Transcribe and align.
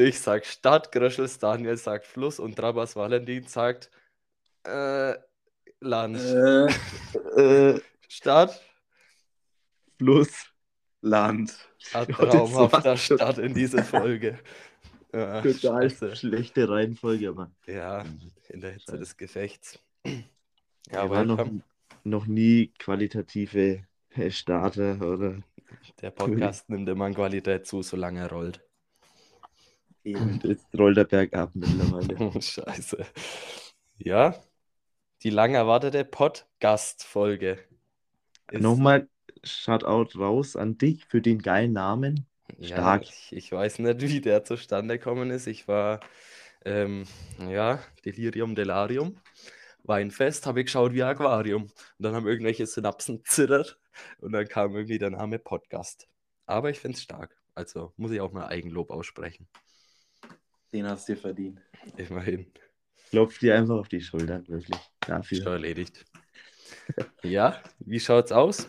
Ich 0.00 0.20
sag 0.20 0.46
Stadt, 0.46 0.92
Gröschels 0.92 1.38
Daniel 1.38 1.76
sagt 1.76 2.06
Fluss 2.06 2.38
und 2.40 2.56
Trabas 2.56 2.96
Valentin 2.96 3.44
sagt 3.46 3.90
äh, 4.64 5.14
Land. 5.80 6.16
Äh, 6.18 6.66
Äh, 7.36 7.80
Stadt, 8.08 8.60
Fluss, 9.98 10.46
Land. 11.00 11.52
ein 11.92 12.08
traumhafter. 12.08 12.96
Start 12.96 13.38
in 13.38 13.54
diese 13.54 13.82
Folge. 13.84 14.38
Ja, 15.12 15.42
Total 15.42 15.90
scheiße. 15.90 16.14
schlechte 16.14 16.68
Reihenfolge, 16.68 17.30
aber 17.30 17.50
Ja, 17.66 18.04
in 18.48 18.60
der 18.60 18.70
Hitze 18.70 18.96
des 18.96 19.16
Gefechts. 19.16 19.76
ja, 20.88 21.10
war 21.10 21.24
noch, 21.24 21.44
noch 22.04 22.26
nie 22.26 22.68
qualitative 22.78 23.82
Starter 24.28 25.00
oder 25.02 25.42
Der 26.00 26.12
Podcast 26.12 26.68
nimmt 26.70 26.88
immer 26.88 27.06
an 27.06 27.14
Qualität 27.16 27.66
zu, 27.66 27.82
solange 27.82 28.20
er 28.20 28.30
rollt. 28.30 28.60
Und 30.16 30.44
jetzt 30.44 30.66
rollt 30.76 30.96
der 30.96 31.04
Berg 31.04 31.34
ab 31.34 31.50
mittlerweile. 31.54 32.32
Scheiße. 32.40 33.04
Ja, 33.98 34.34
die 35.22 35.30
lang 35.30 35.54
erwartete 35.54 36.04
Podcast-Folge. 36.04 37.58
Nochmal 38.52 39.08
Shoutout 39.44 40.18
raus 40.18 40.56
an 40.56 40.78
dich 40.78 41.04
für 41.04 41.20
den 41.20 41.40
geilen 41.40 41.72
Namen. 41.72 42.26
Ja, 42.58 42.76
stark. 42.76 43.02
ich, 43.04 43.32
ich 43.32 43.52
weiß 43.52 43.78
nicht, 43.78 44.00
wie 44.00 44.20
der 44.20 44.44
zustande 44.44 44.98
gekommen 44.98 45.30
ist. 45.30 45.46
Ich 45.46 45.68
war, 45.68 46.00
ähm, 46.64 47.04
ja, 47.48 47.78
Delirium, 48.04 48.54
Delarium. 48.54 49.16
Weinfest, 49.84 50.46
habe 50.46 50.60
ich 50.60 50.66
geschaut 50.66 50.92
wie 50.92 51.02
Aquarium. 51.02 51.62
Und 51.64 51.72
dann 51.98 52.14
haben 52.14 52.26
irgendwelche 52.26 52.66
Synapsen 52.66 53.22
zittert 53.24 53.78
und 54.20 54.32
dann 54.32 54.46
kam 54.46 54.74
irgendwie 54.74 54.98
der 54.98 55.10
Name 55.10 55.38
Podcast. 55.38 56.08
Aber 56.46 56.70
ich 56.70 56.80
finde 56.80 56.96
es 56.96 57.02
stark. 57.02 57.36
Also 57.54 57.92
muss 57.96 58.10
ich 58.10 58.20
auch 58.20 58.32
mal 58.32 58.46
Eigenlob 58.46 58.90
aussprechen. 58.90 59.48
Den 60.72 60.86
hast 60.86 61.08
du 61.08 61.14
dir 61.14 61.20
verdient. 61.20 61.60
Immerhin. 61.96 62.46
Klopf 63.10 63.38
dir 63.38 63.56
einfach 63.56 63.76
auf 63.76 63.88
die 63.88 64.00
Schultern, 64.00 64.46
wirklich. 64.48 64.78
Dafür. 65.00 65.42
schon 65.42 65.52
erledigt. 65.52 66.04
Ja, 67.22 67.62
wie 67.80 68.00
schaut's 68.00 68.32
aus? 68.32 68.66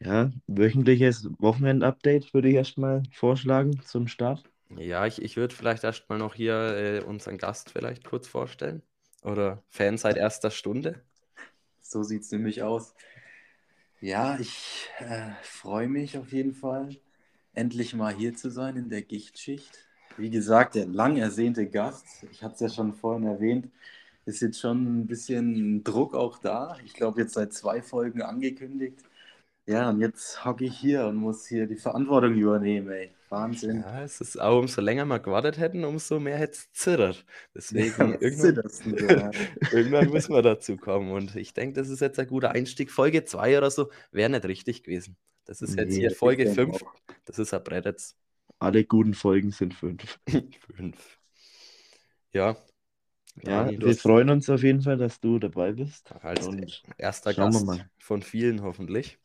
Ja, 0.00 0.30
wöchentliches 0.46 1.28
Wochenend-Update 1.38 2.34
würde 2.34 2.48
ich 2.48 2.54
erstmal 2.54 3.02
vorschlagen 3.12 3.80
zum 3.84 4.08
Start. 4.08 4.42
Ja, 4.76 5.06
ich, 5.06 5.22
ich 5.22 5.36
würde 5.36 5.54
vielleicht 5.54 5.84
erstmal 5.84 6.18
noch 6.18 6.34
hier 6.34 6.54
äh, 6.54 7.00
unseren 7.04 7.38
Gast 7.38 7.70
vielleicht 7.70 8.04
kurz 8.04 8.26
vorstellen. 8.26 8.82
Oder 9.22 9.62
Fan 9.70 9.96
seit 9.98 10.16
erster 10.16 10.50
Stunde. 10.50 11.02
So 11.80 12.02
sieht 12.02 12.22
es 12.22 12.32
nämlich 12.32 12.62
aus. 12.62 12.94
Ja, 14.00 14.38
ich 14.38 14.88
äh, 14.98 15.30
freue 15.42 15.88
mich 15.88 16.18
auf 16.18 16.32
jeden 16.32 16.52
Fall, 16.52 16.96
endlich 17.56 17.94
mal 17.94 18.14
hier 18.14 18.34
zu 18.34 18.50
sein 18.50 18.76
in 18.76 18.88
der 18.88 19.02
Gichtschicht. 19.02 19.78
Wie 20.16 20.30
gesagt, 20.30 20.76
der 20.76 20.86
lang 20.86 21.16
ersehnte 21.16 21.66
Gast, 21.66 22.06
ich 22.30 22.42
hatte 22.42 22.54
es 22.54 22.60
ja 22.60 22.68
schon 22.68 22.94
vorhin 22.94 23.26
erwähnt, 23.26 23.68
ist 24.24 24.40
jetzt 24.40 24.60
schon 24.60 25.00
ein 25.00 25.06
bisschen 25.06 25.84
Druck 25.84 26.14
auch 26.14 26.38
da. 26.38 26.76
Ich 26.84 26.94
glaube, 26.94 27.20
jetzt 27.20 27.34
seit 27.34 27.52
zwei 27.52 27.82
Folgen 27.82 28.22
angekündigt. 28.22 29.00
Ja, 29.66 29.90
und 29.90 30.00
jetzt 30.00 30.44
hocke 30.44 30.64
ich 30.64 30.78
hier 30.78 31.06
und 31.06 31.16
muss 31.16 31.46
hier 31.46 31.66
die 31.66 31.76
Verantwortung 31.76 32.34
übernehmen, 32.34 32.90
ey. 32.90 33.10
Wahnsinn. 33.28 33.80
Ja, 33.80 34.02
es 34.04 34.20
ist 34.20 34.40
auch, 34.40 34.60
umso 34.60 34.80
länger 34.80 35.04
wir 35.06 35.18
gewartet 35.18 35.58
hätten, 35.58 35.84
umso 35.84 36.20
mehr 36.20 36.38
hätte 36.38 36.52
es 36.52 36.72
zittert. 36.72 37.24
Deswegen, 37.54 38.14
was 38.14 38.20
irgendwann, 38.20 39.08
ja? 39.08 39.30
irgendwann 39.72 40.10
müssen 40.10 40.32
wir 40.34 40.42
dazu 40.42 40.76
kommen. 40.76 41.10
Und 41.10 41.34
ich 41.34 41.52
denke, 41.52 41.80
das 41.80 41.88
ist 41.88 42.00
jetzt 42.00 42.18
ein 42.20 42.28
guter 42.28 42.52
Einstieg. 42.52 42.92
Folge 42.92 43.24
2 43.24 43.58
oder 43.58 43.70
so 43.70 43.90
wäre 44.12 44.30
nicht 44.30 44.44
richtig 44.44 44.84
gewesen. 44.84 45.16
Das 45.46 45.62
ist 45.62 45.76
jetzt 45.76 45.90
Nee, 45.90 46.00
hier 46.00 46.10
ich 46.10 46.18
Folge 46.18 46.44
denke 46.44 46.54
5. 46.54 46.82
auch. 46.82 46.94
Das 47.24 47.38
ist 47.38 47.54
ein 47.54 47.62
Brett 47.64 47.84
jetzt. 47.86 48.16
Alle 48.58 48.84
guten 48.84 49.14
Folgen 49.14 49.50
sind 49.50 49.74
fünf. 49.74 50.18
5. 50.76 51.18
Ja. 52.32 52.56
Ja, 53.42 53.64
du 53.70 53.86
wir 53.86 53.96
freuen 53.96 54.30
uns 54.30 54.48
auf 54.48 54.62
jeden 54.62 54.80
Fall, 54.82 54.96
dass 54.96 55.20
du 55.20 55.38
dabei 55.38 55.72
bist. 55.72 56.12
als 56.22 56.46
Und 56.46 56.82
erster 56.96 57.34
Gast 57.34 57.66
von 57.98 58.22
vielen 58.22 58.62
hoffentlich. 58.62 59.18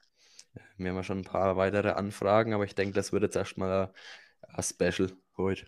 Wir 0.77 0.89
haben 0.89 0.97
ja 0.97 1.03
schon 1.03 1.19
ein 1.19 1.23
paar 1.23 1.55
weitere 1.55 1.91
Anfragen, 1.91 2.53
aber 2.53 2.65
ich 2.65 2.75
denke, 2.75 2.93
das 2.93 3.13
wird 3.13 3.23
jetzt 3.23 3.35
erstmal 3.37 3.93
ein, 4.41 4.63
Special 4.63 5.11
heute. 5.37 5.65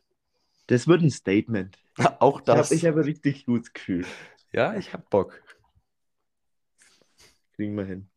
das 0.67 0.87
wird 0.87 1.01
ein 1.01 1.11
Statement. 1.11 1.77
Auch 2.19 2.41
Ich 2.41 2.55
habe 2.55 2.57
das. 2.59 2.71
ich 2.71 2.85
hab 2.85 2.95
richtig 2.97 3.45
gutes 3.45 3.73
Gefühl. 3.73 4.05
Ja, 4.51 4.75
ich 4.75 4.93
hab 4.93 5.09
Bock. 5.09 5.41
Kriegen 7.55 7.75
wir 7.75 7.85
hin. 7.85 8.09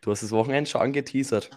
Du 0.00 0.10
hast 0.10 0.22
das 0.22 0.32
Wochenende 0.32 0.68
schon 0.68 0.80
angeteasert. 0.80 1.50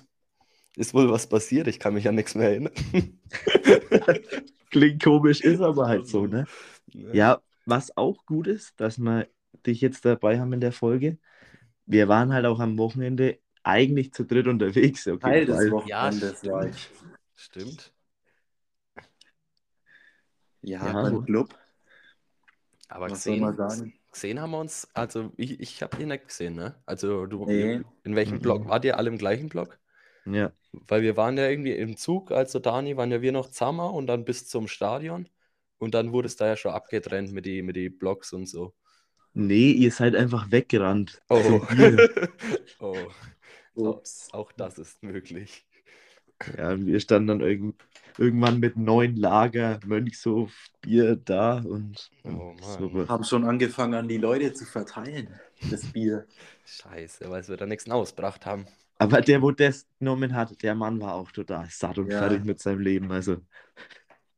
Ist 0.76 0.94
wohl 0.94 1.10
was 1.12 1.28
passiert? 1.28 1.68
Ich 1.68 1.80
kann 1.80 1.94
mich 1.94 2.08
an 2.08 2.16
nichts 2.16 2.36
mehr 2.36 2.50
erinnern. 2.50 2.74
Klingt 4.72 5.04
komisch, 5.04 5.42
ist 5.42 5.62
aber 5.62 5.88
halt 5.88 6.08
so, 6.08 6.26
ne? 6.26 6.46
Ja, 6.88 7.42
was 7.66 7.96
auch 7.96 8.26
gut 8.26 8.48
ist, 8.48 8.80
dass 8.80 8.98
wir 8.98 9.28
dich 9.66 9.82
jetzt 9.82 10.04
dabei 10.06 10.40
haben 10.40 10.52
in 10.54 10.62
der 10.62 10.72
Folge. 10.72 11.18
Wir 11.86 12.08
waren 12.08 12.34
halt 12.34 12.46
auch 12.46 12.60
am 12.60 12.78
Wochenende 12.78 13.40
eigentlich 13.62 14.14
zu 14.14 14.26
dritt 14.26 14.48
unterwegs. 14.48 15.08
Okay, 15.08 15.20
Teil 15.20 15.46
des 15.46 15.72
Wochenendes 15.72 16.44
Ja, 16.44 16.52
war 16.52 16.66
stimmt. 16.66 16.76
ich. 16.76 16.90
Stimmt. 17.36 17.94
Ja, 20.62 20.86
Ja, 20.86 20.94
beim 20.94 21.14
so. 21.16 21.22
Club. 21.22 21.56
Aber 22.90 23.10
Was 23.10 23.24
soll 23.24 23.38
man 23.38 23.56
gesehen, 23.56 23.70
sagen? 23.70 23.94
gesehen 24.12 24.40
haben 24.42 24.52
wir 24.52 24.60
uns, 24.60 24.88
also 24.94 25.32
ich, 25.38 25.60
ich 25.60 25.82
habe 25.82 26.02
ihn 26.02 26.10
nicht 26.10 26.28
gesehen, 26.28 26.56
ne? 26.56 26.76
Also 26.86 27.26
du, 27.26 27.46
Nee. 27.46 27.82
in 28.04 28.16
welchem 28.16 28.36
Mhm. 28.38 28.42
Block? 28.42 28.68
Wart 28.68 28.86
ihr 28.86 28.98
alle 28.98 29.10
im 29.10 29.18
gleichen 29.18 29.50
Block? 29.50 29.80
Ja, 30.26 30.52
Weil 30.88 31.02
wir 31.04 31.18
waren 31.18 31.38
ja 31.38 31.50
irgendwie 31.50 31.74
im 31.74 31.98
Zug, 31.98 32.32
also 32.32 32.60
Dani, 32.60 32.98
waren 32.98 33.12
ja 33.12 33.22
wir 33.22 33.32
noch 33.32 33.50
zusammen 33.50 33.92
und 33.92 34.08
dann 34.08 34.26
bis 34.26 34.48
zum 34.48 34.68
Stadion. 34.68 35.30
Und 35.78 35.94
dann 35.94 36.12
wurde 36.14 36.28
es 36.28 36.36
da 36.38 36.48
ja 36.48 36.58
schon 36.58 36.72
abgetrennt 36.74 37.32
mit 37.34 37.46
die, 37.46 37.62
mit 37.62 37.76
die 37.76 37.90
Blocks 37.90 38.34
und 38.34 38.48
so. 38.48 38.74
nee, 39.34 39.72
ihr 39.72 39.92
seid 39.92 40.16
einfach 40.16 40.52
weggerannt. 40.52 41.22
Oh. 41.30 41.60
Bier. 41.70 42.10
oh. 42.80 42.98
Ups. 43.76 44.30
Auch 44.34 44.52
das 44.52 44.78
ist 44.80 45.04
möglich. 45.04 45.66
Ja, 46.58 46.78
wir 46.80 47.00
standen 47.00 47.28
dann 47.28 47.42
irgend, 47.42 47.76
irgendwann 48.18 48.60
mit 48.60 48.76
neun 48.78 49.16
Lager 49.16 49.80
Mönchshof 49.86 50.52
Bier 50.82 51.16
da 51.16 51.60
und 51.60 52.12
Oh 52.24 52.56
so. 52.62 53.08
Haben 53.08 53.24
schon 53.24 53.46
angefangen, 53.46 53.94
an 53.94 54.08
die 54.08 54.18
Leute 54.18 54.54
zu 54.54 54.66
verteilen, 54.66 55.40
das 55.72 55.92
Bier. 55.92 56.28
Scheiße, 56.66 57.30
weil 57.30 57.48
wir 57.48 57.58
da 57.58 57.66
nichts 57.66 57.90
ausgebracht 57.90 58.46
haben. 58.46 58.68
Aber 59.04 59.22
der, 59.22 59.42
wo 59.42 59.52
das 59.52 59.88
genommen 60.00 60.34
hat, 60.36 60.62
der 60.64 60.76
Mann 60.76 61.00
war 61.02 61.16
auch 61.16 61.32
total 61.32 61.68
satt 61.70 61.98
und 61.98 62.12
Ja. 62.12 62.20
fertig 62.20 62.44
mit 62.46 62.60
seinem 62.62 62.80
Leben. 62.80 63.12
Also, 63.12 63.38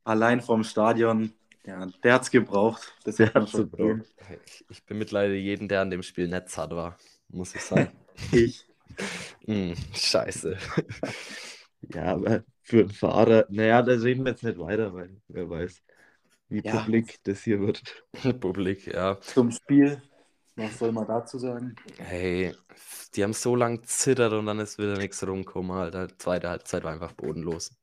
Allein 0.04 0.42
vom 0.42 0.64
Stadion, 0.64 1.34
ja, 1.66 1.88
der 2.04 2.14
hat's 2.14 2.30
gebraucht. 2.32 2.94
Das 3.04 3.18
Der 3.18 3.34
hat's 3.34 3.52
schon 3.52 3.70
gebraucht. 3.72 4.02
gesehen. 4.04 4.06
Ich, 4.46 4.66
ich 4.70 4.86
bemitleide 4.86 5.36
jeden, 5.36 5.68
der 5.68 5.82
an 5.82 5.90
dem 5.90 6.04
Spiel 6.04 6.28
nicht 6.28 6.50
satt 6.50 6.72
war, 6.72 6.98
muss 7.30 7.56
ich 7.56 7.62
sagen. 7.62 7.92
Ich. 8.32 8.68
Hm, 9.48 9.76
scheiße. 9.94 10.58
ja, 11.82 12.14
aber 12.14 12.44
für 12.64 12.80
einen 12.82 12.90
Fahrer, 12.90 13.46
naja, 13.50 13.82
da 13.82 13.94
reden 13.94 14.24
wir 14.26 14.32
jetzt 14.32 14.44
nicht 14.44 14.58
weiter, 14.60 14.94
weil 14.94 15.22
wer 15.28 15.50
weiß, 15.50 15.84
wie 16.50 16.62
Ja. 16.64 16.72
publik 16.72 17.20
das 17.24 17.44
hier 17.44 17.60
wird. 17.62 17.84
Publik, 18.42 18.88
ja. 18.88 19.20
Zum 19.26 19.52
Spiel, 19.52 20.02
was 20.56 20.78
soll 20.80 20.92
man 20.92 21.08
dazu 21.08 21.38
sagen? 21.38 21.76
Hey, 21.98 22.56
die 23.16 23.24
haben 23.24 23.34
so 23.34 23.56
lang 23.56 23.84
zittert 23.84 24.34
und 24.34 24.46
dann 24.46 24.60
ist 24.60 24.78
wieder 24.78 24.98
nichts 24.98 25.26
rumgekommen, 25.26 25.72
Alter. 25.72 26.08
Zweite 26.18 26.50
Halbzeit 26.50 26.84
war 26.84 26.92
einfach 26.94 27.14
bodenlos. 27.14 27.76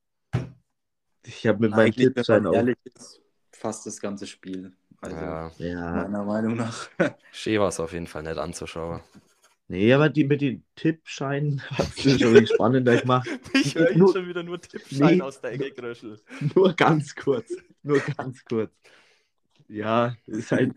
Ich 1.25 1.47
habe 1.47 1.59
mit 1.59 1.75
wenn 1.75 1.91
Tippschein 1.93 2.43
man 2.43 2.51
auch. 2.51 2.55
ehrlich 2.55 2.77
ist, 2.83 3.21
fast 3.51 3.85
das 3.85 3.99
ganze 4.01 4.27
Spiel. 4.27 4.73
Also, 5.01 5.15
Ja, 5.15 5.51
Ja, 5.57 5.91
meiner 5.91 6.23
Meinung 6.23 6.55
nach. 6.57 6.89
schön 7.31 7.59
war 7.59 7.69
es 7.69 7.79
auf 7.79 7.93
jeden 7.93 8.07
Fall 8.07 8.23
nicht 8.23 8.37
anzuschauen. 8.37 9.01
nee, 9.67 9.93
aber 9.93 10.09
die 10.09 10.25
mit 10.25 10.41
den 10.41 10.63
Tippscheinen 10.75 11.61
hat 11.71 11.87
es 11.97 12.19
schon 12.19 12.45
spannender 12.47 12.99
gemacht. 12.99 13.27
Ich 13.53 13.75
höre 13.75 13.93
hier 13.93 14.07
schon 14.07 14.27
wieder 14.27 14.43
nur 14.43 14.59
Nee. 14.91 15.21
aus 15.21 15.39
der 15.41 15.51
Ecke 15.53 15.71
gröschel. 15.71 16.19
Nur 16.55 16.73
ganz 16.73 17.15
kurz. 17.15 17.53
Nur 17.83 17.99
ganz 17.99 18.43
kurz. 18.45 18.71
Ja, 19.69 20.15
ist 20.27 20.51
halt 20.51 20.73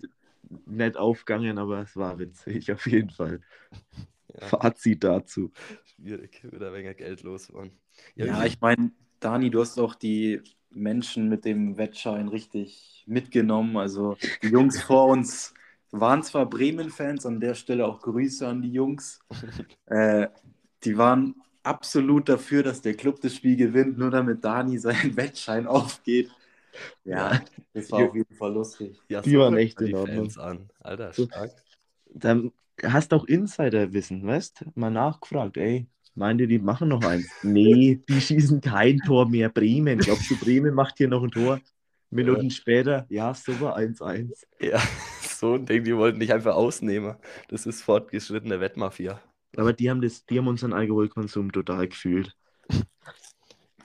nett 0.66 0.96
aufgegangen, 0.96 1.58
aber 1.58 1.80
es 1.82 1.96
war 1.96 2.18
witzig, 2.18 2.70
auf 2.72 2.86
jeden 2.86 3.10
Fall. 3.10 3.40
Ja, 4.38 4.48
Fazit 4.48 5.02
dazu. 5.02 5.50
schwierig, 5.84 6.42
wieder 6.52 6.72
weniger 6.72 6.94
Geld 6.94 7.22
los 7.22 7.52
waren. 7.52 7.70
Ja, 8.16 8.44
ich 8.44 8.60
meine, 8.60 8.90
Dani, 9.20 9.50
du 9.50 9.60
hast 9.60 9.78
auch 9.78 9.94
die 9.94 10.42
Menschen 10.70 11.28
mit 11.28 11.44
dem 11.44 11.78
Wettschein 11.78 12.28
richtig 12.28 13.04
mitgenommen. 13.06 13.76
Also 13.76 14.16
die 14.42 14.48
Jungs 14.48 14.82
vor 14.82 15.06
uns 15.08 15.54
waren 15.90 16.22
zwar 16.22 16.46
Bremen-Fans, 16.48 17.24
an 17.24 17.40
der 17.40 17.54
Stelle 17.54 17.86
auch 17.86 18.00
Grüße 18.02 18.46
an 18.46 18.62
die 18.62 18.72
Jungs. 18.72 19.20
Äh, 19.86 20.28
die 20.82 20.98
waren 20.98 21.36
absolut 21.62 22.28
dafür, 22.28 22.64
dass 22.64 22.82
der 22.82 22.94
Club 22.94 23.20
das 23.20 23.34
Spiel 23.36 23.56
gewinnt, 23.56 23.98
nur 23.98 24.10
damit 24.10 24.44
Dani 24.44 24.78
seinen 24.78 25.16
Wettschein 25.16 25.66
aufgeht. 25.68 26.30
Ja, 27.04 27.40
das 27.72 27.90
war 27.90 28.08
auf 28.08 28.14
jeden 28.14 28.34
Fall 28.34 28.52
lustig. 28.52 28.98
Ja, 29.08 29.20
Die 29.20 29.30
so 29.30 29.38
waren 29.38 29.56
echt 29.56 29.80
in 29.80 29.86
die 29.86 29.94
Ordnung. 29.94 30.36
An. 30.38 30.68
Alter, 30.80 31.12
stark. 31.12 31.50
Dann 32.12 32.52
hast 32.82 33.12
auch 33.14 33.24
Insiderwissen, 33.24 34.26
weißt? 34.26 34.64
Mal 34.74 34.90
nachgefragt, 34.90 35.56
ey, 35.56 35.86
Meint 36.16 36.40
ihr, 36.40 36.46
die 36.46 36.58
machen 36.58 36.88
noch 36.88 37.04
eins? 37.04 37.28
Nee, 37.42 38.00
die 38.08 38.20
schießen 38.20 38.62
kein 38.62 38.98
Tor 39.00 39.28
mehr. 39.28 39.50
Bremen. 39.50 39.98
Glaubst 39.98 40.30
du, 40.30 40.36
Bremen 40.38 40.74
macht 40.74 40.96
hier 40.96 41.08
noch 41.08 41.22
ein 41.22 41.30
Tor? 41.30 41.60
Minuten 42.08 42.50
später, 42.50 43.04
ja, 43.10 43.34
super, 43.34 43.76
1-1. 43.76 44.46
Ja, 44.60 44.80
so 45.20 45.54
ein 45.54 45.66
Ding, 45.66 45.84
die 45.84 45.94
wollten 45.94 46.20
dich 46.20 46.32
einfach 46.32 46.54
ausnehmen. 46.54 47.16
Das 47.48 47.66
ist 47.66 47.82
fortgeschrittene 47.82 48.60
Wettmafia. 48.60 49.20
Aber 49.56 49.72
die 49.74 49.90
haben, 49.90 50.00
das, 50.00 50.24
die 50.24 50.38
haben 50.38 50.48
unseren 50.48 50.72
Alkoholkonsum 50.72 51.52
total 51.52 51.88
gefühlt. 51.88 52.34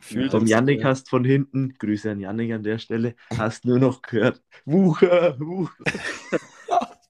Fühlt 0.01 0.31
Vom 0.31 0.48
Yannick 0.48 0.83
hast 0.83 1.09
von 1.09 1.24
hinten, 1.24 1.75
Grüße 1.77 2.12
an 2.12 2.19
Yannick 2.19 2.51
an 2.53 2.63
der 2.63 2.80
Stelle, 2.80 3.15
hast 3.38 3.65
nur 3.65 3.80
noch 3.80 4.01
gehört, 4.01 4.42
Wucher, 4.65 5.39
Wucher. 5.39 5.74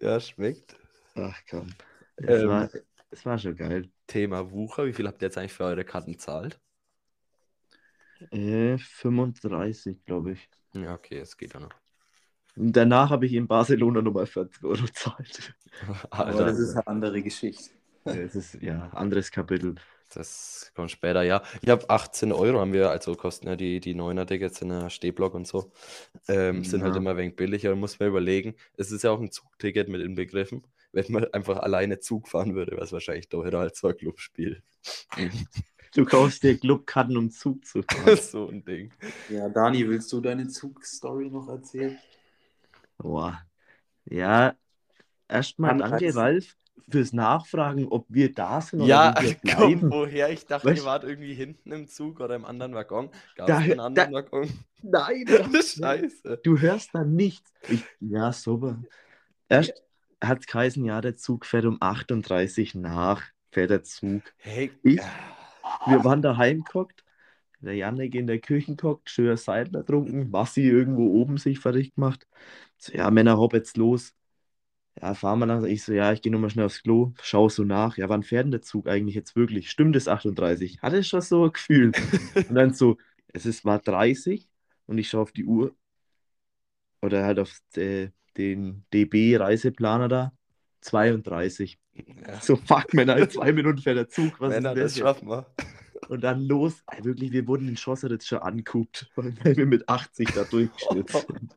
Ja, 0.00 0.20
schmeckt. 0.20 0.76
Ach 1.16 1.40
komm, 1.48 1.76
es, 2.16 2.42
Ähm. 2.42 2.48
war, 2.48 2.70
es 3.10 3.24
war 3.26 3.38
schon 3.38 3.56
geil. 3.56 3.90
Thema 4.06 4.50
Wucher. 4.50 4.86
Wie 4.86 4.92
viel 4.92 5.06
habt 5.06 5.22
ihr 5.22 5.26
jetzt 5.26 5.38
eigentlich 5.38 5.52
für 5.52 5.64
eure 5.64 5.84
Karten 5.84 6.12
gezahlt? 6.12 6.60
Äh, 8.30 8.78
35, 8.78 10.04
glaube 10.04 10.32
ich. 10.32 10.48
Ja, 10.74 10.94
okay, 10.94 11.18
es 11.18 11.36
geht 11.36 11.54
ja 11.54 11.60
noch. 11.60 11.74
Und 12.56 12.72
danach 12.72 13.10
habe 13.10 13.26
ich 13.26 13.32
in 13.32 13.46
Barcelona 13.48 14.00
nochmal 14.02 14.26
40 14.26 14.62
Euro 14.64 14.82
gezahlt. 14.86 15.54
Aber 16.10 16.44
das 16.44 16.58
ist 16.58 16.74
eine 16.76 16.86
andere 16.86 17.22
Geschichte. 17.22 17.70
Es 18.04 18.34
ist 18.34 18.54
ja 18.62 18.88
anderes 18.90 19.30
Kapitel. 19.30 19.76
Das 20.12 20.72
kommt 20.74 20.90
später, 20.90 21.22
ja. 21.22 21.42
Ich 21.62 21.68
habe 21.68 21.88
18 21.88 22.32
Euro, 22.32 22.60
haben 22.60 22.72
wir, 22.72 22.90
also 22.90 23.14
kosten 23.14 23.48
ja 23.48 23.56
die, 23.56 23.80
die 23.80 23.94
9er-Tickets 23.94 24.62
in 24.62 24.68
der 24.68 24.90
Stehblock 24.90 25.34
und 25.34 25.46
so. 25.46 25.72
Ähm, 26.28 26.64
Sind 26.64 26.82
halt 26.82 26.94
Ja. 26.94 27.00
immer 27.00 27.10
ein 27.10 27.16
wenig 27.16 27.36
billiger. 27.36 27.70
Da 27.70 27.76
muss 27.76 27.98
man 27.98 28.08
überlegen. 28.08 28.54
Es 28.76 28.92
ist 28.92 29.02
ja 29.02 29.10
auch 29.10 29.20
ein 29.20 29.30
Zugticket 29.30 29.88
mit 29.88 30.02
inbegriffen. 30.02 30.66
Wenn 30.92 31.06
man 31.08 31.24
einfach 31.32 31.58
alleine 31.58 31.98
Zug 31.98 32.28
fahren 32.28 32.54
würde, 32.54 32.72
wäre 32.72 32.84
es 32.84 32.92
wahrscheinlich 32.92 33.28
teurer 33.28 33.60
als 33.60 33.80
so 33.80 33.88
ein 33.88 33.96
Clubspiel. 33.96 34.62
Du 35.94 36.04
kaufst 36.04 36.42
dir 36.42 36.56
Clubkarten, 36.58 37.16
um 37.16 37.30
Zug 37.30 37.64
zu 37.64 37.82
fahren. 37.82 38.16
so 38.16 38.48
ein 38.48 38.64
Ding. 38.64 38.92
Ja, 39.28 39.48
Dani, 39.48 39.88
willst 39.88 40.12
du 40.12 40.20
deine 40.20 40.48
Zugstory 40.48 41.30
noch 41.30 41.48
erzählen? 41.48 41.98
Boah. 42.98 43.40
Ja, 44.06 44.54
erstmal 45.28 45.76
danke. 45.78 46.14
Ralf, 46.14 46.56
fürs 46.88 47.12
Nachfragen, 47.12 47.86
ob 47.88 48.06
wir 48.08 48.32
da 48.34 48.60
sind 48.60 48.80
oder 48.80 48.88
Ja, 48.88 49.14
wir 49.20 49.34
komm, 49.56 49.80
bleiben. 49.80 49.90
woher? 49.90 50.30
Ich 50.30 50.46
dachte, 50.46 50.68
Weißt- 50.68 50.76
ihr 50.76 50.84
wart 50.84 51.04
irgendwie 51.04 51.34
hinten 51.34 51.72
im 51.72 51.86
Zug 51.88 52.20
oder 52.20 52.34
im 52.34 52.44
anderen 52.44 52.74
Waggon. 52.74 53.10
Gab 53.36 53.46
Da- 53.46 53.58
es 53.62 53.70
einen 53.70 53.80
anderen 53.80 54.12
Waggon? 54.12 54.48
Nein, 54.82 55.24
Scheiße. 55.52 56.40
Du 56.42 56.58
hörst 56.58 56.90
dann 56.94 57.14
nichts. 57.14 57.50
Ich, 57.68 57.82
ja, 58.00 58.32
super. 58.32 58.82
Erst 59.48 59.82
hat 60.22 60.40
es 60.40 60.46
geheißen, 60.46 60.84
ja, 60.84 61.00
der 61.00 61.16
Zug 61.16 61.46
fährt 61.46 61.64
um 61.64 61.78
38 61.80 62.74
nach, 62.74 63.22
fährt 63.50 63.70
der 63.70 63.82
Zug. 63.82 64.22
Hey, 64.38 64.70
Ich- 64.82 65.00
Wir 65.86 66.04
waren 66.04 66.20
daheim 66.22 66.64
geguckt, 66.64 67.02
der 67.60 67.74
Janik 67.74 68.14
in 68.14 68.26
der 68.26 68.38
Küche 68.40 68.72
geguckt, 68.74 69.08
schöner 69.08 69.38
Seidler 69.38 69.84
trunken, 69.86 70.30
Massi 70.30 70.62
irgendwo 70.62 71.06
oben 71.20 71.38
sich 71.38 71.58
fertig 71.60 71.94
gemacht. 71.94 72.26
So, 72.76 72.92
ja, 72.92 73.10
Männer, 73.10 73.38
hopp 73.38 73.54
jetzt 73.54 73.78
los. 73.78 74.12
Ja, 75.00 75.14
fahren 75.14 75.40
wir 75.40 75.46
langsam. 75.46 75.70
Ich 75.70 75.82
so, 75.84 75.92
ja, 75.92 76.12
ich 76.12 76.22
gehe 76.22 76.30
nochmal 76.32 76.50
schnell 76.50 76.66
aufs 76.66 76.82
Klo, 76.82 77.12
schau 77.22 77.48
so 77.48 77.64
nach. 77.64 77.96
Ja, 77.96 78.08
wann 78.08 78.22
fährt 78.22 78.44
denn 78.44 78.52
der 78.52 78.62
Zug 78.62 78.88
eigentlich 78.88 79.14
jetzt 79.14 79.34
wirklich? 79.36 79.70
Stimmt 79.70 79.96
es 79.96 80.08
38? 80.08 80.80
Hatte 80.82 80.98
ich 80.98 81.08
schon 81.08 81.20
so 81.20 81.44
ein 81.44 81.52
Gefühl. 81.52 81.92
Und 82.48 82.54
dann 82.54 82.72
so, 82.74 82.96
es 83.28 83.46
ist, 83.46 83.64
war 83.64 83.80
30 83.80 84.48
und 84.86 84.98
ich 84.98 85.08
schaue 85.08 85.22
auf 85.22 85.32
die 85.32 85.44
Uhr 85.44 85.74
oder 87.02 87.24
halt 87.24 87.38
auf 87.38 87.60
äh, 87.76 88.10
den 88.36 88.84
DB-Reiseplaner 88.92 90.08
da, 90.08 90.32
32. 90.80 91.78
ja. 91.94 92.40
So, 92.40 92.56
fuck, 92.56 92.92
Männer, 92.94 93.16
in 93.16 93.30
zwei 93.30 93.52
Minuten 93.52 93.78
fährt 93.78 93.96
der 93.96 94.08
Zug. 94.08 94.40
Was 94.40 94.50
Männer, 94.50 94.74
das 94.74 94.94
das 94.94 94.98
schaffen 94.98 95.28
wir. 95.28 95.46
Und 96.08 96.22
dann 96.22 96.42
los, 96.42 96.82
ey, 96.90 97.04
wirklich, 97.04 97.32
wir 97.32 97.46
wurden 97.46 97.68
in 97.68 97.76
Schossert 97.76 98.22
schon 98.24 98.38
anguckt, 98.38 99.10
weil 99.16 99.56
wir 99.56 99.66
mit 99.66 99.88
80 99.88 100.32
da 100.32 100.44
durchgeschnitzt 100.44 101.26
sind. 101.28 101.56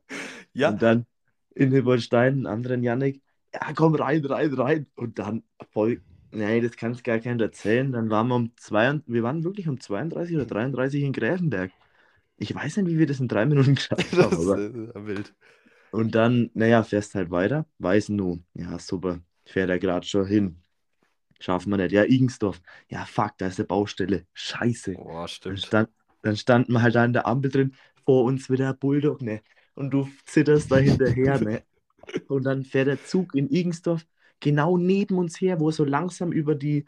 Ja, 0.54 0.70
Und 0.70 0.82
dann 0.82 1.06
in 1.54 1.72
Hilberstein, 1.72 2.34
einen 2.34 2.48
anderen 2.48 2.84
Yannick, 2.84 3.22
ja, 3.54 3.74
komm 3.74 3.96
rein, 3.96 4.26
rein, 4.26 4.54
rein. 4.54 4.88
Und 4.96 5.20
dann 5.20 5.44
voll, 5.72 6.02
nee, 6.32 6.62
das 6.62 6.76
kannst 6.78 7.04
gar 7.04 7.20
keinem 7.20 7.40
erzählen. 7.40 7.92
Dann 7.92 8.10
waren 8.10 8.28
wir 8.28 8.36
um 8.36 8.52
zwei, 8.58 9.02
wir 9.06 9.24
waren 9.24 9.44
wirklich 9.44 9.68
um 9.68 9.80
32 9.80 10.36
oder 10.36 10.46
33 10.46 11.04
in 11.04 11.14
Gräfenberg. 11.14 11.72
Ich 12.38 12.54
weiß 12.56 12.78
nicht, 12.78 12.88
wie 12.90 13.00
wir 13.00 13.08
das 13.08 13.20
in 13.20 13.28
drei 13.28 13.46
Minuten 13.46 13.76
geschafft 13.76 14.12
das 14.12 14.18
haben. 14.18 14.38
Aber. 14.38 14.64
ist 14.64 14.96
wild. 14.96 15.34
Und 15.92 16.16
dann, 16.16 16.50
naja, 16.54 16.84
fährst 16.84 17.16
halt 17.16 17.32
weiter. 17.32 17.66
Weiß 17.80 18.10
nur, 18.10 18.40
ja, 18.54 18.78
super, 18.80 19.22
fährt 19.46 19.70
er 19.70 19.80
gerade 19.80 20.06
schon 20.06 20.26
hin. 20.28 20.64
Schaffen 21.40 21.72
wir 21.72 21.78
nicht. 21.78 21.92
Ja, 21.94 22.04
Igensdorf. 22.06 22.62
Ja, 22.90 23.06
fuck, 23.06 23.38
da 23.38 23.48
ist 23.48 23.60
eine 23.60 23.68
Baustelle. 23.68 24.28
Scheiße. 24.34 24.94
Boah, 24.94 25.28
Dann, 25.48 25.58
stimmt. 25.58 25.60
stand, 25.60 25.90
dann 26.24 26.38
standen 26.38 26.74
wir 26.74 26.82
halt 26.82 26.96
da 26.96 27.06
in 27.06 27.14
der 27.14 27.28
Ampel 27.28 27.52
drin, 27.52 27.76
vor 28.06 28.24
uns 28.26 28.50
wieder 28.50 28.74
Bulldog, 28.74 29.22
ne? 29.22 29.42
Und 29.76 29.92
du 29.92 30.10
zitterst 30.26 30.72
da 30.72 30.78
hinterher, 30.78 31.40
ne? 31.42 31.64
Und 32.28 32.44
dann 32.44 32.64
fährt 32.64 32.88
der 32.88 33.04
Zug 33.04 33.36
in 33.36 33.50
Igensdorf 33.50 34.06
genau 34.40 34.78
neben 34.78 35.18
uns 35.18 35.40
her, 35.40 35.60
wo 35.60 35.70
er 35.70 35.74
so 35.74 35.84
langsam 35.84 36.32
über 36.32 36.56
die 36.56 36.86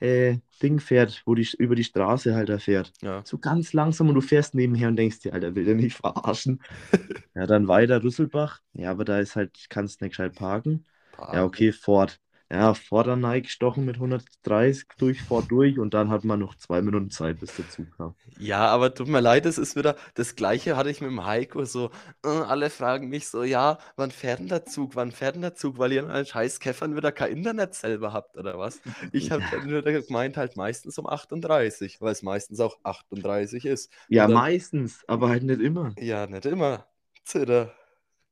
äh, 0.00 0.38
Ding 0.62 0.80
fährt, 0.80 1.22
wo 1.26 1.34
die 1.34 1.48
über 1.58 1.74
die 1.74 1.84
Straße 1.84 2.34
halt 2.34 2.48
da 2.48 2.58
fährt. 2.58 2.92
Ja. 3.02 3.22
So 3.24 3.38
ganz 3.38 3.72
langsam 3.72 4.08
und 4.08 4.14
du 4.14 4.20
fährst 4.20 4.54
nebenher 4.54 4.88
und 4.88 4.96
denkst 4.96 5.20
dir, 5.20 5.34
Alter, 5.34 5.54
will 5.54 5.64
der 5.64 5.74
mich 5.74 5.94
verarschen? 5.94 6.62
ja, 7.34 7.46
dann 7.46 7.68
weiter 7.68 8.02
Rüsselbach. 8.02 8.60
Ja, 8.72 8.90
aber 8.90 9.04
da 9.04 9.20
ist 9.20 9.36
halt, 9.36 9.66
kannst 9.68 10.00
nicht 10.00 10.10
gescheit 10.10 10.34
parken. 10.34 10.86
Ja, 11.18 11.44
okay, 11.44 11.72
Ford. 11.72 12.18
Ja, 12.52 12.74
Nike 13.16 13.42
gestochen 13.42 13.84
mit 13.84 13.96
130 13.96 14.86
durch, 14.98 15.22
Ford 15.22 15.48
durch 15.50 15.78
und 15.78 15.94
dann 15.94 16.10
hat 16.10 16.24
man 16.24 16.40
noch 16.40 16.56
zwei 16.56 16.82
Minuten 16.82 17.10
Zeit, 17.10 17.38
bis 17.38 17.54
der 17.54 17.68
Zug 17.68 17.86
kam. 17.96 18.16
Ja, 18.38 18.66
aber 18.66 18.92
tut 18.92 19.06
mir 19.06 19.20
leid, 19.20 19.46
es 19.46 19.56
ist 19.56 19.76
wieder 19.76 19.94
das 20.14 20.34
Gleiche 20.34 20.76
hatte 20.76 20.90
ich 20.90 21.00
mit 21.00 21.10
dem 21.10 21.24
Heiko 21.24 21.64
so. 21.64 21.90
Äh, 22.24 22.28
alle 22.28 22.70
fragen 22.70 23.08
mich 23.08 23.28
so, 23.28 23.44
ja, 23.44 23.78
wann 23.94 24.10
fährt 24.10 24.40
denn 24.40 24.48
der 24.48 24.64
Zug? 24.64 24.96
Wann 24.96 25.12
fährt 25.12 25.36
denn 25.36 25.42
der 25.42 25.54
Zug? 25.54 25.78
Weil 25.78 25.92
ihr 25.92 26.08
an 26.08 26.26
scheiß 26.26 26.58
Käffern 26.58 26.96
wieder 26.96 27.12
kein 27.12 27.32
Internet 27.32 27.74
selber 27.74 28.12
habt 28.12 28.36
oder 28.36 28.58
was? 28.58 28.80
Ich 29.12 29.30
habe 29.30 29.44
dann 29.52 29.68
nur 29.68 29.82
gemeint, 29.82 30.36
halt 30.36 30.56
meistens 30.56 30.98
um 30.98 31.06
38, 31.06 32.00
weil 32.00 32.12
es 32.12 32.22
meistens 32.22 32.58
auch 32.58 32.78
38 32.82 33.64
ist. 33.64 33.92
Ja, 34.08 34.26
dann- 34.26 34.34
meistens, 34.34 35.04
aber 35.06 35.28
halt 35.28 35.44
nicht 35.44 35.60
immer. 35.60 35.94
Ja, 35.98 36.26
nicht 36.26 36.46
immer. 36.46 36.86
Zitter. 37.24 37.72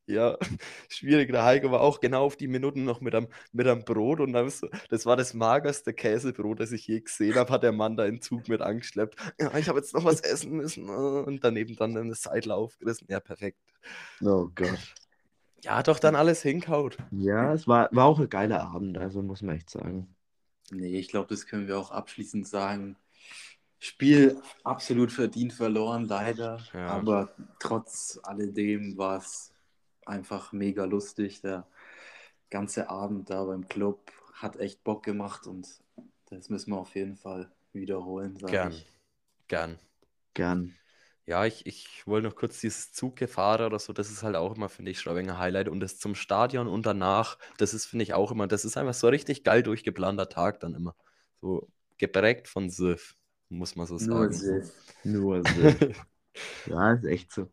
Ja, 0.08 0.38
schwierig. 0.88 1.30
Der 1.30 1.44
Heiko 1.44 1.70
war 1.70 1.82
auch 1.82 2.00
genau 2.00 2.24
auf 2.24 2.36
die 2.36 2.48
Minuten 2.48 2.84
noch 2.84 3.02
mit 3.02 3.14
einem, 3.14 3.28
mit 3.52 3.66
einem 3.66 3.84
Brot 3.84 4.20
und 4.20 4.32
dann 4.32 4.50
das 4.88 5.06
war 5.06 5.16
das 5.16 5.34
magerste 5.34 5.92
Käsebrot, 5.92 6.60
das 6.60 6.72
ich 6.72 6.86
je 6.86 7.00
gesehen 7.00 7.34
habe, 7.34 7.52
hat 7.52 7.62
der 7.62 7.72
Mann 7.72 7.96
da 7.96 8.06
in 8.06 8.22
Zug 8.22 8.48
mit 8.48 8.62
angeschleppt. 8.62 9.16
Ja, 9.38 9.54
ich 9.58 9.68
habe 9.68 9.78
jetzt 9.78 9.92
noch 9.92 10.04
was 10.04 10.20
essen 10.22 10.52
müssen 10.52 10.88
und 10.88 11.44
daneben 11.44 11.76
dann 11.76 11.96
eine 11.96 12.14
Seidel 12.14 12.52
aufgerissen. 12.52 13.06
Ja, 13.10 13.20
perfekt. 13.20 13.58
Oh 14.22 14.48
Gott. 14.54 14.94
Ja, 15.62 15.76
hat 15.76 15.88
doch 15.88 15.98
dann 15.98 16.16
alles 16.16 16.40
hinkaut. 16.40 16.96
Ja, 17.10 17.52
es 17.52 17.68
war, 17.68 17.90
war 17.92 18.06
auch 18.06 18.18
ein 18.18 18.30
geiler 18.30 18.62
Abend, 18.62 18.96
also 18.96 19.20
muss 19.20 19.42
man 19.42 19.56
echt 19.56 19.68
sagen. 19.68 20.14
Nee, 20.70 20.98
ich 20.98 21.08
glaube, 21.08 21.28
das 21.28 21.46
können 21.46 21.68
wir 21.68 21.78
auch 21.78 21.90
abschließend 21.90 22.48
sagen. 22.48 22.96
Spiel 23.78 24.40
absolut 24.64 25.12
verdient 25.12 25.52
verloren, 25.52 26.06
leider. 26.06 26.60
Ja. 26.72 26.86
Aber 26.86 27.34
trotz 27.58 28.18
alledem 28.22 28.96
war 28.96 29.18
es 29.18 29.52
einfach 30.08 30.52
mega 30.52 30.84
lustig. 30.84 31.40
Der 31.42 31.66
ganze 32.50 32.90
Abend 32.90 33.30
da 33.30 33.44
beim 33.44 33.68
Club 33.68 34.10
hat 34.32 34.56
echt 34.56 34.84
Bock 34.84 35.02
gemacht 35.04 35.46
und 35.46 35.68
das 36.30 36.48
müssen 36.48 36.70
wir 36.70 36.78
auf 36.78 36.94
jeden 36.94 37.16
Fall 37.16 37.50
wiederholen. 37.72 38.36
Gern. 38.38 38.72
ich. 38.72 38.86
Gern. 39.48 39.78
Gern. 40.34 40.74
Ja, 41.26 41.44
ich, 41.44 41.66
ich 41.66 42.06
wollte 42.06 42.26
noch 42.26 42.36
kurz 42.36 42.60
dieses 42.60 42.92
Zuggefahren 42.92 43.66
oder 43.66 43.78
so, 43.78 43.92
das 43.92 44.10
ist 44.10 44.22
halt 44.22 44.34
auch 44.34 44.56
immer, 44.56 44.70
finde 44.70 44.90
ich, 44.90 45.00
schon 45.00 45.12
ein 45.12 45.18
wenig 45.18 45.32
ein 45.32 45.38
Highlight. 45.38 45.68
Und 45.68 45.80
das 45.80 45.98
zum 45.98 46.14
Stadion 46.14 46.68
und 46.68 46.86
danach, 46.86 47.36
das 47.58 47.74
ist, 47.74 47.84
finde 47.84 48.04
ich, 48.04 48.14
auch 48.14 48.32
immer, 48.32 48.46
das 48.46 48.64
ist 48.64 48.78
einfach 48.78 48.94
so 48.94 49.08
ein 49.08 49.12
richtig 49.12 49.44
geil 49.44 49.62
durchgeplanter 49.62 50.30
Tag 50.30 50.60
dann 50.60 50.74
immer. 50.74 50.96
So 51.42 51.68
geprägt 51.98 52.48
von 52.48 52.70
Sif, 52.70 53.14
muss 53.50 53.76
man 53.76 53.86
so 53.86 53.96
Nur 53.96 54.32
sagen. 54.32 54.32
Sif. 54.32 54.72
Nur 55.04 55.42
so. 55.42 55.50
ja, 56.70 56.92
ist 56.92 57.04
echt 57.04 57.32
so. 57.32 57.50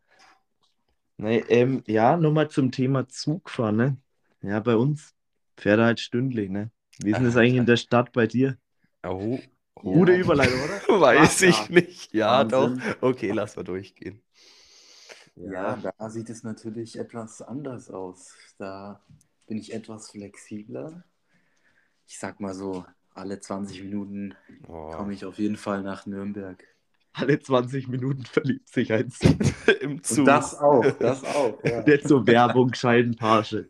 Nee, 1.17 1.39
ähm, 1.49 1.83
ja, 1.87 2.17
nochmal 2.17 2.49
zum 2.49 2.71
Thema 2.71 3.07
Zugfahren, 3.07 3.75
ne? 3.77 3.97
Ja, 4.41 4.59
bei 4.59 4.75
uns 4.75 5.15
fährt 5.57 5.79
er 5.79 5.85
halt 5.85 5.99
stündlich, 5.99 6.49
ne? 6.49 6.71
Wie 6.99 7.11
ist 7.11 7.17
denn 7.17 7.25
das 7.25 7.37
eigentlich 7.37 7.55
in 7.55 7.65
der 7.65 7.77
Stadt 7.77 8.11
bei 8.11 8.27
dir? 8.27 8.57
Oh, 9.03 9.39
oh. 9.75 9.81
Gute 9.93 10.13
Überleitung, 10.15 10.61
oder? 10.61 10.81
Weiß 10.87 11.41
Ja, 11.41 11.49
ich 11.49 11.69
ja. 11.69 11.69
nicht. 11.69 12.13
Ja, 12.13 12.43
Wahnsinn. 12.43 12.81
doch. 12.83 12.97
Okay, 13.01 13.31
lass 13.31 13.55
mal 13.55 13.63
durchgehen. 13.63 14.21
Ja, 15.35 15.77
da 15.97 16.09
sieht 16.09 16.29
es 16.29 16.43
natürlich 16.43 16.97
etwas 16.97 17.41
anders 17.41 17.89
aus. 17.89 18.33
Da 18.57 19.01
bin 19.47 19.57
ich 19.57 19.73
etwas 19.73 20.11
flexibler. 20.11 21.03
Ich 22.07 22.17
sag 22.17 22.39
mal 22.39 22.55
so, 22.55 22.83
alle 23.13 23.39
20 23.39 23.83
Minuten 23.83 24.35
Oh. 24.69 24.91
komme 24.91 25.13
ich 25.13 25.25
auf 25.25 25.37
jeden 25.39 25.57
Fall 25.57 25.83
nach 25.83 26.05
Nürnberg. 26.07 26.63
Alle 27.15 27.39
20 27.39 27.87
Minuten 27.87 28.25
verliebt 28.25 28.69
sich 28.69 28.91
ein 28.93 29.11
Im 29.81 29.91
Und 29.91 30.05
Zug. 30.05 30.25
das 30.25 30.55
auch, 30.59 30.83
das 30.99 31.23
auch. 31.35 31.57
Ja. 31.63 31.81
Nicht 31.83 32.07
so 32.07 32.25
Werbung, 32.27 32.73
Scheidenpage. 32.73 33.65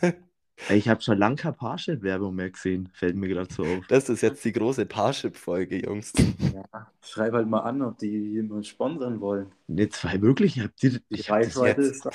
Ey, 0.68 0.78
Ich 0.78 0.88
habe 0.88 1.02
schon 1.02 1.18
lange 1.18 1.36
keine 1.36 1.52
Parship-Werbung 1.54 2.34
mehr 2.34 2.50
gesehen. 2.50 2.88
Fällt 2.94 3.14
mir 3.16 3.28
gerade 3.28 3.52
so 3.52 3.62
auf. 3.62 3.86
Das 3.88 4.08
ist 4.08 4.22
jetzt 4.22 4.44
die 4.44 4.52
große 4.52 4.86
Parship-Folge, 4.86 5.84
Jungs. 5.84 6.12
Ja, 6.54 6.90
schreib 7.02 7.34
halt 7.34 7.46
mal 7.48 7.60
an, 7.60 7.82
ob 7.82 7.98
die 7.98 8.08
jemand 8.08 8.66
sponsern 8.66 9.20
wollen. 9.20 9.52
Ne, 9.66 9.88
zwei 9.90 10.20
wirklich? 10.22 10.58
Habt 10.60 10.82
ihr, 10.82 10.92
Die 10.92 11.02
ich 11.10 11.30
Reichweite 11.30 11.82
jetzt, 11.82 11.90
ist 11.96 12.06
da. 12.06 12.10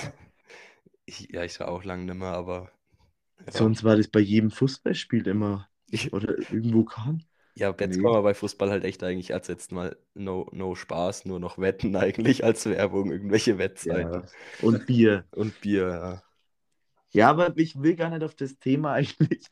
Ich, 1.05 1.29
ja, 1.31 1.43
ich 1.43 1.59
war 1.59 1.67
auch 1.67 1.83
lange 1.83 2.05
nicht 2.05 2.15
mehr, 2.17 2.29
aber. 2.33 2.71
Ja, 3.45 3.51
sonst 3.51 3.83
war 3.83 3.95
das 3.95 4.07
bei 4.07 4.19
jedem 4.19 4.51
Fußballspiel 4.51 5.27
immer. 5.27 5.69
ich, 5.89 6.11
Oder 6.13 6.37
irgendwo 6.51 6.83
kam. 6.83 7.21
Ja 7.55 7.73
jetzt 7.79 7.97
Nee. 7.97 8.01
kommen 8.01 8.15
wir 8.15 8.21
bei 8.23 8.33
Fußball 8.33 8.69
halt 8.71 8.83
echt 8.85 9.03
eigentlich 9.03 9.33
als 9.33 9.47
jetzt 9.47 9.71
mal 9.71 9.97
no, 10.13 10.47
no 10.51 10.75
Spaß, 10.75 11.25
nur 11.25 11.39
noch 11.39 11.57
Wetten 11.57 11.95
eigentlich 11.97 12.43
als 12.43 12.65
Werbung, 12.65 13.11
irgendwelche 13.11 13.57
Wettseiten. 13.57 14.23
Ja. 14.23 14.25
Und 14.61 14.85
Bier. 14.85 15.25
Und 15.35 15.59
Bier, 15.61 15.87
ja. 15.87 16.23
Ja, 17.13 17.29
aber 17.29 17.57
ich 17.57 17.81
will 17.81 17.95
gar 17.95 18.09
nicht 18.09 18.23
auf 18.23 18.35
das 18.35 18.57
Thema 18.59 18.93
eigentlich. 18.93 19.45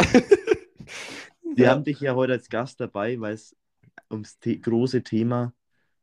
Wir 1.56 1.66
Ja. 1.66 1.72
haben 1.72 1.84
dich 1.84 2.00
ja 2.00 2.16
heute 2.16 2.34
als 2.34 2.50
Gast 2.50 2.80
dabei, 2.80 3.20
weil 3.20 3.34
es 3.34 3.56
ums 4.10 4.38
The 4.44 4.62
große 4.62 5.04
Thema 5.04 5.54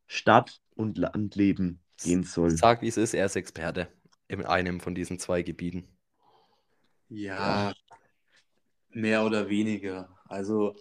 Stadt- 0.06 0.60
und 0.74 0.98
Landleben 0.98 1.80
gehen 2.02 2.24
soll. 2.24 2.50
Sag, 2.50 2.82
wie 2.82 2.88
es 2.88 2.96
ist, 2.98 3.14
er 3.14 3.26
ist 3.26 3.36
Experte 3.36 3.88
in 4.28 4.44
einem 4.44 4.80
von 4.80 4.94
diesen 4.94 5.18
zwei 5.18 5.42
Gebieten. 5.42 5.88
Ja, 7.08 7.72
mehr 8.90 9.24
oder 9.24 9.48
weniger. 9.48 10.08
Also, 10.28 10.74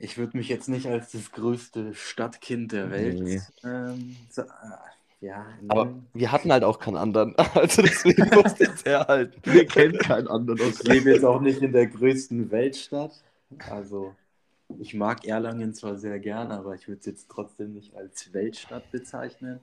ich 0.00 0.18
würde 0.18 0.36
mich 0.36 0.48
jetzt 0.48 0.68
nicht 0.68 0.86
als 0.86 1.12
das 1.12 1.30
größte 1.30 1.94
Stadtkind 1.94 2.72
der 2.72 2.90
Welt 2.90 3.20
Nee. 3.20 3.40
ähm, 3.62 4.16
sa- 4.30 4.42
äh, 4.42 5.24
ja, 5.26 5.46
Aber 5.68 5.92
wir 6.14 6.32
hatten 6.32 6.50
halt 6.50 6.64
auch 6.64 6.78
keinen 6.78 6.96
anderen. 6.96 7.34
Also 7.54 7.82
deswegen 7.82 8.28
musste 8.34 8.64
ich 8.64 8.70
es 8.70 8.84
herhalten. 8.84 9.38
Wir 9.44 9.66
kennen 9.66 9.98
keinen 9.98 10.26
anderen 10.28 10.60
aus 10.62 10.80
Ich 10.80 10.88
lebe 10.88 11.10
jetzt 11.10 11.24
auch 11.24 11.40
nicht 11.40 11.60
in 11.62 11.72
der 11.72 11.86
größten 11.86 12.50
Weltstadt. 12.50 13.12
Also, 13.68 14.14
ich 14.78 14.94
mag 14.94 15.26
Erlangen 15.26 15.74
zwar 15.74 15.96
sehr 15.96 16.18
gern, 16.20 16.50
aber 16.52 16.74
ich 16.74 16.88
würde 16.88 17.00
es 17.00 17.06
jetzt 17.06 17.28
trotzdem 17.28 17.74
nicht 17.74 17.94
als 17.94 18.32
Weltstadt 18.32 18.90
bezeichnen. 18.92 19.60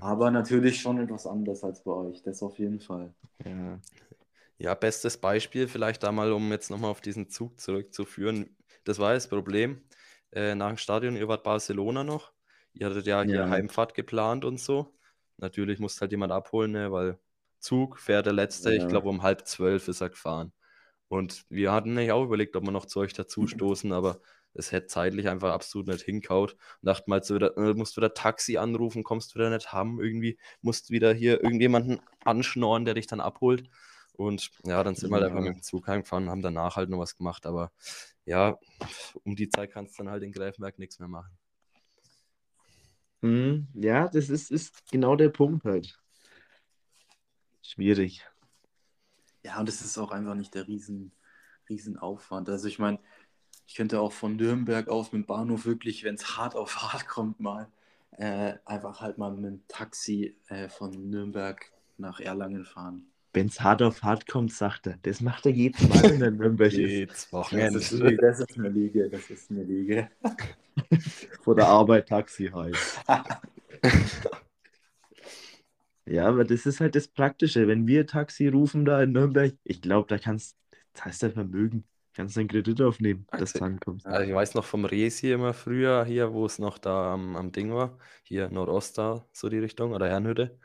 Aber 0.00 0.30
natürlich 0.30 0.80
schon 0.80 0.98
etwas 1.00 1.26
anders 1.26 1.64
als 1.64 1.80
bei 1.80 1.92
euch, 1.92 2.22
das 2.22 2.42
auf 2.42 2.58
jeden 2.58 2.78
Fall. 2.78 3.12
Ja. 3.44 3.78
Ja, 4.58 4.74
bestes 4.74 5.16
Beispiel, 5.16 5.66
vielleicht 5.66 6.04
da 6.04 6.12
mal, 6.12 6.30
um 6.30 6.52
jetzt 6.52 6.70
nochmal 6.70 6.90
auf 6.92 7.00
diesen 7.00 7.28
Zug 7.30 7.58
zurückzuführen. 7.58 8.50
Das 8.84 8.98
war 8.98 9.12
das 9.14 9.28
Problem. 9.28 9.82
Äh, 10.32 10.54
nach 10.54 10.68
dem 10.68 10.76
Stadion, 10.78 11.16
ihr 11.16 11.28
wart 11.28 11.42
Barcelona 11.44 12.04
noch. 12.04 12.32
Ihr 12.74 12.86
hattet 12.86 13.06
ja 13.06 13.22
hier 13.22 13.48
Ja. 13.48 13.48
Heimfahrt 13.48 13.94
geplant 13.94 14.44
und 14.44 14.58
so. 14.58 14.96
Natürlich 15.38 15.78
musste 15.78 16.02
halt 16.02 16.12
jemand 16.12 16.32
abholen, 16.32 16.72
ne, 16.72 16.92
weil 16.92 17.18
Zug 17.58 17.98
fährt 17.98 18.26
der 18.26 18.32
letzte, 18.32 18.74
ich 18.74 18.86
Ja. 18.86 18.88
glaube 18.88 19.08
um 19.08 19.22
halb 19.22 19.46
zwölf 19.46 19.88
ist 19.88 20.00
er 20.00 20.10
gefahren. 20.10 20.52
Und 21.08 21.44
wir 21.50 21.72
hatten 21.72 21.94
nicht 21.94 22.12
auch 22.12 22.24
überlegt, 22.24 22.56
ob 22.56 22.64
wir 22.64 22.70
noch 22.72 22.86
zu 22.86 23.00
euch 23.00 23.12
dazustoßen, 23.12 23.92
aber 23.92 24.20
es 24.54 24.72
hätte 24.72 24.86
zeitlich 24.88 25.28
einfach 25.28 25.52
absolut 25.52 25.88
nicht 25.88 26.02
hinkaut. 26.02 26.52
Und 26.54 26.86
dachten 26.86 27.10
mal, 27.10 27.22
so 27.22 27.34
wieder, 27.34 27.56
äh, 27.56 27.74
musst 27.74 27.96
wieder 27.96 28.14
Taxi 28.14 28.56
anrufen, 28.58 29.04
kommst 29.04 29.34
wieder 29.34 29.50
nicht 29.50 29.72
haben, 29.72 30.00
irgendwie 30.00 30.38
musst 30.62 30.90
wieder 30.90 31.12
hier 31.14 31.42
irgendjemanden 31.42 32.00
anschnorren, 32.24 32.84
der 32.84 32.94
dich 32.94 33.06
dann 33.06 33.20
abholt. 33.20 33.68
Und 34.22 34.50
ja, 34.64 34.84
dann 34.84 34.94
sind 34.94 35.10
wir 35.10 35.16
halt 35.16 35.26
einfach 35.26 35.40
mit 35.40 35.56
dem 35.56 35.62
Zug 35.62 35.88
heimgefahren, 35.88 36.30
haben 36.30 36.42
danach 36.42 36.76
halt 36.76 36.88
noch 36.88 37.00
was 37.00 37.16
gemacht, 37.16 37.44
aber 37.44 37.72
ja, 38.24 38.56
um 39.24 39.34
die 39.34 39.48
Zeit 39.48 39.72
kannst 39.72 39.98
du 39.98 40.04
dann 40.04 40.12
halt 40.12 40.22
in 40.22 40.30
Greifenberg 40.30 40.78
nichts 40.78 41.00
mehr 41.00 41.08
machen. 41.08 41.36
Hm, 43.22 43.66
ja, 43.74 44.08
das 44.08 44.28
ist, 44.28 44.52
ist 44.52 44.88
genau 44.92 45.16
der 45.16 45.30
Punkt 45.30 45.64
halt. 45.64 45.98
Schwierig. 47.62 48.24
Ja, 49.42 49.58
und 49.58 49.68
es 49.68 49.80
ist 49.80 49.98
auch 49.98 50.12
einfach 50.12 50.36
nicht 50.36 50.54
der 50.54 50.68
riesen, 50.68 51.10
riesen 51.68 51.98
Aufwand. 51.98 52.48
Also 52.48 52.68
ich 52.68 52.78
meine, 52.78 53.00
ich 53.66 53.74
könnte 53.74 54.00
auch 54.00 54.12
von 54.12 54.36
Nürnberg 54.36 54.88
aus 54.88 55.10
mit 55.10 55.24
dem 55.24 55.26
Bahnhof 55.26 55.66
wirklich, 55.66 56.04
wenn 56.04 56.14
es 56.14 56.36
hart 56.36 56.54
auf 56.54 56.76
hart 56.76 57.06
kommt, 57.08 57.40
mal 57.40 57.68
äh, 58.12 58.54
einfach 58.66 59.00
halt 59.00 59.18
mal 59.18 59.32
mit 59.32 59.44
dem 59.44 59.66
Taxi 59.66 60.36
äh, 60.46 60.68
von 60.68 60.92
Nürnberg 61.10 61.72
nach 61.98 62.20
Erlangen 62.20 62.64
fahren. 62.64 63.11
Wenn 63.34 63.46
es 63.46 63.60
hart 63.62 63.80
auf 63.82 64.02
hart 64.02 64.26
kommt, 64.26 64.52
sagt 64.52 64.86
er. 64.86 64.98
Das 65.02 65.20
macht 65.22 65.46
er 65.46 65.52
jedes 65.52 65.88
Mal, 65.88 66.02
wenn 66.02 66.20
er 66.22 66.28
in 66.28 66.36
Nürnberg 66.36 66.70
ist. 66.72 66.78
Jedes 66.78 67.22
Das 67.24 67.32
Wochenende. 67.32 67.78
ist, 67.78 67.92
das 67.92 68.40
ist 68.40 68.58
eine 68.58 68.68
Liege, 68.68 69.08
das 69.08 69.30
ist 69.30 69.50
eine 69.50 69.62
Liege. 69.62 70.10
Vor 71.42 71.54
der 71.54 71.66
Arbeit 71.66 72.08
Taxi 72.08 72.46
halt. 72.52 72.76
Ja, 76.04 76.26
aber 76.28 76.44
das 76.44 76.66
ist 76.66 76.80
halt 76.80 76.94
das 76.96 77.06
Praktische. 77.08 77.68
Wenn 77.68 77.86
wir 77.86 78.06
Taxi 78.06 78.48
rufen 78.48 78.84
da 78.84 79.02
in 79.02 79.12
Nürnberg, 79.12 79.54
ich 79.64 79.80
glaube, 79.80 80.08
da 80.08 80.18
kannst, 80.18 80.56
das 80.92 81.04
heißt 81.04 81.22
ja 81.22 81.30
Vermögen, 81.30 81.84
kannst 82.12 82.36
du 82.36 82.40
einen 82.40 82.48
Kredit 82.48 82.82
aufnehmen, 82.82 83.24
dass 83.30 83.40
Also- 83.54 83.60
du 83.60 83.64
ankommst. 83.66 84.06
Also 84.06 84.28
ich 84.28 84.34
weiß 84.34 84.54
noch 84.54 84.64
vom 84.64 84.84
Resi 84.84 85.30
immer 85.30 85.54
früher 85.54 86.04
hier, 86.04 86.32
wo 86.32 86.44
es 86.44 86.58
noch 86.58 86.78
da 86.78 87.14
am, 87.14 87.36
am 87.36 87.52
Ding 87.52 87.72
war, 87.72 87.98
hier 88.24 88.50
Nordost 88.50 88.98
da, 88.98 89.24
so 89.32 89.48
die 89.48 89.58
Richtung, 89.58 89.92
oder 89.92 90.08
Herrenhütte. 90.08 90.58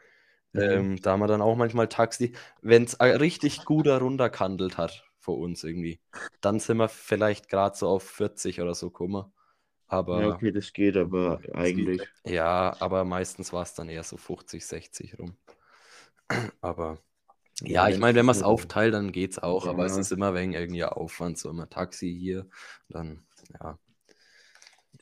Mhm. 0.53 0.87
Ähm, 0.87 1.01
da 1.01 1.11
haben 1.11 1.19
wir 1.21 1.27
dann 1.27 1.41
auch 1.41 1.55
manchmal 1.55 1.87
Taxi, 1.87 2.33
wenn 2.61 2.83
es 2.85 2.99
richtig 2.99 3.65
gut 3.65 3.87
herunterkandelt 3.87 4.77
hat 4.77 5.05
vor 5.19 5.37
uns 5.37 5.63
irgendwie, 5.63 5.99
dann 6.41 6.59
sind 6.59 6.77
wir 6.77 6.89
vielleicht 6.89 7.49
gerade 7.49 7.77
so 7.77 7.87
auf 7.89 8.03
40 8.03 8.61
oder 8.61 8.73
so 8.75 8.89
gekommen. 8.89 9.31
Aber 9.87 10.27
Ja, 10.27 10.27
okay, 10.27 10.51
das 10.51 10.73
geht, 10.73 10.97
aber 10.97 11.41
eigentlich. 11.53 12.11
ja, 12.25 12.75
aber 12.79 13.05
meistens 13.05 13.53
war 13.53 13.63
es 13.63 13.73
dann 13.73 13.89
eher 13.89 14.03
so 14.03 14.17
50, 14.17 14.65
60 14.65 15.17
rum. 15.19 15.37
Aber 16.61 16.99
ja, 17.61 17.89
ich 17.89 17.97
das 17.97 17.99
meine, 17.99 18.17
wenn 18.19 18.25
man 18.25 18.35
es 18.35 18.43
aufteilt, 18.43 18.93
dann 18.93 19.11
geht's 19.11 19.39
auch, 19.39 19.67
aber 19.67 19.85
es 19.85 19.97
Ja. 19.97 19.99
ist 19.99 20.11
immer 20.11 20.33
wegen 20.35 20.53
irgendwie 20.53 20.83
Aufwand, 20.85 21.37
so 21.39 21.49
immer 21.49 21.69
Taxi 21.69 22.09
hier, 22.19 22.47
dann 22.89 23.25
ja. 23.61 23.79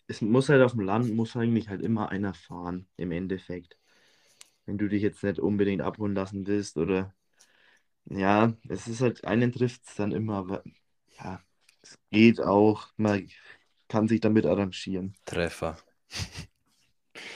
Es 0.07 0.19
muss 0.21 0.49
halt 0.49 0.63
auf 0.63 0.71
dem 0.71 0.81
Land, 0.81 1.13
muss 1.13 1.35
eigentlich 1.35 1.69
halt 1.69 1.81
immer 1.83 2.09
einer 2.09 2.33
fahren, 2.33 2.87
im 2.97 3.11
Endeffekt. 3.11 3.77
Wenn 4.65 4.77
du 4.77 4.87
dich 4.87 5.01
jetzt 5.03 5.23
nicht 5.23 5.39
unbedingt 5.39 5.81
abholen 5.81 6.15
lassen 6.15 6.47
willst 6.47 6.77
oder. 6.77 7.13
Ja, 8.05 8.53
es 8.69 8.87
ist 8.87 9.01
halt, 9.01 9.25
einen 9.25 9.51
trifft 9.51 9.83
es 9.87 9.95
dann 9.95 10.11
immer, 10.11 10.35
aber 10.37 10.63
ja, 11.19 11.41
es 11.81 11.97
geht 12.11 12.41
auch. 12.41 12.89
Man 12.97 13.29
kann 13.87 14.07
sich 14.07 14.21
damit 14.21 14.45
arrangieren. 14.45 15.15
Treffer. 15.25 15.77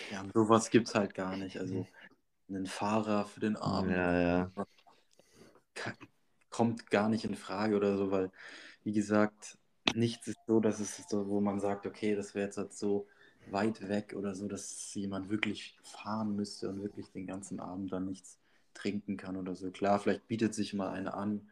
Ja, 0.09 0.21
und 0.21 0.33
sowas 0.33 0.69
gibt 0.69 0.88
es 0.88 0.95
halt 0.95 1.13
gar 1.13 1.36
nicht. 1.38 1.59
Also 1.59 1.88
einen 2.50 2.67
Fahrer 2.67 3.25
für 3.25 3.39
den 3.39 3.57
Abend 3.57 3.95
Ja, 3.95 4.12
ja. 4.19 4.51
kommt 6.50 6.89
gar 6.89 7.09
nicht 7.09 7.25
in 7.25 7.36
Frage 7.36 7.75
oder 7.75 7.98
so, 7.98 8.12
weil, 8.12 8.31
wie 8.83 8.93
gesagt, 8.93 9.57
nichts 9.95 10.27
ist 10.27 10.39
so, 10.48 10.59
dass 10.59 10.79
es 10.79 10.98
so, 11.09 11.27
wo 11.27 11.41
man 11.41 11.59
sagt, 11.59 11.86
okay, 11.88 12.15
das 12.15 12.36
wäre 12.36 12.45
jetzt 12.45 12.57
halt 12.57 12.74
so 12.74 13.07
weit 13.51 13.88
weg 13.89 14.13
oder 14.18 14.36
so, 14.36 14.48
dass 14.48 14.94
jemand 14.96 15.29
wirklich 15.29 15.77
fahren 15.84 16.36
müsste 16.36 16.70
und 16.70 16.82
wirklich 16.84 17.12
den 17.12 17.27
ganzen 17.27 17.60
Abend 17.60 17.91
dann 17.91 18.06
nichts 18.06 18.39
trinken 18.74 19.18
kann 19.18 19.38
oder 19.38 19.56
so. 19.56 19.72
Klar, 19.72 20.00
vielleicht 20.00 20.27
bietet 20.27 20.53
sich 20.56 20.74
mal 20.74 20.89
eine 20.91 21.13
an, 21.13 21.50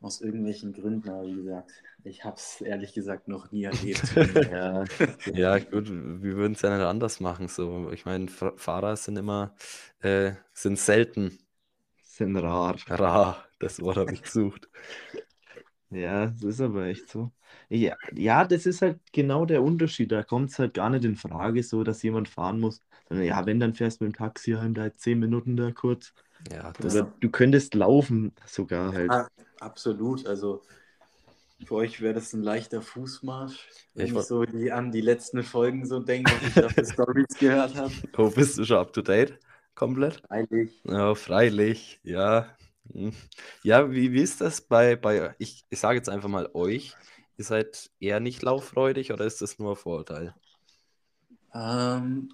aus 0.00 0.20
irgendwelchen 0.20 0.72
Gründen, 0.72 1.08
aber 1.10 1.26
wie 1.26 1.34
gesagt, 1.36 1.72
ich 2.04 2.24
habe 2.24 2.36
es 2.36 2.60
ehrlich 2.60 2.94
gesagt 2.94 3.28
noch 3.28 3.50
nie 3.52 3.64
erlebt. 3.64 4.12
Ja, 4.50 4.88
Ja, 5.26 5.58
gut, 5.58 5.88
wir 5.90 6.36
würden 6.36 6.52
es 6.54 6.62
ja 6.62 6.76
nicht 6.76 6.84
anders 6.86 7.20
machen. 7.20 7.48
So, 7.48 7.90
ich 7.92 8.04
meine, 8.06 8.28
Fa- 8.28 8.54
Fahrer 8.56 8.96
sind 8.96 9.16
immer, 9.16 9.54
äh, 10.00 10.32
sind 10.52 10.78
selten 10.78 11.38
sind 12.02 12.36
rar. 12.38 12.76
rar. 12.88 13.44
Das 13.60 13.80
Wort 13.80 13.96
habe 13.98 14.14
ich 14.14 14.22
gesucht. 14.22 14.68
Ja, 15.90 16.26
das 16.26 16.42
ist 16.44 16.60
aber 16.60 16.84
echt 16.86 17.08
so. 17.08 17.32
Ja, 17.70 17.96
ja, 18.12 18.44
das 18.44 18.66
ist 18.66 18.82
halt 18.82 19.00
genau 19.12 19.46
der 19.46 19.62
Unterschied. 19.62 20.12
Da 20.12 20.22
kommt 20.22 20.50
es 20.50 20.58
halt 20.58 20.74
gar 20.74 20.90
nicht 20.90 21.04
in 21.04 21.16
Frage, 21.16 21.62
so 21.62 21.82
dass 21.82 22.02
jemand 22.02 22.28
fahren 22.28 22.60
muss. 22.60 22.82
Sondern 23.08 23.26
ja, 23.26 23.46
wenn, 23.46 23.58
dann 23.58 23.74
fährst 23.74 24.00
du 24.00 24.04
mit 24.04 24.14
dem 24.14 24.18
Taxi 24.18 24.52
heim, 24.52 24.74
da 24.74 24.82
halt 24.82 25.00
zehn 25.00 25.18
Minuten 25.18 25.56
da 25.56 25.70
kurz. 25.70 26.12
Ja, 26.52 26.72
das, 26.80 26.94
Oder 26.94 27.12
du 27.20 27.30
könntest 27.30 27.74
laufen 27.74 28.34
sogar 28.46 28.92
halt. 28.92 29.10
Ah, 29.10 29.28
absolut, 29.60 30.26
also 30.26 30.62
für 31.64 31.74
euch 31.74 32.00
wäre 32.00 32.14
das 32.14 32.32
ein 32.32 32.42
leichter 32.42 32.82
Fußmarsch, 32.82 33.68
wenn 33.94 34.06
Ich 34.06 34.14
ich, 34.14 34.22
so 34.26 34.44
die, 34.44 34.70
an 34.72 34.92
die 34.92 35.00
letzten 35.00 35.42
Folgen 35.42 35.86
so 35.86 36.00
denke, 36.00 36.30
was 36.32 36.42
ich 36.48 36.54
da 36.54 36.68
für 36.68 36.84
Stories 36.84 37.38
gehört 37.38 37.74
habe. 37.74 37.92
oh, 38.18 38.30
bist 38.30 38.58
du 38.58 38.64
schon 38.64 38.78
up 38.78 38.92
to 38.92 39.02
date? 39.02 39.38
Komplett? 39.74 40.22
Eigentlich. 40.28 40.82
Ja, 40.84 41.14
freilich, 41.14 42.00
ja. 42.02 42.46
Hm. 42.92 43.12
Ja, 43.62 43.90
wie, 43.90 44.12
wie 44.12 44.22
ist 44.22 44.40
das 44.40 44.60
bei, 44.60 44.96
bei 44.96 45.34
ich, 45.38 45.64
ich 45.70 45.80
sage 45.80 45.96
jetzt 45.96 46.08
einfach 46.08 46.28
mal 46.28 46.48
euch, 46.54 46.94
ihr 47.36 47.44
seid 47.44 47.90
eher 48.00 48.20
nicht 48.20 48.42
lauffreudig 48.42 49.12
oder 49.12 49.24
ist 49.24 49.42
das 49.42 49.58
nur 49.58 49.72
ein 49.72 49.76
Vorurteil? 49.76 50.34
Ähm, 51.54 52.32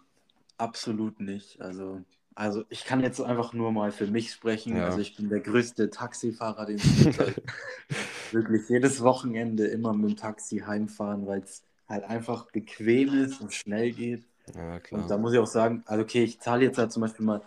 absolut 0.58 1.20
nicht. 1.20 1.60
Also, 1.60 2.02
also 2.34 2.64
ich 2.70 2.84
kann 2.84 3.02
jetzt 3.02 3.20
einfach 3.20 3.52
nur 3.52 3.72
mal 3.72 3.92
für 3.92 4.06
mich 4.06 4.32
sprechen. 4.32 4.76
Ja. 4.76 4.84
Also 4.84 5.00
ich 5.00 5.16
bin 5.16 5.28
der 5.28 5.40
größte 5.40 5.90
Taxifahrer, 5.90 6.66
den 6.66 6.78
gibt. 6.92 7.18
Also 7.18 7.42
wirklich 8.30 8.68
jedes 8.68 9.02
Wochenende 9.02 9.66
immer 9.66 9.92
mit 9.94 10.10
dem 10.10 10.16
Taxi 10.16 10.58
heimfahren, 10.58 11.26
weil 11.26 11.42
es 11.42 11.62
halt 11.88 12.04
einfach 12.04 12.50
bequem 12.50 13.14
ist 13.14 13.40
und 13.40 13.52
schnell 13.54 13.92
geht. 13.92 14.24
Ja, 14.54 14.80
Und 14.90 15.00
klar. 15.00 15.10
da 15.10 15.18
muss 15.18 15.32
ich 15.32 15.38
auch 15.38 15.46
sagen, 15.46 15.82
also 15.86 16.02
okay, 16.02 16.24
ich 16.24 16.40
zahle 16.40 16.64
jetzt 16.64 16.78
halt 16.78 16.92
zum 16.92 17.02
Beispiel 17.02 17.26
mal 17.26 17.42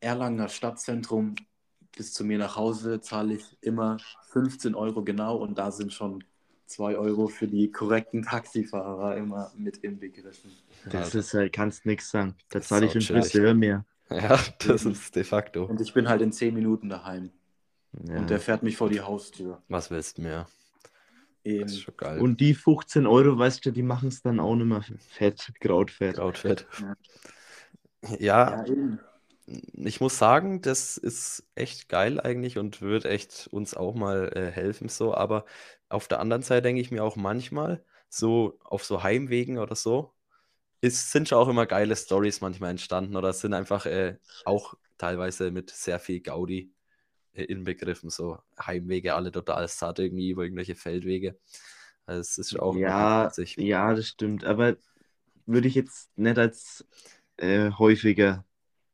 Erlanger 0.00 0.48
Stadtzentrum 0.48 1.36
bis 1.98 2.12
zu 2.14 2.24
mir 2.24 2.38
nach 2.38 2.56
Hause 2.56 3.00
zahle 3.02 3.34
ich 3.34 3.58
immer 3.60 3.98
15 4.30 4.74
Euro 4.74 5.02
genau 5.04 5.36
und 5.36 5.58
da 5.58 5.70
sind 5.70 5.92
schon 5.92 6.24
2 6.66 6.96
Euro 6.96 7.28
für 7.28 7.48
die 7.48 7.70
korrekten 7.72 8.22
Taxifahrer 8.22 9.16
immer 9.16 9.52
mit 9.56 9.78
inbegriffen. 9.78 10.50
Das 10.84 11.12
Ja, 11.12 11.20
ist 11.20 11.34
halt, 11.34 11.52
kannst 11.52 11.84
nix 11.86 12.10
sagen. 12.10 12.36
Da 12.50 12.60
zahle 12.60 12.86
ich 12.86 12.92
sauchillig. 12.94 13.32
Friseur 13.32 13.54
mehr. 13.54 13.84
Ja, 14.10 14.38
das 14.66 14.86
ist 14.86 15.16
de 15.16 15.24
facto. 15.24 15.64
Und 15.66 15.80
ich 15.80 15.92
bin 15.92 16.08
halt 16.08 16.22
in 16.22 16.32
10 16.32 16.54
Minuten 16.54 16.88
daheim. 16.88 17.30
Ja. 18.06 18.18
Und 18.18 18.30
der 18.30 18.40
fährt 18.40 18.62
mich 18.62 18.76
vor 18.76 18.88
die 18.88 19.00
Haustür. 19.00 19.62
Was 19.68 19.90
willst 19.90 20.18
du 20.18 20.22
mehr? 20.22 20.46
Das 21.44 21.52
Eben. 21.52 21.64
ist 21.64 21.80
schon 21.80 21.96
geil. 21.96 22.20
Und 22.20 22.40
die 22.40 22.54
15 22.54 23.06
Euro, 23.06 23.38
weißt 23.38 23.66
du, 23.66 23.70
die 23.72 23.82
machen 23.82 24.08
es 24.08 24.22
dann 24.22 24.40
auch 24.40 24.54
nicht 24.54 24.66
mehr 24.66 24.84
fett, 25.08 25.52
Krautfett. 25.60 26.18
Outfit. 26.18 26.66
Ja. 26.80 26.96
Ja, 28.18 28.50
Ja, 28.50 28.66
eben. 28.66 29.00
Ich 29.74 30.00
muss 30.00 30.18
sagen, 30.18 30.60
das 30.62 30.96
ist 30.98 31.44
echt 31.54 31.88
geil 31.88 32.20
eigentlich 32.20 32.58
und 32.58 32.82
wird 32.82 33.04
echt 33.04 33.48
uns 33.52 33.74
auch 33.74 33.94
mal 33.94 34.30
äh, 34.36 34.50
helfen 34.50 34.88
so. 34.88 35.14
Aber 35.14 35.44
auf 35.88 36.08
der 36.08 36.20
anderen 36.20 36.42
Seite 36.42 36.62
denke 36.62 36.80
ich 36.82 36.90
mir 36.90 37.04
auch 37.04 37.16
manchmal, 37.16 37.84
so 38.08 38.58
auf 38.64 38.84
so 38.84 39.02
Heimwegen 39.02 39.58
oder 39.58 39.74
so, 39.76 40.14
ist, 40.82 41.12
sind 41.12 41.28
schon 41.28 41.38
auch 41.38 41.48
immer 41.48 41.66
geile 41.66 41.96
Stories 41.96 42.40
manchmal 42.42 42.70
entstanden 42.72 43.16
oder 43.16 43.32
sind 43.32 43.54
einfach 43.54 43.86
äh, 43.86 44.18
auch 44.44 44.74
teilweise 44.98 45.50
mit 45.50 45.70
sehr 45.70 45.98
viel 46.00 46.20
Gaudi 46.20 46.72
äh, 47.34 47.44
inbegriffen, 47.44 48.10
so 48.10 48.38
Heimwege, 48.60 49.14
alle 49.14 49.32
total 49.32 49.68
satt 49.68 49.98
irgendwie 50.00 50.30
über 50.30 50.44
irgendwelche 50.44 50.76
Feldwege. 50.76 51.38
Also 52.06 52.20
es 52.22 52.38
ist 52.38 52.60
auch 52.60 52.80
Ja, 52.80 53.32
ja, 53.56 53.94
das 53.94 54.08
stimmt. 54.08 54.44
Aber 54.44 54.76
würde 55.46 55.68
ich 55.68 55.74
jetzt 55.76 56.16
nicht 56.18 56.38
als 56.38 56.86
äh, 57.38 57.72
häufiger 57.72 58.46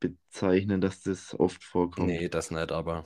bezeichnen, 0.09 0.81
dass 0.81 1.03
das 1.03 1.39
oft 1.39 1.63
vorkommt. 1.63 2.09
Nee, 2.09 2.29
das 2.29 2.51
nicht, 2.51 2.73
aber 2.73 3.05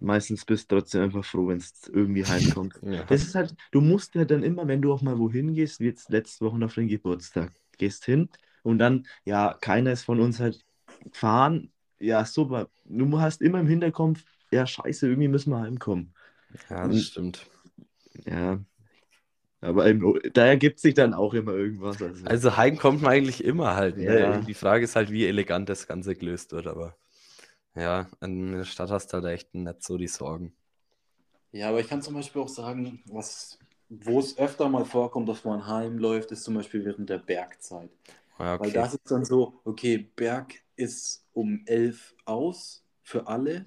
Meistens 0.00 0.44
bist 0.44 0.70
du 0.70 0.76
trotzdem 0.76 1.02
einfach 1.02 1.24
froh, 1.24 1.48
wenn 1.48 1.58
es 1.58 1.72
irgendwie 1.92 2.24
heimkommt. 2.24 2.74
ja. 2.82 3.04
Das 3.04 3.22
ist 3.22 3.34
halt, 3.34 3.54
du 3.72 3.80
musst 3.80 4.14
ja 4.14 4.24
dann 4.24 4.42
immer, 4.42 4.68
wenn 4.68 4.82
du 4.82 4.92
auch 4.92 5.02
mal 5.02 5.18
wohin 5.18 5.54
gehst, 5.54 5.80
wie 5.80 5.86
jetzt 5.86 6.10
letzte 6.10 6.44
Woche 6.44 6.62
auf 6.64 6.74
den 6.74 6.88
Geburtstag, 6.88 7.52
gehst 7.78 8.04
hin 8.04 8.28
und 8.62 8.78
dann, 8.78 9.06
ja, 9.24 9.56
keiner 9.60 9.92
ist 9.92 10.04
von 10.04 10.20
uns 10.20 10.40
halt 10.40 10.64
gefahren. 11.04 11.72
Ja, 11.98 12.24
super. 12.24 12.68
Du 12.84 13.18
hast 13.18 13.42
immer 13.42 13.60
im 13.60 13.66
Hinterkopf, 13.66 14.22
ja, 14.50 14.66
scheiße, 14.66 15.08
irgendwie 15.08 15.28
müssen 15.28 15.50
wir 15.50 15.60
heimkommen. 15.60 16.14
Ja, 16.70 16.86
das 16.86 17.02
stimmt. 17.02 17.46
Ja. 18.24 18.60
Aber 19.60 19.86
im, 19.86 20.20
da 20.34 20.46
ergibt 20.46 20.78
sich 20.78 20.94
dann 20.94 21.14
auch 21.14 21.34
immer 21.34 21.52
irgendwas. 21.52 22.00
Also, 22.00 22.26
Also 22.26 22.56
heim 22.56 22.78
kommt 22.78 23.02
man 23.02 23.12
eigentlich 23.12 23.42
immer 23.42 23.74
halt. 23.74 23.96
Ne? 23.96 24.20
Ja. 24.20 24.38
Die 24.38 24.54
Frage 24.54 24.84
ist 24.84 24.94
halt, 24.94 25.10
wie 25.10 25.26
elegant 25.26 25.68
das 25.68 25.86
Ganze 25.88 26.14
gelöst 26.14 26.52
wird, 26.52 26.66
aber 26.68 26.96
ja, 27.74 28.08
in 28.20 28.52
der 28.52 28.64
Stadt 28.64 28.90
hast 28.90 29.12
du 29.12 29.18
halt 29.18 29.26
echt 29.26 29.54
nicht 29.54 29.82
so 29.82 29.96
die 29.96 30.08
Sorgen. 30.08 30.52
Ja, 31.52 31.70
aber 31.70 31.80
ich 31.80 31.88
kann 31.88 32.02
zum 32.02 32.14
Beispiel 32.14 32.42
auch 32.42 32.48
sagen, 32.48 33.02
was, 33.06 33.58
wo 33.88 34.18
es 34.20 34.38
öfter 34.38 34.68
mal 34.68 34.84
vorkommt, 34.84 35.28
dass 35.28 35.44
man 35.44 35.66
heimläuft, 35.66 36.30
ist 36.30 36.44
zum 36.44 36.54
Beispiel 36.54 36.84
während 36.84 37.08
der 37.08 37.18
Bergzeit. 37.18 37.90
Ja, 38.38 38.60
Weil 38.60 38.68
okay. 38.68 38.72
das 38.72 38.94
ist 38.94 39.10
dann 39.10 39.24
so, 39.24 39.60
okay, 39.64 39.98
Berg 40.14 40.54
ist 40.76 41.24
um 41.32 41.62
11 41.66 42.14
aus 42.24 42.84
für 43.02 43.26
alle. 43.26 43.66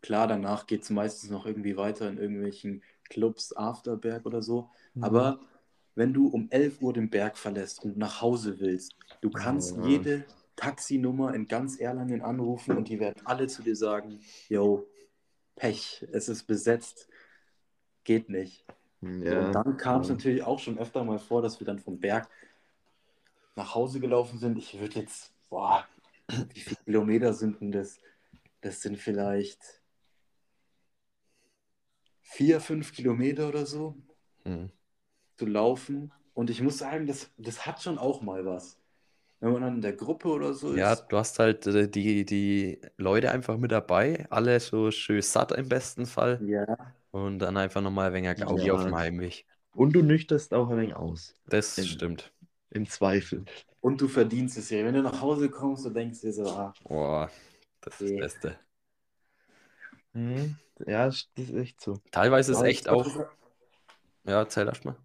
Klar, 0.00 0.26
danach 0.26 0.66
geht 0.66 0.82
es 0.82 0.90
meistens 0.90 1.30
noch 1.30 1.46
irgendwie 1.46 1.76
weiter 1.76 2.08
in 2.08 2.18
irgendwelchen 2.18 2.82
Clubs, 3.12 3.54
Afterberg 3.54 4.24
oder 4.24 4.42
so. 4.42 4.70
Mhm. 4.94 5.04
Aber 5.04 5.40
wenn 5.94 6.14
du 6.14 6.28
um 6.28 6.48
11 6.50 6.80
Uhr 6.80 6.92
den 6.94 7.10
Berg 7.10 7.36
verlässt 7.36 7.84
und 7.84 7.98
nach 7.98 8.22
Hause 8.22 8.58
willst, 8.58 8.96
du 9.20 9.30
kannst 9.30 9.76
ja. 9.76 9.86
jede 9.86 10.24
Taxinummer 10.56 11.34
in 11.34 11.46
ganz 11.46 11.78
Erlangen 11.78 12.22
anrufen 12.22 12.76
und 12.76 12.88
die 12.88 12.98
werden 12.98 13.20
alle 13.26 13.46
zu 13.46 13.62
dir 13.62 13.76
sagen, 13.76 14.20
yo, 14.48 14.86
Pech, 15.56 16.06
es 16.12 16.28
ist 16.28 16.44
besetzt, 16.44 17.08
geht 18.04 18.30
nicht. 18.30 18.64
So, 19.02 19.08
ja, 19.08 19.46
und 19.46 19.52
dann 19.52 19.76
kam 19.76 20.00
es 20.00 20.08
ja. 20.08 20.14
natürlich 20.14 20.42
auch 20.42 20.58
schon 20.58 20.78
öfter 20.78 21.04
mal 21.04 21.18
vor, 21.18 21.42
dass 21.42 21.60
wir 21.60 21.66
dann 21.66 21.78
vom 21.78 21.98
Berg 22.00 22.28
nach 23.56 23.74
Hause 23.74 24.00
gelaufen 24.00 24.38
sind. 24.38 24.56
Ich 24.56 24.78
würde 24.80 25.00
jetzt, 25.00 25.32
boah, 25.50 25.84
wie 26.54 26.60
viele 26.60 26.80
Kilometer 26.84 27.34
sind 27.34 27.60
denn 27.60 27.72
das? 27.72 27.98
Das 28.62 28.80
sind 28.80 28.96
vielleicht 28.96 29.81
vier, 32.34 32.60
fünf 32.60 32.92
Kilometer 32.92 33.48
oder 33.48 33.66
so 33.66 33.96
Hm. 34.44 34.70
zu 35.36 35.46
laufen. 35.46 36.12
Und 36.34 36.50
ich 36.50 36.62
muss 36.62 36.78
sagen, 36.78 37.06
das, 37.06 37.30
das 37.36 37.66
hat 37.66 37.82
schon 37.82 37.98
auch 37.98 38.22
mal 38.22 38.44
was. 38.44 38.78
Wenn 39.40 39.52
man 39.52 39.62
dann 39.62 39.74
in 39.76 39.82
der 39.82 39.92
Gruppe 39.94 40.28
oder 40.28 40.54
so 40.54 40.74
Ja, 40.74 40.92
ist. 40.92 41.06
du 41.08 41.16
hast 41.16 41.38
halt 41.38 41.66
äh, 41.66 41.88
die, 41.88 42.24
die 42.24 42.80
Leute 42.96 43.30
einfach 43.32 43.56
mit 43.58 43.72
dabei, 43.72 44.26
alle 44.30 44.58
so 44.60 44.90
schön 44.90 45.20
satt 45.20 45.52
im 45.52 45.68
besten 45.68 46.06
Fall 46.06 46.40
Ja, 46.46 46.64
und 47.10 47.40
dann 47.40 47.56
einfach 47.56 47.80
nochmal 47.82 48.08
ein 48.08 48.14
wenig 48.14 48.38
Gaudi 48.40 48.66
Ja. 48.66 48.74
auf 48.74 48.84
dem 48.84 48.94
Heimweg. 48.94 49.44
Und 49.74 49.94
du 49.94 50.02
nüchterst 50.02 50.54
auch 50.54 50.68
ein 50.70 50.76
wenig 50.78 50.94
aus. 50.94 51.34
Das 51.46 51.76
Im- 51.76 51.84
stimmt. 51.84 52.32
Im 52.70 52.86
Zweifel. 52.86 53.44
und 53.80 54.00
du 54.00 54.08
verdienst 54.08 54.56
es 54.56 54.70
ja. 54.70 54.84
Wenn 54.84 54.94
du 54.94 55.02
nach 55.02 55.20
Hause 55.20 55.50
kommst, 55.50 55.84
du 55.84 55.90
denkst 55.90 56.20
dir 56.20 56.32
so, 56.32 56.46
ah, 56.46 56.72
Boah, 56.84 57.30
das 57.80 58.00
ist 58.00 58.12
das. 58.12 58.18
Beste. 58.34 58.58
Mhm. 60.14 60.58
Ja, 60.86 61.06
das 61.06 61.28
ist 61.36 61.52
echt 61.54 61.80
so. 61.80 62.00
Teilweise 62.10 62.52
ist 62.52 62.62
echt 62.62 62.88
auch, 62.88 63.06
ja, 64.24 64.40
erzähl 64.40 64.66
erst 64.68 64.84
mal. 64.84 64.96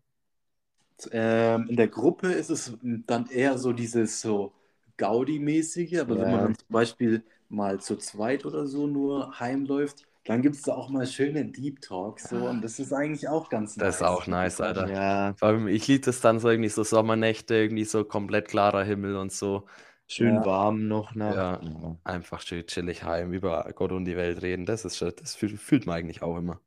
Ähm, 1.11 1.67
in 1.69 1.75
der 1.75 1.87
Gruppe 1.87 2.31
ist 2.31 2.49
es 2.49 2.73
dann 2.81 3.29
eher 3.29 3.57
so 3.57 3.71
dieses 3.73 4.19
so 4.21 4.53
Gaudi-mäßige, 4.97 5.99
aber 5.99 6.19
wenn 6.19 6.29
Ja. 6.29 6.29
man 6.29 6.41
dann 6.41 6.55
zum 6.55 6.67
Beispiel 6.69 7.23
mal 7.49 7.79
zu 7.79 7.97
zweit 7.97 8.45
oder 8.45 8.65
so 8.67 8.87
nur 8.87 9.39
heimläuft, 9.39 10.07
dann 10.25 10.41
gibt 10.41 10.55
es 10.55 10.63
da 10.63 10.73
auch 10.75 10.89
mal 10.89 11.05
schöne 11.07 11.45
Deep 11.45 11.81
Talks 11.81 12.29
so 12.29 12.47
und 12.47 12.61
das 12.61 12.79
ist 12.79 12.93
eigentlich 12.93 13.27
auch 13.29 13.49
ganz 13.49 13.77
Das 13.77 13.95
ist 13.97 14.01
nice. 14.01 14.03
auch 14.03 14.27
nice, 14.27 14.59
Alter. 14.61 14.91
Ja, 14.91 15.35
Vor 15.35 15.49
allem, 15.49 15.67
ich 15.67 15.87
liebe 15.87 16.03
das 16.05 16.19
dann 16.21 16.39
so 16.39 16.49
irgendwie 16.49 16.69
so 16.69 16.83
Sommernächte, 16.83 17.55
irgendwie 17.55 17.85
so 17.85 18.03
komplett 18.03 18.47
klarer 18.47 18.83
Himmel 18.83 19.15
und 19.17 19.31
so. 19.31 19.67
Schön 20.07 20.43
Ja. 20.43 20.45
warm 20.45 20.87
noch 20.87 21.15
nach. 21.15 21.37
Ja. 21.37 21.97
Einfach 22.03 22.41
schön 22.41 22.65
chillig 22.67 23.03
heim, 23.03 23.33
über 23.33 23.71
Gott 23.75 23.91
und 23.93 24.05
die 24.05 24.17
Welt 24.17 24.41
reden. 24.41 24.65
Das 24.65 24.85
ist 24.85 24.97
schon, 24.97 25.13
das 25.17 25.35
fühlt, 25.35 25.59
fühlt 25.59 25.85
man 25.87 25.97
eigentlich 25.97 26.21
auch 26.23 26.37
immer. 26.37 26.61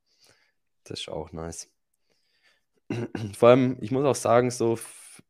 Das 0.85 1.01
ist 1.03 1.09
auch 1.11 1.33
nice. 1.33 1.69
Vor 3.37 3.49
allem, 3.51 3.77
ich 3.81 3.91
muss 3.91 4.05
auch 4.05 4.15
sagen, 4.15 4.51
so 4.51 4.75
f- 4.75 5.23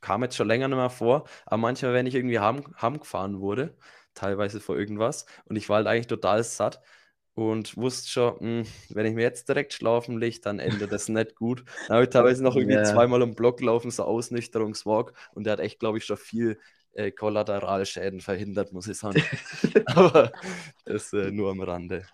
kam 0.00 0.22
jetzt 0.22 0.36
schon 0.36 0.48
länger 0.48 0.68
nicht 0.68 0.76
mehr 0.76 0.90
vor, 0.90 1.24
aber 1.46 1.58
manchmal, 1.58 1.92
wenn 1.94 2.06
ich 2.06 2.14
irgendwie 2.14 2.38
heim, 2.40 2.64
heimgefahren 2.80 3.40
wurde, 3.40 3.76
teilweise 4.14 4.60
vor 4.60 4.76
irgendwas, 4.78 5.26
und 5.44 5.56
ich 5.56 5.68
war 5.68 5.76
halt 5.76 5.86
eigentlich 5.86 6.06
total 6.08 6.42
satt 6.44 6.80
und 7.34 7.76
wusste 7.76 8.08
schon, 8.10 8.40
hm, 8.40 8.66
wenn 8.90 9.06
ich 9.06 9.14
mir 9.14 9.22
jetzt 9.22 9.48
direkt 9.48 9.72
schlafen 9.74 10.18
lege, 10.18 10.40
dann 10.40 10.58
endet 10.58 10.92
das 10.92 11.08
nicht 11.08 11.34
gut. 11.36 11.64
Dann 11.86 11.96
habe 11.96 12.04
ich 12.04 12.10
teilweise 12.10 12.42
noch 12.42 12.56
irgendwie 12.56 12.82
Ja. 12.82 12.82
zweimal 12.82 13.22
im 13.22 13.34
Block 13.34 13.58
gelaufen, 13.58 13.90
so 13.90 14.04
Ausnüchterungswalk, 14.04 15.12
und 15.34 15.44
der 15.44 15.54
hat 15.54 15.60
echt, 15.60 15.78
glaube 15.80 15.98
ich, 15.98 16.04
schon 16.04 16.16
viel 16.16 16.58
äh, 16.94 17.10
Kollateralschäden 17.10 18.20
verhindert, 18.20 18.72
muss 18.72 18.88
ich 18.88 18.98
sagen. 18.98 19.22
Aber 19.86 20.32
das 20.84 21.12
äh, 21.12 21.30
nur 21.30 21.50
am 21.50 21.60
Rande. 21.60 22.06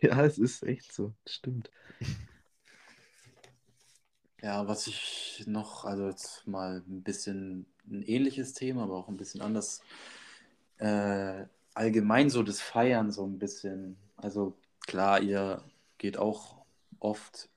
Ja, 0.00 0.24
es 0.24 0.38
ist 0.38 0.62
echt 0.62 0.92
so. 0.92 1.12
Stimmt. 1.26 1.70
Ja, 4.42 4.66
was 4.66 4.88
ich 4.88 5.44
noch, 5.46 5.84
also 5.84 6.08
jetzt 6.08 6.46
mal 6.48 6.82
ein 6.88 7.02
bisschen 7.02 7.66
ein 7.88 8.02
ähnliches 8.02 8.54
Thema, 8.54 8.82
aber 8.82 8.96
auch 8.96 9.08
ein 9.08 9.16
bisschen 9.16 9.40
anders. 9.40 9.82
Äh, 10.78 11.46
allgemein 11.74 12.28
so 12.28 12.42
das 12.42 12.60
Feiern 12.60 13.12
so 13.12 13.24
ein 13.24 13.38
bisschen. 13.38 13.96
Also 14.16 14.58
klar, 14.80 15.20
ihr 15.22 15.62
geht 15.98 16.18
auch 16.18 16.64
oft 16.98 17.48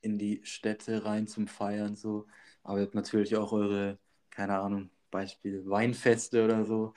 in 0.00 0.18
die 0.18 0.40
Städte 0.44 1.04
rein 1.04 1.26
zum 1.26 1.48
Feiern 1.48 1.96
so, 1.96 2.26
aber 2.62 2.78
ihr 2.78 2.84
habt 2.84 2.94
natürlich 2.94 3.36
auch 3.36 3.52
eure, 3.52 3.98
keine 4.38 4.60
Ahnung, 4.60 4.88
Beispiel 5.10 5.68
Weinfeste 5.68 6.44
oder 6.44 6.64
so. 6.64 6.94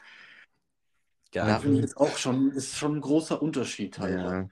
Ja, 1.33 1.47
Da 1.47 1.59
finde 1.59 1.77
ich 1.77 1.81
jetzt 1.81 1.97
auch 1.97 2.15
schon, 2.17 2.51
ist 2.51 2.75
schon 2.77 2.97
ein 2.97 3.01
großer 3.01 3.41
Unterschied 3.41 3.95
Ja. 3.95 4.03
teilweise. 4.03 4.49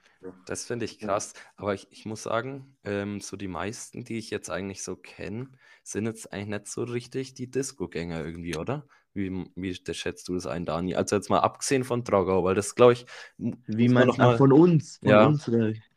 Das 0.47 0.65
finde 0.65 0.86
ich 0.86 0.97
krass. 0.99 1.34
Aber 1.56 1.75
ich, 1.75 1.88
ich 1.91 2.06
muss 2.06 2.23
sagen, 2.23 2.75
ähm, 2.84 3.21
so 3.21 3.38
die 3.38 3.47
meisten, 3.47 4.04
die 4.04 4.17
ich 4.17 4.32
jetzt 4.32 4.49
eigentlich 4.49 4.82
so 4.84 4.95
kenne, 4.95 5.49
sind 5.84 6.08
jetzt 6.08 6.34
eigentlich 6.34 6.47
nicht 6.62 6.67
so 6.67 6.84
richtig 6.84 7.36
die 7.36 7.52
Disco-Gänger 7.52 8.25
irgendwie, 8.25 8.56
oder? 8.56 8.88
Wie, 9.13 9.45
wie 9.56 9.73
das 9.84 9.97
schätzt 9.97 10.28
du 10.28 10.34
das 10.34 10.47
ein, 10.47 10.65
Dani? 10.65 10.95
Also 10.95 11.15
jetzt 11.15 11.30
mal 11.30 11.39
abgesehen 11.39 11.84
von 11.84 12.04
Drogau, 12.04 12.43
weil 12.43 12.56
das 12.56 12.73
glaube 12.73 12.93
ich, 12.93 13.06
Wie 13.38 13.88
man 13.89 13.93
man 13.99 14.08
noch 14.08 14.17
mal, 14.17 14.38
von 14.38 14.52
uns. 14.52 14.97
Von 14.97 15.12
Ja. 15.12 15.28
uns 15.28 15.49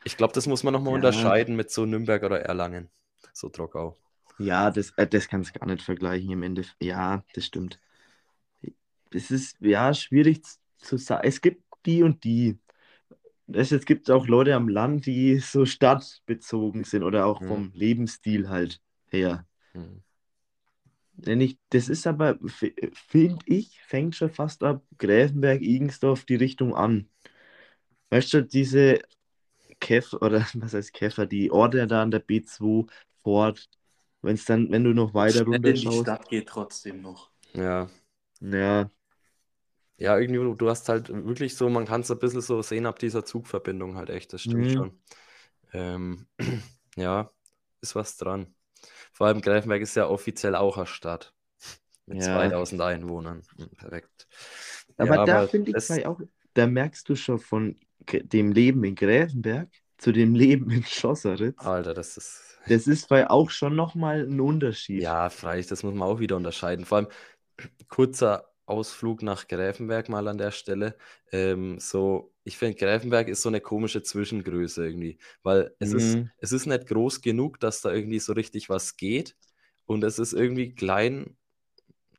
ich 0.03 0.17
glaube, 0.17 0.33
das 0.33 0.45
muss 0.47 0.63
man 0.63 0.73
nochmal 0.73 0.93
Ja. 0.93 0.95
unterscheiden 0.95 1.55
mit 1.55 1.71
so 1.71 1.85
Nürnberg 1.85 2.23
oder 2.23 2.41
Erlangen. 2.41 2.91
So 3.33 3.49
Drogau. 3.49 3.97
Ja, 4.37 4.69
das, 4.71 4.91
äh, 4.97 5.07
das 5.07 5.27
kannst 5.27 5.55
du 5.55 5.59
gar 5.59 5.65
nicht 5.67 5.81
vergleichen 5.81 6.31
im 6.31 6.43
Endeffekt. 6.43 6.83
Ja, 6.83 7.23
das 7.33 7.45
stimmt. 7.45 7.79
Es 9.11 9.31
ist 9.31 9.57
ja 9.61 9.93
schwierig 9.93 10.41
zu 10.77 10.97
sagen. 10.97 11.27
Es 11.27 11.41
gibt 11.41 11.63
die 11.85 12.03
und 12.03 12.23
die. 12.23 12.57
Es, 13.47 13.71
es 13.71 13.85
gibt 13.85 14.11
auch 14.11 14.27
Leute 14.27 14.55
am 14.55 14.69
Land, 14.69 15.05
die 15.07 15.39
so 15.39 15.65
stadtbezogen 15.65 16.83
sind 16.85 17.03
oder 17.03 17.25
auch 17.27 17.41
Mhm. 17.41 17.45
vom 17.45 17.71
Lebensstil 17.73 18.49
halt 18.49 18.81
her. 19.09 19.45
Hm. 19.73 20.03
Wenn 21.15 21.41
ich, 21.41 21.57
das 21.69 21.89
ist 21.89 22.07
aber, 22.07 22.37
finde 22.93 23.39
ich, 23.45 23.79
fängt 23.83 24.15
schon 24.15 24.29
fast 24.31 24.63
ab 24.63 24.83
Gräfenberg, 24.97 25.61
Igensdorf 25.61 26.25
die 26.25 26.35
Richtung 26.35 26.75
an. 26.75 27.07
Weißt 28.09 28.33
du, 28.33 28.43
diese 28.43 28.99
Käfer, 29.79 30.21
oder 30.23 30.41
was 30.55 30.73
heißt 30.73 30.93
Käfer, 30.93 31.25
die 31.27 31.51
Orte 31.51 31.87
da 31.87 32.03
an 32.03 32.11
der 32.11 32.19
B2 32.19 32.87
fort, 34.23 34.29
wenn's 34.31 34.45
dann, 34.45 34.71
wenn 34.71 34.83
du 34.83 34.93
noch 34.93 35.13
weiter 35.13 35.43
Schnell 35.43 35.65
in 35.65 35.75
die 35.75 35.91
Stadt 35.91 36.29
geht 36.29 36.47
trotzdem 36.49 37.01
noch. 37.01 37.29
Ja. 37.53 37.89
ja, 38.41 38.89
Ja, 39.97 40.17
irgendwie, 40.17 40.57
du- 40.57 40.69
hast 40.69 40.89
halt 40.89 41.09
wirklich 41.09 41.55
so, 41.55 41.69
man 41.69 41.85
kann 41.85 42.01
es 42.01 42.11
ein 42.11 42.19
bisschen 42.19 42.41
so 42.41 42.61
sehen 42.61 42.85
ab 42.85 42.99
dieser 42.99 43.23
Zugverbindung 43.25 43.95
halt 43.95 44.09
echt, 44.09 44.33
das 44.33 44.41
stimmt 44.41 44.65
Mhm. 44.65 44.69
schon. 44.71 45.01
Ähm, 45.73 46.27
ja, 46.95 47.31
ist 47.81 47.95
was 47.95 48.17
dran. 48.17 48.55
Vor 49.13 49.27
allem 49.27 49.41
Greifenberg 49.41 49.81
ist 49.81 49.95
ja 49.95 50.07
offiziell 50.07 50.55
auch 50.55 50.77
eine 50.77 50.87
Stadt 50.87 51.33
mit 52.05 52.21
Ja. 52.21 52.35
2000 52.35 52.81
Einwohnern. 52.81 53.43
Hm, 53.57 53.69
Perfekt. 53.77 54.27
aber 54.97 55.15
Ja, 55.15 55.25
da 55.25 55.47
finde 55.47 55.71
ich 55.71 55.75
das- 55.75 55.89
auch, 56.05 56.19
da 56.53 56.67
merkst 56.67 57.07
du 57.09 57.15
schon 57.15 57.39
von 57.39 57.79
dem 58.09 58.51
Leben 58.51 58.83
in 58.83 58.95
Gräfenberg 58.95 59.69
zu 59.97 60.11
dem 60.11 60.35
Leben 60.35 60.69
in 60.71 60.83
Schosseritz. 60.83 61.57
Alter, 61.65 61.93
das 61.93 62.17
ist. 62.17 62.59
Das 62.67 62.87
ist 62.87 63.09
bei 63.09 63.29
auch 63.29 63.49
schon 63.49 63.75
nochmal 63.75 64.21
ein 64.25 64.39
Unterschied. 64.39 65.03
Ja, 65.03 65.29
freilich, 65.29 65.67
das 65.67 65.83
muss 65.83 65.93
man 65.93 66.07
auch 66.07 66.19
wieder 66.19 66.35
unterscheiden. 66.37 66.85
Vor 66.85 66.99
allem 66.99 67.07
kurzer 67.89 68.49
Ausflug 68.65 69.21
nach 69.21 69.47
Gräfenberg 69.47 70.09
mal 70.09 70.27
an 70.27 70.37
der 70.37 70.51
Stelle. 70.51 70.97
Ähm, 71.31 71.79
so, 71.79 72.33
ich 72.43 72.57
finde, 72.57 72.75
Gräfenberg 72.77 73.27
ist 73.27 73.41
so 73.41 73.49
eine 73.49 73.61
komische 73.61 74.03
Zwischengröße 74.03 74.85
irgendwie, 74.85 75.17
weil 75.43 75.75
es 75.79 75.93
ist, 75.93 76.19
Mhm. 76.19 76.31
es 76.37 76.51
ist 76.51 76.65
nicht 76.65 76.87
groß 76.87 77.21
genug, 77.21 77.59
dass 77.59 77.81
da 77.81 77.91
irgendwie 77.91 78.19
so 78.19 78.33
richtig 78.33 78.69
was 78.69 78.95
geht 78.97 79.35
und 79.85 80.03
es 80.03 80.19
ist 80.19 80.33
irgendwie 80.33 80.73
klein, 80.75 81.37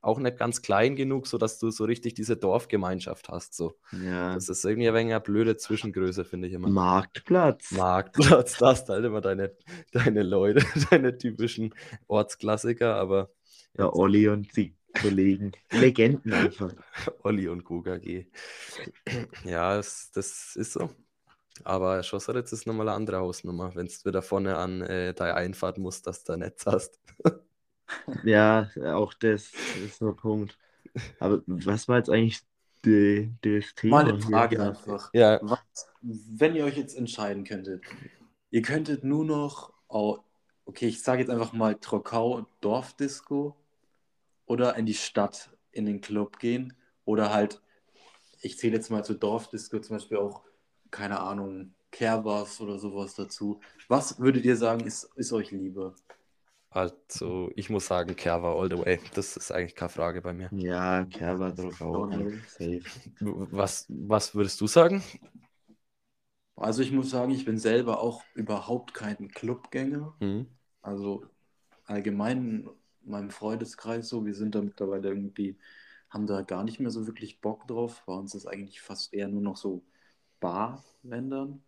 auch 0.05 0.19
nicht 0.19 0.37
ganz 0.37 0.61
klein 0.61 0.95
genug, 0.95 1.27
sodass 1.27 1.59
du 1.59 1.71
so 1.71 1.85
richtig 1.85 2.13
diese 2.13 2.37
Dorfgemeinschaft 2.37 3.29
hast. 3.29 3.55
So. 3.55 3.75
Ja. 3.91 4.33
Das 4.33 4.49
ist 4.49 4.63
irgendwie 4.63 4.87
ein 4.87 4.93
wenig 4.93 5.13
eine 5.13 5.21
blöde 5.21 5.57
Zwischengröße, 5.57 6.25
finde 6.25 6.47
ich 6.47 6.53
immer. 6.53 6.69
Marktplatz. 6.69 7.71
Marktplatz, 7.71 8.57
da 8.59 8.67
hast 8.67 8.89
du 8.89 8.93
halt 8.93 9.05
immer 9.05 9.21
deine, 9.21 9.55
deine 9.91 10.23
Leute, 10.23 10.63
deine 10.91 11.17
typischen 11.17 11.73
Ortsklassiker, 12.07 12.95
aber 12.95 13.31
Ja, 13.77 13.91
Olli 13.93 14.27
und 14.27 14.55
die 14.55 14.75
Kollegen. 15.01 15.51
Legenden 15.71 16.33
einfach. 16.33 16.71
Olli 17.23 17.47
und 17.47 17.65
KKG. 17.65 18.27
Ja, 19.43 19.75
das, 19.75 20.11
das 20.13 20.55
ist 20.55 20.73
so. 20.73 20.89
Aber 21.63 22.03
Schosseritz 22.03 22.51
ist 22.51 22.67
nochmal 22.67 22.89
eine 22.89 22.95
andere 22.95 23.17
Hausnummer, 23.17 23.73
wenn 23.75 23.87
du 23.87 23.93
wieder 24.05 24.21
vorne 24.21 24.57
an 24.57 24.81
äh, 24.81 25.13
deine 25.13 25.35
Einfahrt 25.35 25.77
musst, 25.77 26.05
dass 26.05 26.23
du 26.23 26.33
ein 26.33 26.39
Netz 26.39 26.65
hast. 26.65 26.99
Ja, 28.23 28.69
auch 28.95 29.13
das 29.13 29.51
ist 29.85 29.99
so 29.99 30.09
ein 30.09 30.15
Punkt. 30.15 30.57
Aber 31.19 31.41
was 31.47 31.87
war 31.87 31.97
jetzt 31.97 32.09
eigentlich 32.09 32.41
die, 32.85 33.31
das 33.41 33.73
Thema? 33.75 33.97
Mal 33.97 34.05
eine 34.05 34.13
hier? 34.17 34.23
Frage 34.23 34.61
einfach. 34.61 35.11
Ja, 35.13 35.39
Was, 35.41 35.59
wenn 36.01 36.55
ihr 36.55 36.65
euch 36.65 36.77
jetzt 36.77 36.95
entscheiden 36.97 37.43
könntet, 37.43 37.83
ihr 38.51 38.61
könntet 38.61 39.03
nur 39.03 39.25
noch, 39.25 39.73
au- 39.87 40.19
okay, 40.65 40.87
ich 40.87 41.01
sage 41.01 41.21
jetzt 41.21 41.29
einfach 41.29 41.53
mal 41.53 41.75
Trokau 41.75 42.45
Dorfdisco 42.61 43.55
oder 44.45 44.75
in 44.75 44.85
die 44.85 44.93
Stadt 44.93 45.49
in 45.71 45.85
den 45.85 46.01
Club 46.01 46.39
gehen 46.39 46.73
oder 47.05 47.33
halt, 47.33 47.61
ich 48.41 48.57
zähle 48.57 48.75
jetzt 48.75 48.91
mal 48.91 49.03
zur 49.03 49.15
Dorfdisco 49.17 49.79
zum 49.79 49.97
Beispiel 49.97 50.17
auch, 50.17 50.41
keine 50.91 51.19
Ahnung, 51.19 51.73
Kerbers 51.91 52.61
oder 52.61 52.79
sowas 52.79 53.15
dazu. 53.15 53.59
Was 53.87 54.19
würdet 54.19 54.45
ihr 54.45 54.57
sagen, 54.57 54.85
ist, 54.85 55.09
ist 55.15 55.33
euch 55.33 55.51
lieber? 55.51 55.95
Also 56.75 57.49
ich 57.55 57.69
muss 57.69 57.87
sagen, 57.87 58.15
Kerwa 58.15 58.53
all 58.53 58.69
the 58.69 58.77
way. 58.77 58.99
Das 59.13 59.37
ist 59.37 59.51
eigentlich 59.51 59.75
keine 59.75 59.89
Frage 59.89 60.21
bei 60.21 60.33
mir. 60.33 60.49
Ja, 60.51 61.05
Kerber 61.05 61.51
drauf 61.51 61.81
auch. 61.81 62.09
Safe. 62.49 62.81
Was, 63.21 63.85
was 63.89 64.35
würdest 64.35 64.59
du 64.59 64.67
sagen? 64.67 65.01
Also 66.57 66.81
ich 66.81 66.91
muss 66.91 67.09
sagen, 67.09 67.31
ich 67.31 67.45
bin 67.45 67.57
selber 67.57 68.01
auch 68.01 68.23
überhaupt 68.33 68.93
kein 68.93 69.29
Clubgänger. 69.29 70.13
Hm? 70.19 70.47
Also 70.81 71.25
allgemein 71.85 72.37
in 72.37 72.69
meinem 73.11 73.29
Freundeskreis 73.29 74.09
so, 74.09 74.25
wir 74.25 74.35
sind 74.35 74.55
da 74.55 74.61
mittlerweile 74.61 75.09
irgendwie, 75.09 75.57
haben 76.09 76.27
da 76.27 76.41
gar 76.41 76.63
nicht 76.63 76.79
mehr 76.79 76.91
so 76.91 77.07
wirklich 77.07 77.39
Bock 77.41 77.67
drauf. 77.67 78.03
Bei 78.05 78.13
uns 78.13 78.35
ist 78.35 78.47
eigentlich 78.47 78.81
fast 78.81 79.13
eher 79.13 79.27
nur 79.27 79.41
noch 79.41 79.57
so 79.57 79.83
Bar-Ländern. 80.39 81.63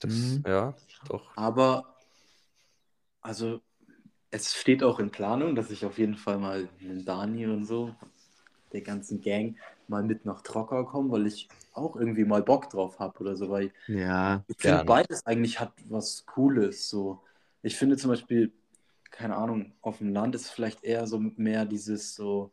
Das, 0.00 0.12
Mhm. 0.12 0.44
Ja, 0.46 0.74
doch. 1.08 1.36
Aber 1.36 1.96
also 3.20 3.60
es 4.30 4.54
steht 4.54 4.82
auch 4.82 4.98
in 5.00 5.10
Planung, 5.10 5.54
dass 5.54 5.70
ich 5.70 5.84
auf 5.84 5.98
jeden 5.98 6.16
Fall 6.16 6.38
mal 6.38 6.68
mit 6.80 7.06
Dani 7.08 7.46
und 7.46 7.64
so, 7.64 7.94
der 8.72 8.82
ganzen 8.82 9.20
Gang, 9.20 9.56
mal 9.88 10.02
mit 10.02 10.24
nach 10.24 10.42
Trockau 10.42 10.84
komme, 10.84 11.10
weil 11.10 11.26
ich 11.26 11.48
auch 11.72 11.96
irgendwie 11.96 12.24
mal 12.24 12.42
Bock 12.42 12.70
drauf 12.70 12.98
habe 12.98 13.18
oder 13.20 13.36
so, 13.36 13.50
weil 13.50 13.72
Ja, 13.86 14.44
ich 14.48 14.56
finde, 14.58 14.84
beides 14.84 15.24
eigentlich 15.26 15.60
hat 15.60 15.72
was 15.88 16.24
Cooles. 16.26 16.88
So. 16.88 17.22
Ich 17.62 17.76
finde 17.76 17.96
zum 17.96 18.10
Beispiel, 18.10 18.52
keine 19.10 19.36
Ahnung, 19.36 19.72
auf 19.82 19.98
dem 19.98 20.12
Land 20.12 20.34
ist 20.34 20.50
vielleicht 20.50 20.84
eher 20.84 21.06
so 21.06 21.18
mehr 21.18 21.64
dieses 21.64 22.14
so, 22.14 22.52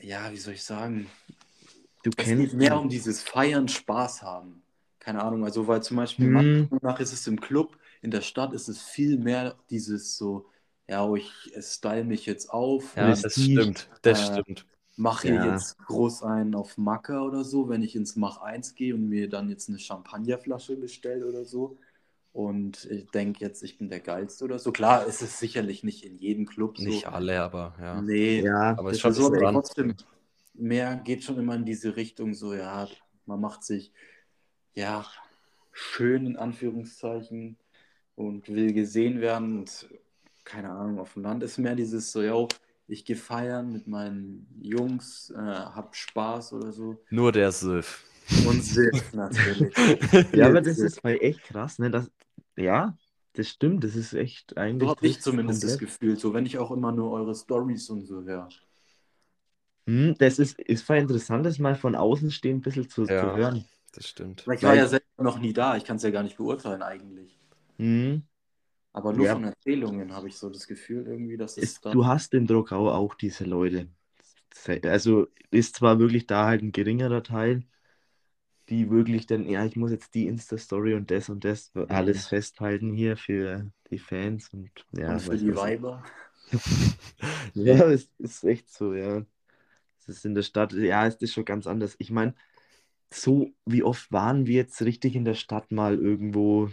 ja, 0.00 0.30
wie 0.32 0.36
soll 0.36 0.54
ich 0.54 0.64
sagen? 0.64 1.08
du 2.02 2.10
Es 2.16 2.26
geht 2.26 2.26
kennst 2.26 2.54
mehr 2.54 2.78
um 2.80 2.88
dieses 2.88 3.22
Feiern, 3.22 3.68
Spaß 3.68 4.22
haben. 4.22 4.62
Keine 4.98 5.22
Ahnung, 5.22 5.44
also 5.44 5.66
weil 5.66 5.82
zum 5.82 5.96
Beispiel 5.96 6.28
Meinung 6.28 6.80
nach 6.82 7.00
ist 7.00 7.12
es 7.12 7.26
im 7.26 7.40
Club, 7.40 7.78
in 8.02 8.10
der 8.10 8.20
Stadt 8.22 8.52
ist 8.52 8.68
es 8.68 8.82
viel 8.82 9.18
mehr 9.18 9.56
dieses 9.70 10.16
so, 10.16 10.46
ja, 10.88 11.04
oh, 11.04 11.16
ich 11.16 11.52
style 11.60 12.04
mich 12.04 12.26
jetzt 12.26 12.48
auf, 12.50 12.96
Ja, 12.96 13.08
das 13.16 13.20
Prestige. 13.34 13.42
stimmt. 13.44 13.88
Das 14.02 14.18
Äh, 14.18 14.42
stimmt. 14.42 14.66
mache 14.96 15.28
hier 15.28 15.36
Ja. 15.36 15.54
jetzt 15.54 15.78
groß 15.78 16.22
einen 16.22 16.54
auf 16.54 16.78
Macker 16.78 17.24
oder 17.24 17.44
so, 17.44 17.68
wenn 17.68 17.82
ich 17.82 17.94
ins 17.96 18.16
Mach 18.16 18.38
1 18.38 18.74
gehe 18.74 18.94
und 18.94 19.08
mir 19.08 19.28
dann 19.28 19.48
jetzt 19.50 19.68
eine 19.68 19.78
Champagnerflasche 19.78 20.76
bestelle 20.76 21.26
oder 21.26 21.44
so. 21.44 21.78
Und 22.32 22.84
ich 22.86 23.10
denke 23.10 23.40
jetzt, 23.44 23.62
ich 23.62 23.78
bin 23.78 23.88
der 23.88 24.00
Geilste 24.00 24.44
oder 24.44 24.58
so. 24.58 24.70
Klar, 24.72 25.06
es 25.06 25.22
ist 25.22 25.38
sicherlich 25.38 25.82
nicht 25.82 26.04
in 26.04 26.16
jedem 26.16 26.46
Club 26.46 26.78
so. 26.78 26.84
Nicht 26.84 27.06
alle, 27.06 27.40
aber 27.42 27.74
ja. 27.80 28.00
Nee, 28.00 28.42
Ja, 28.42 28.72
Aber 28.76 28.90
es 28.90 28.96
ist 28.96 29.00
schon 29.02 29.12
so, 29.14 29.26
aber 29.26 29.38
dran. 29.38 29.54
trotzdem 29.54 29.94
mehr 30.54 30.96
geht 30.96 31.24
schon 31.24 31.38
immer 31.38 31.54
in 31.56 31.64
diese 31.64 31.96
Richtung, 31.96 32.34
so 32.34 32.54
ja, 32.54 32.88
man 33.26 33.40
macht 33.40 33.64
sich 33.64 33.92
ja 34.74 35.06
schön 35.72 36.26
in 36.26 36.36
Anführungszeichen 36.36 37.56
und 38.18 38.48
will 38.48 38.72
gesehen 38.72 39.20
werden 39.20 39.60
und 39.60 39.88
keine 40.44 40.70
Ahnung, 40.70 40.98
auf 40.98 41.12
dem 41.14 41.22
Land 41.22 41.42
ist 41.44 41.58
mehr 41.58 41.76
dieses 41.76 42.10
so, 42.10 42.20
ja, 42.22 42.34
ich 42.88 43.04
gehe 43.04 43.16
feiern 43.16 43.72
mit 43.72 43.86
meinen 43.86 44.48
Jungs, 44.60 45.30
äh, 45.30 45.36
hab 45.36 45.94
Spaß 45.94 46.54
oder 46.54 46.72
so. 46.72 46.98
Nur 47.10 47.30
der 47.30 47.52
Sif. 47.52 48.04
Und 48.46 48.62
Sif 48.62 49.12
natürlich. 49.12 49.74
ja, 50.34 50.46
aber 50.48 50.60
das 50.62 50.78
ist 50.78 51.00
bei 51.02 51.16
echt 51.18 51.44
krass, 51.44 51.78
ne? 51.78 51.90
Das, 51.90 52.10
ja, 52.56 52.96
das 53.34 53.48
stimmt, 53.48 53.84
das 53.84 53.94
ist 53.94 54.14
echt 54.14 54.56
eigentlich. 54.56 54.88
So 54.88 54.96
habe 54.96 55.06
ich 55.06 55.20
zumindest 55.20 55.62
das 55.62 55.78
komplett. 55.78 55.90
Gefühl, 55.90 56.18
so 56.18 56.34
wenn 56.34 56.44
ich 56.46 56.58
auch 56.58 56.72
immer 56.72 56.90
nur 56.90 57.12
eure 57.12 57.34
Stories 57.34 57.88
und 57.90 58.04
so 58.04 58.24
höre. 58.24 58.48
Hm, 59.86 60.16
das 60.18 60.40
ist, 60.40 60.58
ist 60.58 60.82
voll 60.82 60.96
interessant, 60.96 61.46
das 61.46 61.58
mal 61.60 61.76
von 61.76 61.94
außen 61.94 62.32
stehen 62.32 62.56
ein 62.56 62.60
bisschen 62.62 62.88
zu, 62.88 63.04
Ja. 63.04 63.20
zu 63.20 63.36
hören. 63.36 63.64
Das 63.92 64.08
stimmt. 64.08 64.46
Weil 64.46 64.56
ich 64.56 64.64
war 64.64 64.74
ja 64.74 64.88
selber 64.88 65.04
noch 65.18 65.38
nie 65.38 65.52
da, 65.52 65.76
ich 65.76 65.84
kann 65.84 65.96
es 65.96 66.02
ja 66.02 66.10
gar 66.10 66.22
nicht 66.24 66.36
beurteilen 66.36 66.82
eigentlich. 66.82 67.37
Hm. 67.78 68.22
Aber 68.92 69.14
nur 69.14 69.24
Ja. 69.24 69.32
von 69.32 69.44
Erzählungen 69.44 70.12
habe 70.12 70.28
ich 70.28 70.36
so 70.36 70.50
das 70.50 70.66
Gefühl 70.66 71.06
irgendwie, 71.06 71.38
dass 71.38 71.56
es 71.56 71.64
Es, 71.64 71.80
da. 71.80 71.90
du 71.90 72.06
hast 72.06 72.34
in 72.34 72.46
Drogau 72.46 72.90
auch 72.90 73.14
diese 73.14 73.44
Leute. 73.44 73.88
Also 74.84 75.28
ist 75.50 75.76
zwar 75.76 75.98
wirklich 75.98 76.26
da 76.26 76.46
halt 76.46 76.62
ein 76.62 76.72
geringerer 76.72 77.22
Teil, 77.22 77.64
die 78.68 78.90
wirklich 78.90 79.26
dann, 79.26 79.48
ja, 79.48 79.64
ich 79.64 79.76
muss 79.76 79.90
jetzt 79.90 80.14
die 80.14 80.26
Insta-Story 80.26 80.94
und 80.94 81.10
das 81.10 81.28
und 81.28 81.44
das 81.44 81.72
alles 81.88 82.26
festhalten 82.26 82.92
hier 82.92 83.16
für 83.16 83.70
die 83.90 83.98
Fans 83.98 84.50
und 84.52 84.70
ja, 84.92 85.18
und 85.18 85.20
für 85.20 85.38
die. 85.38 85.54
Weiber. 85.54 86.02
Ja, 87.54 87.86
es 87.90 88.10
ist 88.18 88.44
echt 88.44 88.70
so, 88.70 88.94
ja. 88.94 89.24
Es 90.00 90.08
ist 90.08 90.24
in 90.26 90.34
der 90.34 90.42
Stadt, 90.42 90.72
ja, 90.74 91.06
es 91.06 91.16
ist 91.16 91.34
schon 91.34 91.44
ganz 91.44 91.66
anders. 91.66 91.96
Ich 91.98 92.10
meine, 92.10 92.34
so 93.12 93.52
wie 93.66 93.82
oft 93.84 94.12
waren 94.12 94.46
wir 94.46 94.56
jetzt 94.56 94.82
richtig 94.82 95.16
in 95.16 95.24
der 95.24 95.34
Stadt 95.34 95.72
mal 95.72 95.98
irgendwo 95.98 96.70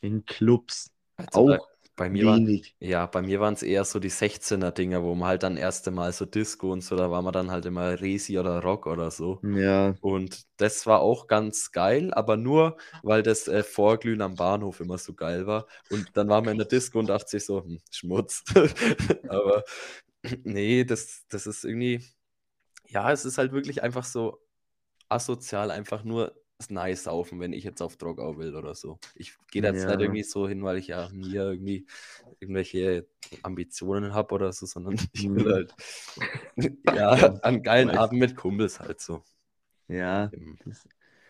in 0.00 0.24
Clubs? 0.26 0.92
Also 1.16 1.44
bei, 1.44 1.58
Auch 1.58 1.68
bei 1.96 2.10
mir 2.10 2.26
war, 2.26 2.40
wenig. 2.40 2.76
ja, 2.80 3.06
bei 3.06 3.22
mir 3.22 3.40
waren 3.40 3.54
es 3.54 3.62
eher 3.62 3.84
so 3.84 3.98
die 4.00 4.08
16er-Dinger, 4.10 5.02
wo 5.02 5.14
man 5.14 5.28
halt 5.28 5.42
dann 5.42 5.56
erste 5.56 5.90
Mal 5.90 6.12
so 6.12 6.24
Disco 6.26 6.72
und 6.72 6.82
so, 6.82 6.96
da 6.96 7.10
war 7.10 7.22
man 7.22 7.32
dann 7.32 7.50
halt 7.50 7.66
immer 7.66 8.00
Resi 8.00 8.38
oder 8.38 8.60
Rock 8.62 8.86
oder 8.86 9.10
so. 9.10 9.42
Ja, 9.42 9.94
Und 10.00 10.44
das 10.58 10.86
war 10.86 11.00
auch 11.00 11.26
ganz 11.28 11.72
geil, 11.72 12.12
aber 12.14 12.36
nur, 12.36 12.76
weil 13.02 13.22
das 13.22 13.48
äh, 13.48 13.64
Vorglühen 13.64 14.22
am 14.22 14.36
Bahnhof 14.36 14.80
immer 14.80 14.98
so 14.98 15.14
geil 15.14 15.46
war. 15.46 15.66
Und 15.88 16.16
dann 16.16 16.28
waren 16.28 16.44
wir 16.46 16.52
in 16.52 16.58
der 16.58 16.66
Disco 16.68 16.98
und 17.00 17.06
dachte 17.08 17.28
sich 17.30 17.46
so, 17.46 17.64
hm, 17.64 17.80
Schmutz. 17.90 18.44
aber 19.28 19.64
nee, 20.44 20.84
das, 20.84 21.24
das 21.30 21.46
ist 21.46 21.64
irgendwie, 21.64 22.04
ja, 22.88 23.10
es 23.12 23.24
ist 23.24 23.38
halt 23.38 23.52
wirklich 23.52 23.82
einfach 23.82 24.04
so 24.04 24.40
asozial, 25.08 25.70
einfach 25.70 26.04
nur 26.04 26.34
nice 26.70 27.04
saufen, 27.04 27.40
wenn 27.40 27.52
ich 27.52 27.64
jetzt 27.64 27.80
auf 27.82 27.96
Drogau 27.96 28.36
will 28.38 28.54
oder 28.56 28.74
so. 28.74 28.98
Ich 29.14 29.34
gehe 29.50 29.62
da 29.62 29.68
jetzt 29.72 29.82
Ja. 29.84 29.90
nicht 29.90 30.00
irgendwie 30.00 30.22
so 30.22 30.48
hin, 30.48 30.62
weil 30.62 30.78
ich 30.78 30.88
ja 30.88 31.08
mir 31.12 31.50
irgendwie 31.50 31.86
irgendwelche 32.40 33.06
Ambitionen 33.42 34.14
habe 34.14 34.34
oder 34.34 34.52
so, 34.52 34.66
sondern 34.66 34.94
ich 35.12 35.28
will 35.28 35.44
Mhm. 35.44 35.52
halt 35.52 35.74
ja, 36.94 37.34
einen 37.42 37.62
geilen 37.62 37.88
Weiß. 37.88 37.96
Abend 37.98 38.20
mit 38.20 38.36
Kumpels 38.36 38.80
halt 38.80 39.00
so. 39.00 39.22
ja. 39.88 40.30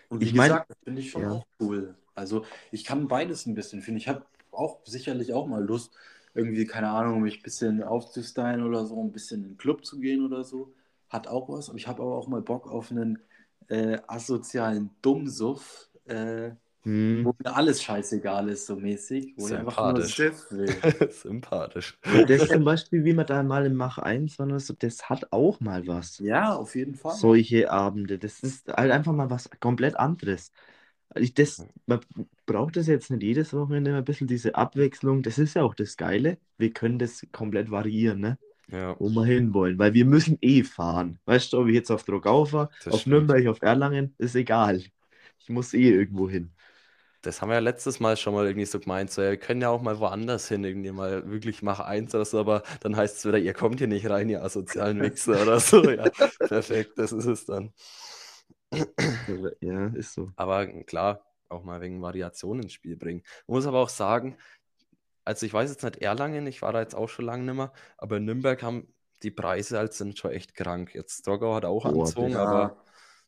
Und 0.09 0.21
wie 0.21 0.25
Ich 0.27 0.35
mein- 0.35 0.51
gesagt, 0.51 0.71
das 0.71 0.79
finde 0.85 1.01
ich 1.01 1.11
schon 1.11 1.23
Ja. 1.23 1.33
auch 1.33 1.47
cool. 1.61 1.95
Also 2.15 2.45
ich 2.71 2.85
kann 2.85 3.09
beides 3.09 3.47
ein 3.47 3.55
bisschen 3.55 3.83
finden. 3.83 3.99
Ich 3.99 4.09
habe 4.09 4.25
auch 4.53 4.81
sicherlich 4.85 5.33
auch 5.33 5.47
mal 5.47 5.65
Lust, 5.65 5.93
irgendwie, 6.35 6.67
keine 6.67 6.91
Ahnung, 6.91 7.23
mich 7.23 7.39
ein 7.39 7.43
bisschen 7.43 7.83
aufzustylen 7.83 8.63
oder 8.65 8.87
so, 8.87 9.03
ein 9.03 9.13
bisschen 9.13 9.43
in 9.45 9.51
den 9.53 9.57
Club 9.57 9.85
zu 9.85 9.99
gehen 10.01 10.25
oder 10.25 10.45
so. 10.45 10.73
Hat 11.09 11.27
auch 11.29 11.49
was. 11.49 11.69
Und 11.69 11.77
ich 11.77 11.87
habe 11.89 12.03
aber 12.03 12.15
auch 12.17 12.29
mal 12.29 12.43
Bock 12.43 12.69
auf 12.69 12.91
einen 12.91 13.21
äh, 13.69 13.99
asozialen 14.07 14.91
Dummsuff, 15.03 15.89
äh, 16.07 16.53
Hm. 16.85 17.25
wo 17.25 17.35
mir 17.43 17.57
alles 17.57 17.83
scheißegal 17.83 18.51
ist, 18.51 18.67
so 18.67 18.77
mäßig. 18.77 19.33
Wo 19.37 19.47
ich 19.49 19.55
einfach 19.55 19.83
nur 19.85 20.03
Sympathisch. 20.03 20.15
Schiff 20.15 20.51
will. 20.51 20.69
Sympathisch. 21.11 21.99
Das 22.29 22.49
zum 22.49 22.65
Beispiel, 22.65 23.05
wie 23.05 23.15
man 23.15 23.27
da 23.27 23.43
mal 23.43 23.65
im 23.65 23.75
Mach 23.75 23.99
1 23.99 24.39
war, 24.39 24.61
so, 24.61 24.75
das 24.75 25.09
hat 25.09 25.33
auch 25.33 25.61
mal 25.61 25.87
was. 25.87 26.19
Ja, 26.19 26.55
auf 26.55 26.75
jeden 26.75 26.95
Fall. 26.95 27.15
Solche 27.17 27.71
Abende. 27.71 28.19
Das 28.19 28.41
ist 28.41 28.69
halt 28.69 28.93
einfach 28.93 29.13
mal 29.13 29.31
was 29.31 29.49
komplett 29.61 29.97
anderes. 29.97 30.53
Ich, 31.17 31.33
das, 31.33 31.67
man 31.87 32.01
braucht 32.45 32.77
das 32.77 32.87
jetzt 32.87 33.11
nicht 33.11 33.23
jedes 33.23 33.53
Wochenende 33.53 33.97
ein 33.97 34.05
bisschen 34.05 34.27
diese 34.27 34.55
Abwechslung. 34.55 35.23
Das 35.23 35.39
ist 35.39 35.55
ja 35.55 35.63
auch 35.63 35.75
das 35.75 35.97
Geile. 35.97 36.39
Wir 36.59 36.73
können 36.73 36.99
das 36.99 37.27
komplett 37.33 37.71
variieren, 37.71 38.21
ne? 38.21 38.39
Ja, 38.71 38.97
wo 38.99 39.11
wir 39.11 39.25
hinwollen, 39.27 39.79
weil 39.79 39.95
wir 39.95 40.05
müssen 40.07 40.39
eh 40.41 40.65
fahren. 40.65 41.21
Weißt 41.27 41.53
du, 41.53 41.59
ob 41.61 41.69
ich 41.69 41.75
jetzt 41.75 41.91
auf 41.91 42.05
Drogau 42.05 42.45
fahre, 42.47 42.71
auf 42.89 43.07
stimmt. 43.07 43.07
Nürnberg, 43.07 43.47
auf 43.49 43.61
Erlangen, 43.63 44.15
ist 44.19 44.35
egal. 44.35 44.83
Ich 45.39 45.49
muss 45.51 45.75
eh 45.75 45.91
irgendwo 45.91 46.29
hin. 46.31 46.55
das 47.23 47.43
haben 47.43 47.49
wir 47.51 47.55
ja 47.55 47.61
letztes 47.61 48.01
Mal 48.01 48.17
schon 48.19 48.35
mal 48.35 48.47
irgendwie 48.47 48.67
so 48.67 48.81
gemeint, 48.81 49.11
so, 49.11 49.23
ja, 49.23 49.31
wir 49.31 49.39
können 49.39 49.63
ja 49.63 49.71
auch 49.71 49.83
mal 49.83 49.99
woanders 49.99 50.49
hin, 50.49 50.65
irgendwie 50.65 50.93
mal 50.93 51.31
wirklich 51.31 51.63
mach 51.63 51.81
eins 51.81 52.15
oder 52.15 52.25
so, 52.27 52.39
aber 52.41 52.63
dann 52.81 52.97
heißt 52.97 53.19
es 53.19 53.27
wieder, 53.27 53.39
ihr 53.39 53.55
kommt 53.55 53.79
hier 53.81 53.89
nicht 53.89 54.09
rein, 54.11 54.29
ihr 54.29 54.43
asozialen 54.45 55.01
Wichser 55.03 55.43
oder 55.43 55.61
so. 55.61 55.89
Ja, 55.91 56.11
perfekt, 56.49 56.99
das 56.99 57.13
ist 57.13 57.27
es 57.27 57.47
dann. 57.47 57.73
Ja, 59.61 59.87
ist 59.89 60.15
so. 60.15 60.31
Aber 60.37 60.67
klar, 60.85 61.25
auch 61.49 61.65
mal 61.65 61.81
wegen 61.81 62.03
Variation 62.03 62.61
ins 62.63 62.73
Spiel 62.73 62.97
bringen. 62.97 63.23
Man 63.47 63.57
muss 63.57 63.67
aber 63.67 63.81
auch 63.81 63.89
sagen, 63.89 64.37
also 65.25 65.47
ich 65.47 65.53
weiß 65.53 65.71
jetzt 65.71 65.83
nicht 65.85 65.97
Erlangen, 65.99 66.47
ich 66.47 66.63
war 66.63 66.73
da 66.73 66.81
jetzt 66.81 66.95
auch 66.95 67.09
schon 67.09 67.25
lange 67.27 67.45
nicht 67.45 67.55
mehr, 67.57 67.73
aber 67.99 68.19
in 68.19 68.25
Nürnberg 68.25 68.63
haben 68.63 68.93
die 69.23 69.31
Preise 69.31 69.79
halt 69.79 69.95
sind 69.95 70.19
schon 70.19 70.33
echt 70.33 70.55
krank. 70.55 70.95
Jetzt 70.95 71.27
Drogau 71.27 71.55
hat 71.55 71.65
auch 71.65 71.85
Boah, 71.85 71.87
angezogen, 71.87 72.37
ja, 72.37 72.37
aber 72.37 72.77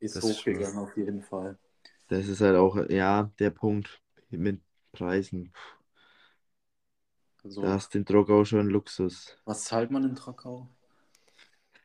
ist 0.00 0.20
ist 0.20 0.40
schon- 0.40 0.58
hochgegangen 0.60 0.78
auf 0.78 0.96
jeden 0.96 1.22
Fall. 1.22 1.58
Das 2.08 2.26
ist 2.28 2.40
halt 2.40 2.56
auch, 2.56 2.76
ja, 2.88 3.30
der 3.38 3.50
Punkt 3.50 4.00
mit 4.30 4.60
Preisen. 4.92 5.52
Also, 7.44 7.62
Da 7.62 7.76
ist 7.76 7.92
den 7.92 8.06
Drogau 8.06 8.46
schon 8.46 8.60
ein 8.60 8.68
Luxus. 8.68 9.36
was 9.46 9.64
zahlt 9.64 9.90
man 9.90 10.04
in 10.04 10.14
Trakau? 10.14 10.68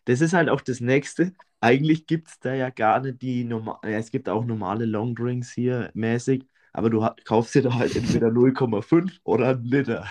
Das 0.06 0.22
ist 0.22 0.34
halt 0.34 0.50
auch 0.50 0.62
das 0.62 0.80
Nächste. 0.80 1.34
Eigentlich 1.60 2.08
gibt 2.08 2.28
es 2.30 2.40
da 2.40 2.54
ja 2.54 2.70
gar 2.72 3.00
nicht 3.02 3.22
die 3.22 3.44
normal, 3.44 3.78
ja, 3.84 3.92
es 4.00 4.10
gibt 4.12 4.30
auch 4.30 4.46
normale 4.46 4.86
Longdrinks 4.86 5.52
hier 5.52 5.92
mäßig, 5.94 6.46
aber 6.74 6.90
du 6.90 7.08
kaufst 7.26 7.56
dir 7.56 7.62
da 7.64 7.74
halt 7.76 7.96
entweder 7.96 8.32
0,5 8.32 9.20
oder 9.24 9.50
einen 9.50 9.66
Liter. 9.66 10.06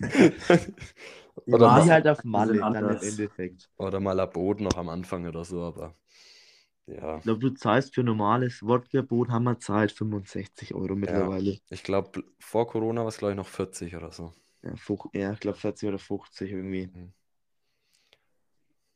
Oder 1.46 1.68
Wie 1.68 1.72
Maße 1.72 1.92
halt 1.92 2.08
auf 2.08 2.24
Malle 2.24 2.58
dann 2.58 2.74
im. 2.74 3.02
Endeffekt. 3.02 3.68
oder 3.78 4.00
mal 4.00 4.26
Boot 4.26 4.60
noch 4.60 4.76
am 4.76 4.88
Anfang 4.88 5.26
oder 5.26 5.44
so, 5.44 5.62
aber 5.62 5.94
ja. 6.86 7.18
Ich 7.18 7.22
glaube, 7.24 7.40
du 7.40 7.50
zahlst 7.50 7.94
für 7.94 8.02
normales 8.02 8.62
Wodka-Boot, 8.62 9.28
haben 9.30 9.44
wir 9.44 9.58
zahlt 9.58 9.92
65 9.92 10.74
Euro 10.74 10.94
mittlerweile. 10.94 11.58
Ich 11.70 11.82
glaube, 11.82 12.24
vor 12.38 12.66
Corona 12.68 13.02
war 13.02 13.08
es, 13.08 13.18
glaube 13.18 13.32
ich, 13.32 13.36
noch 13.36 13.46
40 13.46 13.96
oder 13.96 14.12
so. 14.12 14.32
Ja, 14.62 14.74
ja, 15.14 15.32
ich 15.32 15.40
glaube 15.40 15.58
40 15.58 15.88
oder 15.88 15.98
50 15.98 16.50
irgendwie. 16.52 16.86
Mhm. 16.86 17.12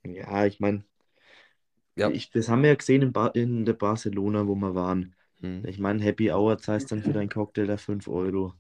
Ja, 0.04 0.46
ich 0.46 0.60
meine, 0.60 0.84
Ja. 1.96 2.10
das 2.32 2.48
haben 2.48 2.62
wir 2.62 2.70
ja 2.70 2.74
gesehen 2.76 3.02
in, 3.02 3.12
ba 3.12 3.28
in 3.28 3.64
der 3.64 3.74
Barcelona, 3.74 4.46
wo 4.46 4.54
wir 4.54 4.74
waren. 4.74 5.14
Hm. 5.42 5.64
Ich 5.66 5.78
meine, 5.78 6.02
Happy 6.02 6.30
Hour 6.32 6.58
zahlst 6.58 6.90
dann 6.92 7.02
für 7.02 7.12
deinen 7.12 7.28
Cocktail 7.28 7.66
da 7.66 7.76
5 7.76 8.08
Euro. 8.08 8.54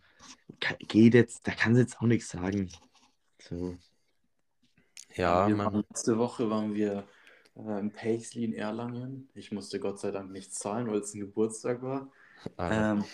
Ka- 0.60 0.76
Geht 0.80 1.14
jetzt, 1.14 1.46
da 1.48 1.52
kannst 1.52 1.76
du 1.78 1.82
jetzt 1.82 1.98
auch 2.00 2.06
nichts 2.06 2.30
sagen. 2.30 2.70
So. 3.40 3.76
Ja, 5.16 5.56
waren, 5.58 5.84
letzte 5.90 6.18
Woche 6.18 6.48
waren 6.50 6.74
wir 6.74 7.06
äh, 7.56 7.80
im 7.80 7.92
Paisley 7.92 8.44
in 8.44 8.54
Erlangen. 8.54 9.28
Ich 9.34 9.52
musste 9.52 9.78
Gott 9.80 9.98
sei 10.00 10.10
Dank 10.10 10.30
nichts 10.30 10.58
zahlen, 10.58 10.86
weil 10.90 11.00
es 11.00 11.14
ein 11.14 11.20
Geburtstag 11.20 11.82
war. 11.82 12.10
ah, 12.58 12.92
Ähm, 12.92 13.04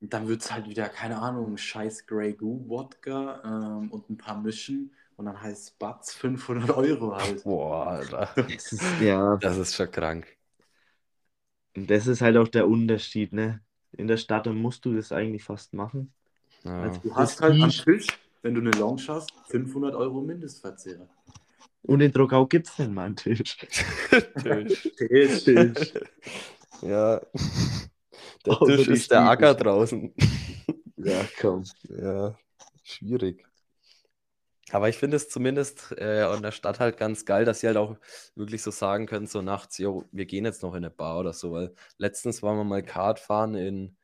dann 0.00 0.28
wird 0.28 0.42
es 0.42 0.52
halt 0.52 0.68
wieder, 0.68 0.88
keine 0.88 1.18
Ahnung, 1.20 1.56
scheiß 1.56 2.06
Grey 2.06 2.34
Goo 2.34 2.68
Wodka 2.68 3.42
ähm, 3.44 3.90
und 3.90 4.08
ein 4.10 4.16
paar 4.18 4.40
Mischen. 4.40 4.92
Und 5.16 5.26
dann 5.26 5.40
heißt 5.42 5.78
Batz 5.80 6.12
500 6.14 6.70
Euro 6.76 7.16
halt. 7.16 7.44
boah, 7.44 7.86
Alter. 7.88 8.34
Das 8.46 8.72
ist, 8.72 9.00
ja, 9.00 9.36
Das 9.40 9.56
ist 9.58 9.74
schon 9.74 9.90
krank. 9.90 10.37
Und 11.78 11.90
das 11.90 12.06
ist 12.06 12.20
halt 12.20 12.36
auch 12.36 12.48
der 12.48 12.68
Unterschied, 12.68 13.32
ne? 13.32 13.60
In 13.96 14.06
der 14.08 14.16
Stadt, 14.16 14.46
musst 14.46 14.84
du 14.84 14.94
das 14.94 15.12
eigentlich 15.12 15.44
fast 15.44 15.74
machen. 15.74 16.12
Ja. 16.64 16.82
Also- 16.82 17.00
Du 17.02 17.14
hast 17.14 17.40
halt 17.40 17.62
am 17.62 17.70
Tisch, 17.70 18.06
wenn 18.42 18.54
du 18.54 18.60
eine 18.60 18.70
Lounge 18.72 19.02
hast, 19.08 19.32
500 19.46 19.94
Euro 19.94 20.20
Mindestverzehr. 20.20 21.08
Und 21.82 22.00
in 22.00 22.12
Drogau 22.12 22.46
gibt 22.46 22.66
es 22.68 22.76
denn 22.76 22.92
mal 22.92 23.06
einen 23.06 23.16
Tisch. 23.16 23.56
Tisch. 24.42 25.44
Tisch. 25.44 25.92
Ja. 26.82 27.20
Der 28.44 28.62
Außer 28.62 28.76
Tisch 28.76 28.88
ist 28.88 29.10
der. 29.10 29.28
Acker 29.28 29.54
draußen. 29.54 30.12
Ja, 30.96 31.24
komm. 31.40 31.64
Ja, 31.88 32.36
schwierig. 32.82 33.44
Aber 34.72 34.88
ich 34.88 34.96
finde 34.98 35.16
es 35.16 35.28
zumindest 35.30 35.92
äh, 35.92 36.30
in 36.34 36.42
der 36.42 36.52
Stadt 36.52 36.78
halt 36.80 36.98
ganz 36.98 37.24
geil, 37.24 37.44
dass 37.44 37.60
sie 37.60 37.66
halt 37.68 37.76
auch 37.78 37.96
wirklich 38.34 38.62
so 38.62 38.70
sagen 38.70 39.06
können, 39.06 39.26
so 39.26 39.40
nachts, 39.40 39.78
jo, 39.78 40.04
wir 40.12 40.26
gehen 40.26 40.44
jetzt 40.44 40.62
noch 40.62 40.72
in 40.72 40.78
eine 40.78 40.90
Bar 40.90 41.18
oder 41.20 41.32
so, 41.32 41.52
weil 41.52 41.74
letztens 41.96 42.42
waren 42.42 42.56
wir 42.58 42.64
mal 42.64 42.82
Kart 42.82 43.18
fahren 43.18 43.54
in 43.54 43.96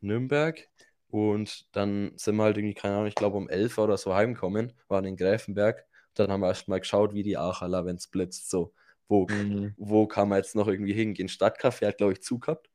Nürnberg 0.00 0.68
und 1.08 1.66
dann 1.76 2.12
sind 2.16 2.36
wir 2.36 2.44
halt 2.44 2.56
irgendwie, 2.58 2.74
keine 2.74 2.94
Ahnung, 2.96 3.06
ich 3.06 3.14
glaube 3.14 3.36
um 3.36 3.48
11 3.48 3.78
oder 3.78 3.96
so 3.96 4.14
heimgekommen, 4.14 4.72
waren 4.88 5.04
in 5.04 5.16
Gräfenberg. 5.16 5.86
Dann 6.14 6.30
haben 6.32 6.40
wir 6.40 6.48
erst 6.48 6.68
mal 6.68 6.80
geschaut, 6.80 7.14
wie 7.14 7.22
die 7.22 7.36
Aacherler, 7.38 7.84
wenn 7.86 7.96
es 7.96 8.08
blitzt, 8.08 8.50
so, 8.50 8.74
wo, 9.08 9.30
Mhm. 9.30 9.76
wo 9.76 10.06
kann 10.08 10.28
man 10.28 10.38
jetzt 10.38 10.56
noch 10.56 10.66
irgendwie 10.68 10.92
hingehen? 10.94 11.28
Stadtcafé 11.28 11.86
hat, 11.86 11.98
glaube 11.98 12.14
ich, 12.14 12.22
zu 12.22 12.38
gehabt. 12.40 12.70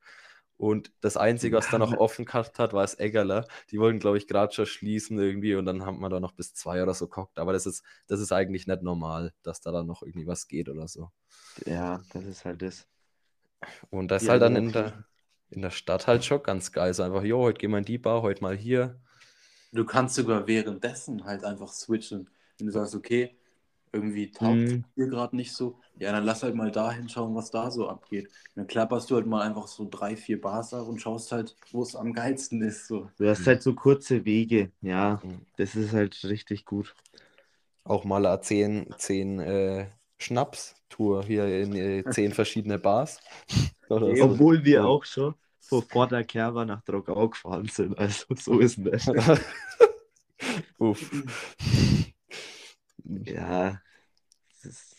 Und 0.63 0.93
das 1.01 1.17
Einzige, 1.17 1.57
was 1.57 1.69
da 1.69 1.77
noch 1.77 1.91
offen 1.97 2.23
gehabt 2.23 2.57
hat, 2.57 2.71
war 2.71 2.83
das 2.83 2.97
Eggerler. 2.97 3.45
Die 3.69 3.79
wollten, 3.79 3.99
glaube 3.99 4.17
ich, 4.17 4.29
gerade 4.29 4.53
schon 4.53 4.65
schließen 4.65 5.19
irgendwie 5.19 5.55
und 5.55 5.65
dann 5.65 5.85
haben 5.85 5.99
wir 5.99 6.07
da 6.07 6.21
noch 6.21 6.31
bis 6.31 6.53
zwei 6.53 6.81
oder 6.81 6.93
so 6.93 7.07
gekocht. 7.09 7.37
Aber 7.37 7.51
das 7.51 7.65
ist, 7.65 7.83
das 8.07 8.21
ist 8.21 8.31
eigentlich 8.31 8.65
nicht 8.65 8.81
normal, 8.81 9.33
dass 9.43 9.59
da 9.59 9.73
dann 9.73 9.87
noch 9.87 10.03
irgendwie 10.03 10.25
was 10.25 10.47
geht 10.47 10.69
oder 10.69 10.87
so. 10.87 11.11
Ja, 11.65 12.01
das 12.13 12.23
ist 12.23 12.45
halt 12.45 12.61
das. 12.61 12.87
Und 13.89 14.09
das 14.09 14.23
ist 14.23 14.29
halt 14.29 14.41
dann 14.41 14.55
in 14.55 14.71
der, 14.71 15.03
in 15.49 15.63
der 15.63 15.69
Stadt 15.69 16.07
halt 16.07 16.23
schon 16.23 16.41
ganz 16.41 16.71
geil. 16.71 16.93
So 16.93 17.03
einfach, 17.03 17.23
jo, 17.23 17.41
heute 17.41 17.59
gehen 17.59 17.71
wir 17.71 17.79
in 17.79 17.83
die 17.83 17.97
Bar, 17.97 18.21
heute 18.21 18.41
mal 18.41 18.55
hier. 18.55 19.01
Du 19.73 19.83
kannst 19.83 20.15
sogar 20.15 20.47
währenddessen 20.47 21.25
halt 21.25 21.43
einfach 21.43 21.73
switchen. 21.73 22.29
Wenn 22.57 22.67
du 22.67 22.71
sagst, 22.71 22.95
okay, 22.95 23.35
irgendwie 23.93 24.31
taugt 24.31 24.57
Mhm. 24.57 24.83
hier 24.95 25.07
gerade 25.07 25.35
nicht 25.35 25.53
so, 25.53 25.79
ja, 25.99 26.11
dann 26.11 26.23
lass 26.25 26.43
halt 26.43 26.55
mal 26.55 26.71
da 26.71 26.91
hinschauen, 26.91 27.35
was 27.35 27.51
da 27.51 27.71
so 27.71 27.87
abgeht. 27.87 28.29
Dann 28.55 28.67
klapperst 28.67 29.09
du 29.09 29.15
halt 29.15 29.27
mal 29.27 29.41
einfach 29.41 29.67
so 29.67 29.87
drei, 29.89 30.15
vier 30.17 30.41
Bars 30.41 30.73
ab 30.73 30.87
und 30.87 30.99
schaust 31.01 31.31
halt, 31.31 31.55
wo 31.71 31.83
es 31.83 31.95
am 31.95 32.13
geilsten 32.13 32.61
ist. 32.61 32.87
So. 32.87 33.09
Du 33.17 33.29
hast 33.29 33.45
halt 33.47 33.61
so 33.63 33.73
kurze 33.73 34.25
Wege. 34.25 34.71
Ja, 34.81 35.21
Mhm. 35.23 35.45
das 35.57 35.75
ist 35.75 35.93
halt 35.93 36.23
richtig 36.25 36.65
gut. 36.65 36.95
Auch 37.83 38.03
mal 38.05 38.25
eine 38.25 38.41
10, 38.41 38.87
10 38.97 39.39
äh, 39.39 39.87
Schnaps-Tour 40.17 41.23
hier 41.25 41.45
in 41.47 41.75
äh, 41.75 42.03
10 42.09 42.31
verschiedene 42.31 42.79
Bars. 42.79 43.19
Oder 43.89 44.15
so. 44.15 44.23
Obwohl 44.25 44.63
wir 44.63 44.85
auch 44.85 45.05
schon 45.05 45.35
vor 45.89 46.07
der 46.07 46.23
Kerber 46.23 46.65
nach 46.65 46.81
Drogau 46.83 47.29
gefahren 47.29 47.67
sind. 47.67 47.97
Also 47.97 48.25
so 48.35 48.59
ist 48.59 48.77
es. 48.79 49.07
Uff. 50.79 51.11
Ja, 53.03 53.81
ist, 54.63 54.95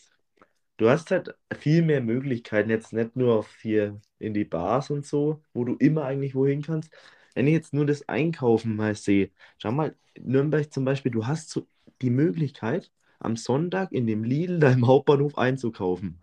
du 0.77 0.89
hast 0.89 1.11
halt 1.11 1.35
viel 1.57 1.81
mehr 1.81 2.01
Möglichkeiten, 2.01 2.69
jetzt 2.69 2.93
nicht 2.93 3.15
nur 3.15 3.35
auf 3.39 3.55
hier 3.61 3.99
in 4.19 4.33
die 4.33 4.45
Bars 4.45 4.89
und 4.89 5.05
so, 5.05 5.41
wo 5.53 5.63
du 5.65 5.75
immer 5.77 6.05
eigentlich 6.05 6.35
wohin 6.35 6.61
kannst. 6.61 6.91
Wenn 7.33 7.47
ich 7.47 7.53
jetzt 7.53 7.73
nur 7.73 7.85
das 7.85 8.07
Einkaufen 8.07 8.75
mal 8.75 8.95
sehe, 8.95 9.31
schau 9.57 9.71
mal, 9.71 9.95
Nürnberg 10.19 10.71
zum 10.71 10.85
Beispiel, 10.85 11.11
du 11.11 11.27
hast 11.27 11.49
so 11.49 11.67
die 12.01 12.09
Möglichkeit, 12.09 12.91
am 13.19 13.35
Sonntag 13.37 13.91
in 13.91 14.07
dem 14.07 14.23
Lidl 14.23 14.59
da 14.59 14.71
im 14.71 14.87
Hauptbahnhof 14.87 15.37
einzukaufen. 15.37 16.21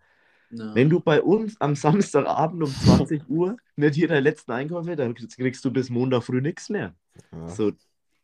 Ja. 0.51 0.75
Wenn 0.75 0.89
du 0.89 0.99
bei 0.99 1.21
uns 1.21 1.59
am 1.61 1.75
Samstagabend 1.75 2.63
um 2.63 2.69
20 2.69 3.23
Uhr 3.29 3.57
nicht 3.75 3.95
hier 3.95 4.07
deinen 4.07 4.23
letzten 4.23 4.51
Einkauf 4.51 4.87
hast, 4.87 4.99
dann 4.99 5.15
kriegst 5.15 5.65
du 5.65 5.71
bis 5.71 5.89
Montag 5.89 6.23
früh 6.23 6.41
nichts 6.41 6.69
mehr. 6.69 6.95
Ja. 7.31 7.49
So, 7.49 7.71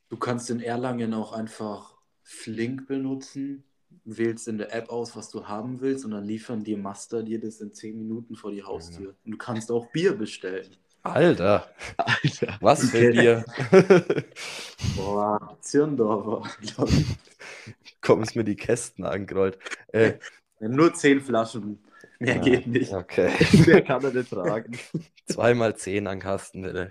Du 0.10 0.18
kannst 0.18 0.50
in 0.50 0.60
Erlangen 0.60 1.14
auch 1.14 1.34
einfach 1.34 1.99
Flink 2.32 2.86
benutzen, 2.88 3.64
wählst 4.06 4.48
in 4.48 4.60
der 4.60 4.74
App 4.74 4.90
aus, 4.90 5.16
was 5.16 5.32
du 5.32 5.48
haben 5.48 5.82
willst 5.82 6.06
und 6.06 6.12
dann 6.12 6.26
liefern 6.26 6.64
die 6.64 6.76
Master 6.76 7.24
dir 7.24 7.40
das 7.40 7.60
in 7.60 7.74
10 7.74 7.98
Minuten 7.98 8.36
vor 8.36 8.52
die 8.52 8.64
Haustür. 8.64 9.16
Und 9.26 9.32
du 9.32 9.38
kannst 9.38 9.72
auch 9.72 9.92
Bier 9.92 10.14
bestellen. 10.16 10.76
Alter, 11.02 11.68
Alter. 11.98 12.58
was 12.62 12.92
für 12.92 13.10
Bier. 13.10 13.46
Boah, 14.96 15.58
Zirndorfer. 15.62 16.48
Kommen 18.02 18.22
es 18.22 18.36
mir 18.36 18.44
die 18.44 18.56
Kästen 18.56 19.06
angerollt. 19.06 19.58
Äh, 19.92 20.14
Nur 20.60 20.94
10 20.94 21.22
Flaschen. 21.22 21.80
Mehr 22.20 22.36
Ja, 22.36 22.42
geht 22.42 22.68
nicht. 22.68 22.94
Okay. 22.94 23.32
Wer 23.66 23.82
kann 23.82 24.04
er 24.04 24.12
nicht 24.12 24.30
tragen? 24.30 24.78
Zweimal 25.26 25.76
zehn 25.78 26.06
an 26.06 26.20
Kasten, 26.20 26.62
bitte. 26.62 26.90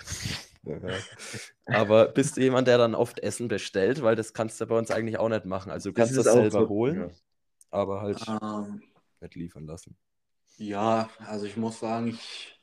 Aber 1.70 2.08
bist 2.08 2.36
du 2.36 2.40
jemand, 2.42 2.68
der 2.68 2.78
dann 2.78 2.94
oft 2.94 3.20
Essen 3.20 3.48
bestellt? 3.48 4.02
Weil 4.02 4.16
das 4.16 4.32
kannst 4.34 4.60
du 4.60 4.66
bei 4.66 4.78
uns 4.78 4.90
eigentlich 4.90 5.18
auch 5.18 5.28
nicht 5.28 5.44
machen. 5.44 5.70
Also 5.72 5.90
du 5.90 5.94
Das 5.94 6.12
kannst 6.14 6.16
das, 6.16 6.26
auch 6.28 6.48
selber 6.48 6.68
so, 6.68 6.68
holen, 6.68 7.10
ja. 7.10 7.10
aber 7.70 8.00
halt 8.02 8.38
Ähm, 8.40 8.82
nicht 9.20 9.34
liefern 9.36 9.66
lassen. 9.66 9.96
ja, 10.58 11.08
also 11.18 11.46
ich 11.46 11.56
muss 11.56 11.80
sagen, 11.80 12.08
ich 12.08 12.58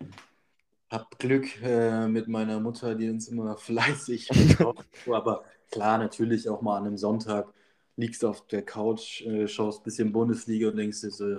habe 0.91 1.07
Glück 1.19 1.61
äh, 1.61 2.07
mit 2.07 2.27
meiner 2.27 2.59
Mutter, 2.59 2.95
die 2.95 3.09
uns 3.09 3.27
immer 3.27 3.57
fleißig 3.59 4.35
kocht. 4.57 4.87
Aber 5.07 5.45
klar, 5.71 5.97
natürlich 5.97 6.49
auch 6.49 6.61
mal 6.61 6.77
an 6.77 6.87
einem 6.87 6.97
Sonntag 6.97 7.53
liegst 7.97 8.23
du 8.23 8.29
auf 8.29 8.47
der 8.47 8.63
Couch, 8.65 9.21
äh, 9.23 9.47
schaust 9.47 9.81
ein 9.81 9.83
bisschen 9.83 10.11
Bundesliga 10.11 10.69
und 10.69 10.77
denkst 10.77 11.01
dir 11.01 11.11
so, 11.11 11.29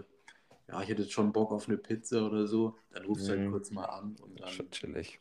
ja, 0.69 0.83
ich 0.83 0.89
hätte 0.91 1.03
jetzt 1.05 1.13
schon 1.15 1.33
Bock 1.33 1.53
auf 1.53 1.69
eine 1.69 1.79
Pizza 1.79 2.27
oder 2.27 2.47
so. 2.49 2.77
Dann 2.93 3.05
rufst 3.07 3.29
du 3.29 3.33
halt 3.35 3.45
Mhm. 3.45 3.47
kurz 3.47 3.71
mal 3.73 3.87
an 3.87 4.17
und 4.23 4.41
dann, 4.41 4.57
Schon 4.57 4.71
chillig. 4.71 5.21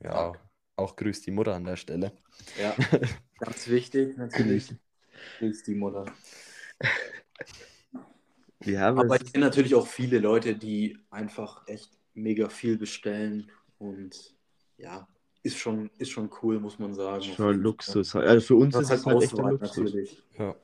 Ja, 0.00 0.32
auch 0.80 0.96
grüßt 0.96 1.26
die 1.26 1.30
Mutter 1.30 1.54
an 1.54 1.64
der 1.64 1.76
Stelle. 1.76 2.12
ja, 2.60 2.74
ganz 3.38 3.68
wichtig 3.68 4.16
natürlich. 4.16 4.74
Grüß 5.38 5.62
die 5.62 5.74
Mutter. 5.74 6.06
Ja, 8.64 8.88
aber, 8.88 9.00
Aber 9.02 9.16
es 9.16 9.22
ich 9.22 9.32
kenne 9.32 9.46
natürlich 9.46 9.74
auch 9.74 9.86
viele 9.86 10.18
Leute, 10.18 10.54
die 10.54 10.98
einfach 11.10 11.66
echt 11.66 11.90
mega 12.14 12.48
viel 12.48 12.76
bestellen 12.76 13.50
und 13.78 14.34
ja, 14.76 15.08
ist 15.42 15.56
schon, 15.56 15.90
ist 15.98 16.10
schon 16.10 16.30
cool, 16.42 16.60
muss 16.60 16.78
man 16.78 16.92
sagen. 16.92 17.22
schon 17.22 17.60
Luxus. 17.60 18.14
Also 18.14 18.46
für 18.46 18.56
uns 18.56 18.74
Das 18.74 18.82
ist 18.82 18.90
es 18.90 19.06
halt 19.06 19.14
halt 19.16 19.24
echt 19.24 19.32
ein 19.34 19.38
Auswahl 19.40 19.52
Luxus. 19.52 19.76
natürlich. 19.76 20.22
Ja. 20.38 20.56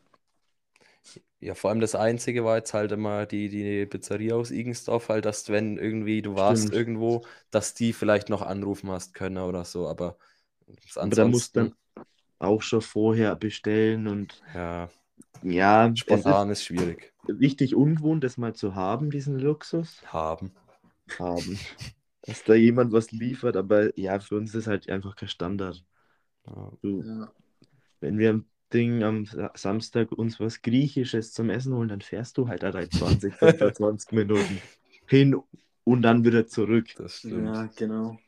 Ja, 1.46 1.54
vor 1.54 1.70
allem 1.70 1.80
das 1.80 1.94
Einzige 1.94 2.44
war 2.44 2.56
jetzt 2.56 2.74
halt 2.74 2.90
immer 2.92 3.24
die, 3.26 3.48
die 3.48 3.86
Pizzeria 3.86 4.34
aus 4.34 4.50
Igensdorf, 4.50 5.08
halt, 5.08 5.24
dass 5.24 5.48
wenn 5.48 5.78
irgendwie 5.78 6.20
du 6.22 6.34
warst 6.34 6.70
Stimmt. 6.70 6.72
irgendwo, 6.72 7.24
dass 7.50 7.72
die 7.74 7.92
vielleicht 7.92 8.28
noch 8.28 8.42
anrufen 8.42 8.90
hast 8.90 9.14
können 9.14 9.38
oder 9.38 9.64
so, 9.64 9.88
aber 9.88 10.18
Aber 11.00 11.16
da 11.16 11.24
musst 11.24 11.56
dann 11.56 11.74
auch 12.38 12.62
schon 12.62 12.82
vorher 12.82 13.36
bestellen 13.36 14.08
und 14.08 14.44
ja, 14.54 14.88
ja, 15.42 15.94
spontan 15.94 16.50
ist 16.50 16.62
schwierig. 16.64 17.12
ist 17.26 17.40
richtig 17.40 17.74
ungewohnt, 17.74 18.24
das 18.24 18.36
mal 18.38 18.54
zu 18.54 18.74
haben, 18.74 19.10
diesen 19.10 19.38
Luxus 19.38 20.06
Haben. 20.06 20.54
haben. 21.18 21.58
Dass 22.22 22.44
da 22.44 22.54
jemand 22.54 22.92
was 22.92 23.10
liefert, 23.12 23.56
aber 23.56 23.96
ja, 23.98 24.18
für 24.20 24.36
uns 24.36 24.54
ist 24.54 24.66
halt 24.66 24.88
einfach 24.90 25.16
kein 25.16 25.28
Standard. 25.28 25.84
Ja. 26.46 26.72
Du, 26.82 27.04
Ja. 27.04 27.32
wenn 28.00 28.18
wir 28.18 28.44
Ding 28.76 29.02
am 29.02 29.24
Sa- 29.24 29.52
Samstag 29.54 30.12
uns 30.12 30.38
was 30.38 30.60
Griechisches 30.60 31.32
zum 31.32 31.48
Essen 31.48 31.74
holen, 31.74 31.88
dann 31.88 32.02
fährst 32.02 32.36
du 32.36 32.48
halt 32.48 32.62
da 32.62 32.72
20, 32.72 33.34
25 33.34 34.12
Minuten 34.12 34.60
hin 35.08 35.36
und 35.84 36.02
dann 36.02 36.24
wieder 36.24 36.46
zurück. 36.46 36.88
Das 36.96 37.18
stimmt. 37.18 37.46
ja, 37.56 37.70
genau. 37.74 38.18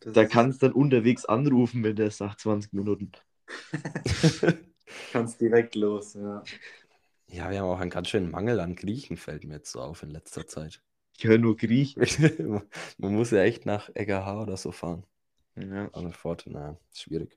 Das 0.00 0.14
Da 0.14 0.24
kannst 0.24 0.62
du 0.62 0.66
dann 0.68 0.74
unterwegs 0.74 1.24
anrufen, 1.26 1.82
wenn 1.82 1.96
der 1.96 2.10
sagt 2.10 2.40
20 2.40 2.72
Minuten. 2.72 3.12
kannst 5.12 5.40
direkt 5.40 5.74
los. 5.74 6.14
Ja. 6.14 6.42
Ja, 7.30 7.50
wir 7.50 7.58
haben 7.60 7.68
auch 7.68 7.80
einen 7.80 7.90
ganz 7.90 8.08
schönen 8.08 8.30
Mangel 8.30 8.58
an 8.60 8.74
Griechen, 8.74 9.18
fällt 9.18 9.44
mir 9.44 9.56
jetzt 9.56 9.72
so 9.72 9.80
auf 9.80 10.02
in 10.02 10.10
letzter 10.10 10.46
Zeit. 10.46 10.80
Ich 11.18 11.24
höre 11.24 11.36
nur 11.38 11.56
Griechisch. 11.56 12.18
Man 12.98 13.14
muss 13.14 13.32
ja 13.32 13.42
echt 13.42 13.66
nach 13.66 13.90
Eggerha 13.94 14.42
oder 14.42 14.56
so 14.56 14.72
fahren. 14.72 15.04
Ja. 15.56 15.90
Aber 15.92 16.12
Fortuna, 16.12 16.78
schwierig. 16.94 17.36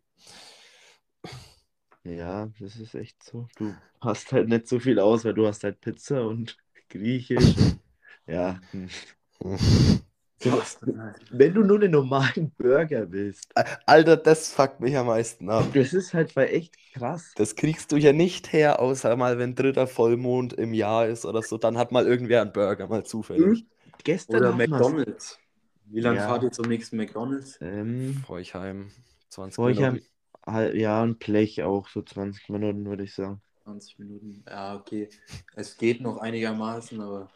Ja, 2.03 2.49
das 2.59 2.75
ist 2.77 2.95
echt 2.95 3.23
so. 3.23 3.47
Du 3.55 3.75
hast 4.01 4.31
halt 4.31 4.49
nicht 4.49 4.67
so 4.67 4.79
viel 4.79 4.99
aus, 4.99 5.25
weil 5.25 5.33
du 5.33 5.47
hast 5.47 5.63
halt 5.63 5.81
Pizza 5.81 6.25
und 6.25 6.57
Griechisch. 6.89 7.55
ja. 8.27 8.59
hm. 8.71 8.87
So, 10.43 10.59
wenn 11.29 11.53
du 11.53 11.61
nur 11.61 11.77
einen 11.77 11.91
normalen 11.91 12.51
Burger 12.57 13.11
willst, 13.11 13.53
Alter, 13.85 14.17
das 14.17 14.51
fuckt 14.51 14.79
mich 14.79 14.97
am 14.97 15.05
meisten 15.05 15.49
ab. 15.51 15.65
das 15.73 15.93
ist 15.93 16.15
halt 16.15 16.31
voll 16.31 16.45
echt 16.45 16.75
krass. 16.93 17.31
Das 17.35 17.55
kriegst 17.55 17.91
du 17.91 17.97
ja 17.97 18.11
nicht 18.11 18.51
her, 18.51 18.79
außer 18.79 19.15
mal, 19.17 19.37
wenn 19.37 19.53
dritter 19.53 19.85
Vollmond 19.85 20.53
im 20.53 20.73
Jahr 20.73 21.05
ist 21.05 21.25
oder 21.25 21.43
so, 21.43 21.59
dann 21.59 21.77
hat 21.77 21.91
mal 21.91 22.07
irgendwer 22.07 22.41
einen 22.41 22.53
Burger, 22.53 22.87
mal 22.87 23.03
zufällig. 23.03 23.65
Gestern 24.03 24.43
Oder. 24.43 24.53
McDonalds. 24.53 25.39
Wie 25.85 25.99
lange 25.99 26.17
Ja. 26.17 26.27
fahrt 26.27 26.43
ihr 26.43 26.51
zum 26.51 26.67
nächsten 26.69 26.97
McDonalds? 26.97 27.59
Ähm, 27.61 28.15
Forchheim, 28.25 28.91
20 29.29 29.57
Forchheim, 29.57 29.83
Minuten. 29.83 29.93
halt, 29.93 30.10
ja, 30.47 31.03
und 31.03 31.19
Blech 31.19 31.61
auch 31.63 31.87
so 31.87 32.01
20 32.01 32.49
Minuten, 32.49 32.85
würde 32.85 33.03
ich 33.03 33.13
sagen. 33.13 33.41
20 33.63 33.99
Minuten. 33.99 34.43
Ja, 34.47 34.75
okay. 34.75 35.09
Es 35.55 35.77
geht 35.77 36.01
noch 36.01 36.17
einigermaßen, 36.17 36.99
aber 36.99 37.29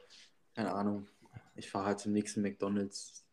keine 0.56 0.74
Ahnung. 0.74 1.08
Ich 1.56 1.70
fahre 1.70 1.86
halt 1.88 2.00
zum 2.00 2.14
nächsten 2.14 2.42
McDonalds. 2.42 3.26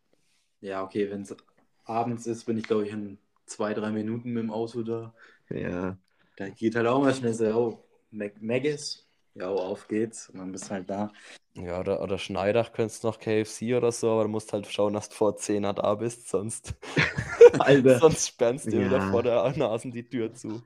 Ja, 0.61 0.83
okay, 0.83 1.09
wenn 1.09 1.21
es 1.21 1.35
abends 1.83 2.27
ist, 2.27 2.45
bin 2.45 2.57
ich, 2.57 2.63
glaube 2.63 2.85
ich, 2.85 2.91
in 2.91 3.17
zwei, 3.45 3.73
drei 3.73 3.91
Minuten 3.91 4.31
mit 4.31 4.43
dem 4.43 4.51
Auto 4.51 4.83
da. 4.83 5.13
Ja, 5.49 5.97
Da 6.37 6.49
geht 6.49 6.75
halt 6.75 6.87
auch 6.87 7.01
mal 7.01 7.13
schnell 7.13 7.33
so, 7.33 7.45
oh, 7.47 7.83
Mac 8.11 8.41
Maggis. 8.41 9.07
Ja, 9.35 9.51
oh, 9.51 9.57
auf 9.57 9.87
geht's. 9.87 10.29
Und 10.29 10.39
dann 10.39 10.51
bist 10.51 10.65
du 10.65 10.69
halt 10.71 10.89
da. 10.89 11.11
Ja, 11.55 11.79
oder, 11.79 12.01
oder 12.01 12.17
Schneidach 12.17 12.71
könntest 12.71 13.03
noch 13.03 13.19
KFC 13.19 13.75
oder 13.75 13.91
so, 13.91 14.11
aber 14.11 14.23
du 14.23 14.29
musst 14.29 14.53
halt 14.53 14.67
schauen, 14.67 14.93
dass 14.93 15.09
du 15.09 15.15
vor 15.15 15.35
10 15.35 15.63
da 15.63 15.95
bist, 15.95 16.29
sonst, 16.29 16.73
Alter. 17.59 17.99
sonst 17.99 18.27
sperrst 18.27 18.65
du 18.67 18.71
dir 18.71 18.85
wieder 18.85 18.97
Ja. 18.97 19.11
vor 19.11 19.23
der 19.23 19.53
Nase 19.57 19.89
die 19.89 20.07
Tür 20.07 20.33
zu. 20.33 20.61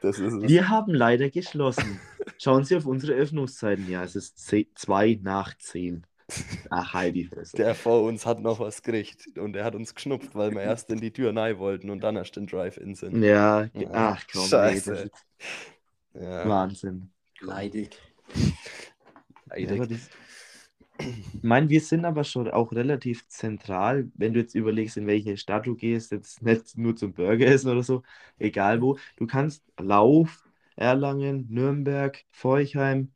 Das 0.00 0.18
ist 0.18 0.32
es. 0.32 0.42
Wir 0.48 0.68
haben 0.68 0.94
leider 0.94 1.28
geschlossen. 1.30 2.00
Schauen 2.38 2.64
Sie 2.64 2.76
auf 2.76 2.86
unsere 2.86 3.14
Öffnungszeiten. 3.14 3.88
Ja, 3.90 4.04
es 4.04 4.14
ist 4.14 4.38
2 4.38 5.18
nach 5.22 5.56
10. 5.58 6.06
Ach, 6.70 6.90
Fresse. 6.92 7.56
Der 7.56 7.74
vor 7.74 8.02
uns 8.02 8.26
hat 8.26 8.40
noch 8.40 8.58
was 8.58 8.82
gekriegt 8.82 9.38
und 9.38 9.54
er 9.56 9.64
hat 9.64 9.74
uns 9.74 9.94
geschnupft, 9.94 10.34
weil 10.34 10.50
wir 10.52 10.62
erst 10.62 10.90
in 10.90 11.00
die 11.00 11.12
Tür 11.12 11.34
rein 11.34 11.58
wollten 11.58 11.90
und 11.90 12.00
dann 12.00 12.16
erst 12.16 12.36
in 12.36 12.46
Drive-In 12.46 12.94
sind. 12.94 13.22
Ja, 13.22 13.68
Ja, 13.74 13.88
ach 13.92 14.24
komm, 14.32 14.46
scheiße. 14.46 14.92
ist 14.94 15.10
Ja, 16.14 16.48
Wahnsinn. 16.48 17.10
Leidig. 17.40 17.96
Ja, 18.34 19.56
leidig. 19.56 19.88
das, 19.88 20.10
ich 20.98 21.42
meine, 21.42 21.68
wir 21.68 21.80
sind 21.80 22.04
aber 22.04 22.24
schon 22.24 22.48
auch 22.50 22.72
relativ 22.72 23.28
zentral, 23.28 24.10
wenn 24.14 24.32
du 24.34 24.40
jetzt 24.40 24.54
überlegst, 24.54 24.96
in 24.96 25.06
welche 25.06 25.36
Stadt 25.36 25.66
du 25.66 25.76
gehst, 25.76 26.12
jetzt 26.12 26.42
nicht 26.42 26.76
nur 26.78 26.96
zum 26.96 27.12
Burger 27.14 27.46
essen 27.46 27.70
oder 27.70 27.82
so, 27.82 28.02
egal 28.38 28.80
wo. 28.82 28.98
Du 29.16 29.26
kannst 29.26 29.64
Lauf, 29.78 30.48
Erlangen, 30.76 31.46
Nürnberg, 31.50 32.24
Forchheim, 32.30 33.12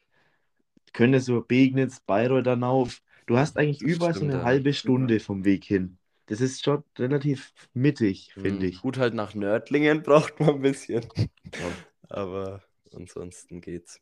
können 0.93 1.21
so 1.21 1.41
Begnitz, 1.43 2.01
Bayreuth 2.01 2.47
dann 2.47 2.65
auf. 2.65 3.03
Du 3.27 3.37
hast 3.39 3.57
eigentlich 3.57 3.83
überall 3.83 4.15
so 4.15 4.25
eine 4.25 4.35
ja. 4.35 4.45
halbe 4.45 4.73
Stunde 4.75 5.21
vom 5.21 5.45
Weg 5.45 5.65
hin. 5.65 5.99
Das 6.27 6.41
ist 6.41 6.63
schon 6.65 6.85
relativ 6.99 7.53
mittig, 7.75 8.35
finde 8.39 8.67
Hm, 8.67 8.69
ich. 8.69 8.83
Gut, 8.83 8.99
halt 8.99 9.15
nach 9.15 9.35
Nördlingen 9.35 10.03
braucht 10.05 10.41
man 10.41 10.51
ein 10.57 10.63
bisschen. 10.63 11.07
Ja. 11.59 11.77
Aber 12.09 12.63
ansonsten 12.93 13.61
geht's. 13.61 14.01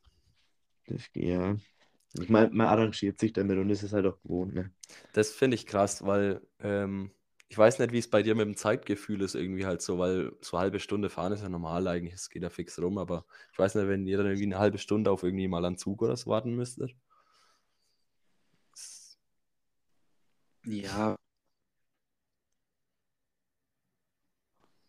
Das, 0.87 1.11
ja. 1.15 1.57
Ich 2.15 2.29
meine, 2.29 2.51
man 2.51 2.67
arrangiert 2.67 3.19
sich 3.19 3.33
damit 3.33 3.59
und 3.59 3.71
ist 3.71 3.83
es 3.83 3.93
halt 3.93 4.07
auch 4.07 4.21
gewohnt, 4.23 4.55
ne? 4.55 4.73
Das 5.13 5.31
finde 5.33 5.55
ich 5.57 5.67
krass, 5.67 6.05
weil 6.07 6.41
ähm, 6.61 7.11
ich 7.49 7.57
weiß 7.59 7.79
nicht, 7.79 7.93
wie 7.93 7.99
es 7.99 8.09
bei 8.11 8.23
dir 8.23 8.35
mit 8.35 8.47
dem 8.47 8.57
Zeitgefühl 8.57 9.23
ist, 9.23 9.35
irgendwie 9.35 9.67
halt 9.67 9.83
so, 9.83 9.99
weil 9.99 10.33
so 10.41 10.57
eine 10.57 10.63
halbe 10.65 10.81
Stunde 10.81 11.11
fahren 11.11 11.33
ist 11.33 11.43
ja 11.43 11.49
normal 11.49 11.87
eigentlich, 11.89 12.15
es 12.15 12.31
geht 12.31 12.43
ja 12.43 12.51
fix 12.51 12.79
rum, 12.81 12.99
aber 12.99 13.25
ich 13.53 13.59
weiß 13.59 13.75
nicht, 13.75 13.89
wenn 13.89 14.07
ihr 14.07 14.17
dann 14.19 14.27
irgendwie 14.27 14.47
eine 14.47 14.59
halbe 14.59 14.79
Stunde 14.79 15.11
auf 15.11 15.23
irgendwie 15.23 15.49
mal 15.49 15.65
einen 15.65 15.79
Zug 15.79 16.03
oder 16.03 16.17
so 16.17 16.31
warten 16.31 16.55
müsstet. 16.55 16.95
Ja, 20.65 21.17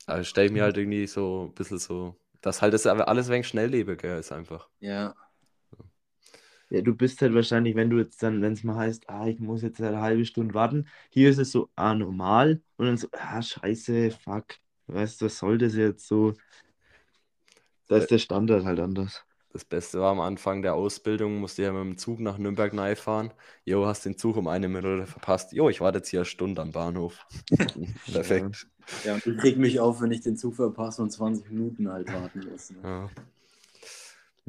Also 0.08 0.24
stelle 0.26 0.48
ich 0.48 0.52
mir 0.54 0.64
halt 0.64 0.78
irgendwie 0.78 1.08
so 1.08 1.46
ein 1.50 1.54
bisschen 1.54 1.78
so, 1.80 2.20
dass 2.42 2.62
halt 2.62 2.74
das 2.74 2.86
aber 2.86 3.08
alles 3.08 3.30
wegen 3.30 3.44
schnelllebiger 3.46 4.18
ist 4.20 4.32
einfach. 4.34 4.70
ja. 4.80 5.14
Ja, 6.70 6.82
du 6.82 6.96
bist 6.96 7.22
halt 7.22 7.34
wahrscheinlich, 7.34 7.76
wenn 7.76 7.90
du 7.90 7.98
jetzt 7.98 8.22
dann, 8.22 8.42
wenn 8.42 8.54
es 8.54 8.64
mal 8.64 8.76
heißt, 8.76 9.10
ah, 9.10 9.28
ich 9.28 9.40
muss 9.40 9.64
jetzt 9.64 9.82
eine 9.82 10.02
halbe 10.02 10.26
Stunde 10.26 10.54
warten, 10.54 10.88
hier 11.10 11.30
ist 11.30 11.40
es 11.40 11.52
so, 11.52 11.70
ah, 11.76 11.96
normal 11.96 12.62
und 12.78 12.86
dann 12.86 12.98
so, 12.98 13.08
ah, 13.12 13.42
scheiße, 13.42 14.12
fuck, 14.12 14.56
weißt 14.88 15.22
du, 15.22 15.26
was 15.26 15.38
soll 15.40 15.58
das 15.58 15.76
jetzt 15.76 16.08
so? 16.08 16.34
Da 17.88 17.98
ist 17.98 18.12
der 18.12 18.20
Standard 18.20 18.66
halt 18.66 18.80
anders. 18.80 19.26
Das 19.52 19.66
Beste 19.66 20.00
war 20.00 20.12
am 20.12 20.20
Anfang 20.20 20.62
der 20.62 20.76
Ausbildung, 20.76 21.40
musste 21.40 21.64
ja 21.64 21.72
mit 21.72 21.82
dem 21.82 21.98
Zug 21.98 22.20
nach 22.20 22.38
Nürnberg 22.38 22.72
nahe 22.72 22.96
fahren. 22.96 23.34
Jo, 23.66 23.88
hast 23.88 24.06
den 24.06 24.16
Zug 24.16 24.38
um 24.38 24.48
eine 24.48 24.68
Minute 24.68 25.08
verpasst. 25.08 25.54
Jo, 25.54 25.70
ich 25.70 25.82
warte 25.82 25.98
jetzt 25.98 26.10
hier 26.10 26.20
eine 26.20 26.26
Stunde 26.26 26.62
am 26.62 26.72
Bahnhof. 26.72 27.26
Perfekt. 28.12 28.68
Ja, 29.04 29.16
und 29.16 29.26
ich 29.26 29.44
reg 29.44 29.58
mich 29.58 29.80
auf, 29.80 30.02
wenn 30.02 30.12
ich 30.12 30.22
den 30.22 30.38
Zug 30.38 30.56
verpasse 30.56 31.02
und 31.02 31.10
20 31.10 31.50
Minuten 31.50 31.92
halt 31.92 32.14
warten 32.14 32.42
muss. 32.48 32.70
Ne? 32.70 32.78
Ja. 32.84 33.10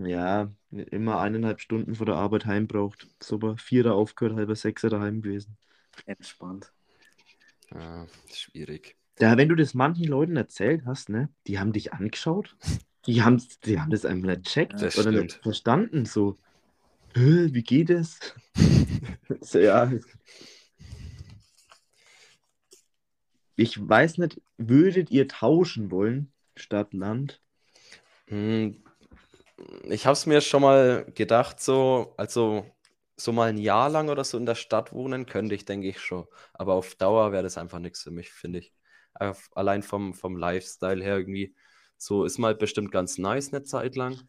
Ja, 0.04 0.50
immer 0.70 1.20
eineinhalb 1.20 1.60
Stunden 1.60 1.94
vor 1.94 2.06
der 2.06 2.16
Arbeit 2.16 2.46
heim 2.46 2.66
braucht. 2.66 3.08
Super, 3.22 3.56
vierer 3.56 3.94
aufgehört, 3.94 4.36
halber 4.36 4.56
sechser 4.56 4.88
daheim 4.88 5.22
gewesen. 5.22 5.56
Entspannt. 6.06 6.72
Ja, 7.72 8.06
schwierig. 8.32 8.96
Ja, 9.18 9.36
wenn 9.36 9.48
du 9.48 9.54
das 9.54 9.74
manchen 9.74 10.06
Leuten 10.06 10.36
erzählt 10.36 10.84
hast, 10.86 11.08
ne, 11.08 11.28
die 11.46 11.58
haben 11.58 11.72
dich 11.72 11.92
angeschaut, 11.92 12.56
die 13.06 13.22
haben, 13.22 13.42
die 13.64 13.80
haben 13.80 13.90
das 13.90 14.04
einfach 14.04 14.28
nicht 14.28 14.44
checkt 14.44 14.80
Das 14.80 14.98
oder 14.98 15.12
nicht 15.12 15.40
verstanden, 15.42 16.04
so. 16.04 16.38
Wie 17.14 17.62
geht 17.62 17.90
es? 17.90 18.20
so, 19.40 19.58
ja. 19.58 19.90
Ich 23.56 23.88
weiß 23.88 24.18
nicht, 24.18 24.40
würdet 24.56 25.10
ihr 25.10 25.28
tauschen 25.28 25.90
wollen, 25.90 26.32
Stadt, 26.56 26.94
Land? 26.94 27.42
Hm, 28.28 28.82
ich 29.84 30.06
habe 30.06 30.14
es 30.14 30.26
mir 30.26 30.40
schon 30.40 30.62
mal 30.62 31.04
gedacht, 31.14 31.60
so, 31.60 32.14
also 32.16 32.66
so 33.16 33.32
mal 33.32 33.48
ein 33.50 33.58
Jahr 33.58 33.90
lang 33.90 34.08
oder 34.08 34.24
so 34.24 34.38
in 34.38 34.46
der 34.46 34.54
Stadt 34.54 34.92
wohnen 34.92 35.26
könnte 35.26 35.54
ich, 35.54 35.64
denke 35.64 35.88
ich 35.88 36.00
schon. 36.00 36.26
Aber 36.54 36.74
auf 36.74 36.94
Dauer 36.94 37.32
wäre 37.32 37.42
das 37.42 37.58
einfach 37.58 37.78
nichts 37.78 38.02
für 38.02 38.10
mich, 38.10 38.32
finde 38.32 38.60
ich. 38.60 38.72
Auf- 39.14 39.50
Allein 39.54 39.82
vom, 39.82 40.14
vom 40.14 40.36
Lifestyle 40.36 41.02
her 41.02 41.18
irgendwie. 41.18 41.54
So 41.98 42.24
ist 42.24 42.38
mal 42.38 42.54
bestimmt 42.54 42.92
ganz 42.92 43.18
nice 43.18 43.52
eine 43.52 43.62
Zeit 43.62 43.96
lang. 43.96 44.22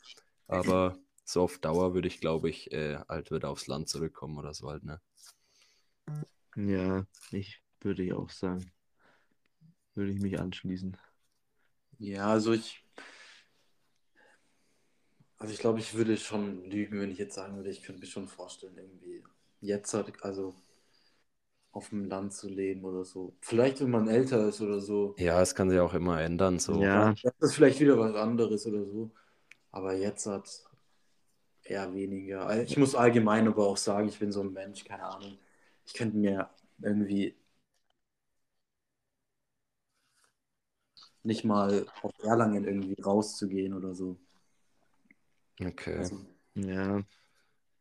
Aber 0.48 0.98
so 1.26 1.44
auf 1.44 1.60
Dauer 1.60 1.94
würde 1.94 2.08
ich, 2.10 2.20
glaube 2.20 2.50
ich, 2.50 2.72
äh, 2.74 2.98
halt 3.08 3.32
wieder 3.32 3.50
aufs 3.50 3.68
Land 3.68 3.88
zurückkommen 3.90 4.38
oder 4.38 4.54
so 4.54 4.70
halt, 4.70 4.84
ne? 4.84 5.00
Ja, 6.56 7.06
ich 7.32 7.62
würde 7.82 8.04
ich 8.04 8.14
auch 8.14 8.30
sagen. 8.30 8.72
Würde 9.96 10.12
ich 10.12 10.20
mich 10.20 10.38
anschließen. 10.40 10.98
Ja, 12.00 12.28
also 12.32 12.52
ich, 12.54 12.81
also 15.42 15.54
ich 15.54 15.60
glaube, 15.60 15.80
ich 15.80 15.94
würde 15.94 16.18
schon 16.18 16.64
lügen, 16.66 17.00
wenn 17.02 17.12
ich 17.12 17.18
jetzt 17.18 17.36
sagen 17.36 17.58
würde, 17.58 17.70
ich 17.70 17.84
könnte 17.84 18.02
mir 18.02 18.08
schon 18.08 18.28
vorstellen, 18.28 18.78
irgendwie 18.78 19.24
jetzt 19.62 19.94
halt, 19.94 20.24
also 20.24 20.56
auf 21.74 21.90
dem 21.90 22.06
Land 22.06 22.34
zu 22.34 22.50
leben 22.50 22.84
oder 22.86 23.04
so. 23.06 23.34
Vielleicht, 23.42 23.80
wenn 23.82 23.92
man 23.92 24.08
älter 24.08 24.48
ist 24.48 24.62
oder 24.62 24.80
so. 24.82 25.16
Ja, 25.18 25.42
es 25.42 25.56
kann 25.56 25.70
sich 25.70 25.80
auch 25.80 25.94
immer 25.94 26.20
ändern, 26.22 26.60
so. 26.60 26.76
Ja, 26.84 27.14
Das 27.24 27.34
ist 27.52 27.56
vielleicht 27.56 27.80
wieder 27.80 27.98
was 27.98 28.16
anderes 28.16 28.66
oder 28.68 28.86
so. 28.86 29.12
Aber 29.72 29.96
jetzt 29.96 30.26
hat 30.28 30.50
eher 31.64 31.94
weniger. 31.94 32.46
Also 32.48 32.64
Ich 32.64 32.78
muss 32.78 32.96
allgemein 32.96 33.48
aber 33.48 33.68
auch 33.68 33.78
sagen, 33.78 34.08
ich 34.10 34.20
bin 34.20 34.32
so 34.32 34.42
ein 34.42 34.54
Mensch, 34.54 34.84
keine 34.86 35.04
Ahnung. 35.04 35.38
Ich 35.86 35.94
könnte 35.94 36.18
mir 36.18 36.50
irgendwie 36.82 37.36
nicht 41.24 41.44
mal 41.46 41.88
auf 42.02 42.14
Erlangen 42.24 42.66
irgendwie 42.66 43.02
rauszugehen 43.02 43.74
oder 43.74 43.94
so. 43.96 44.18
Okay. 45.66 45.98
Also, 46.00 46.18
ja. 46.56 47.04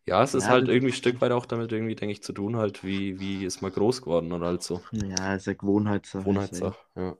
Ja, 0.07 0.23
es 0.23 0.35
ist 0.35 0.49
Ja, 0.49 0.51
halt 0.51 0.69
irgendwie 0.69 0.91
ein 0.93 0.95
Stück 0.95 1.21
weit 1.23 1.33
auch 1.33 1.47
damit 1.47 1.73
irgendwie, 1.73 1.95
denke 1.95 2.13
ich, 2.13 2.23
zu 2.23 2.33
tun, 2.35 2.57
halt, 2.57 2.85
wie, 2.85 3.19
wie 3.21 3.45
ist 3.47 3.63
man 3.63 3.73
groß 3.73 4.03
geworden 4.03 4.33
oder 4.33 4.47
halt 4.49 4.63
so. 4.63 4.83
Ja, 4.93 5.35
ist 5.35 5.47
ja 5.47 5.55
Gewohnheitssache. 5.55 6.25
Gewohnheitssache, 6.25 6.77
ja. 6.95 7.17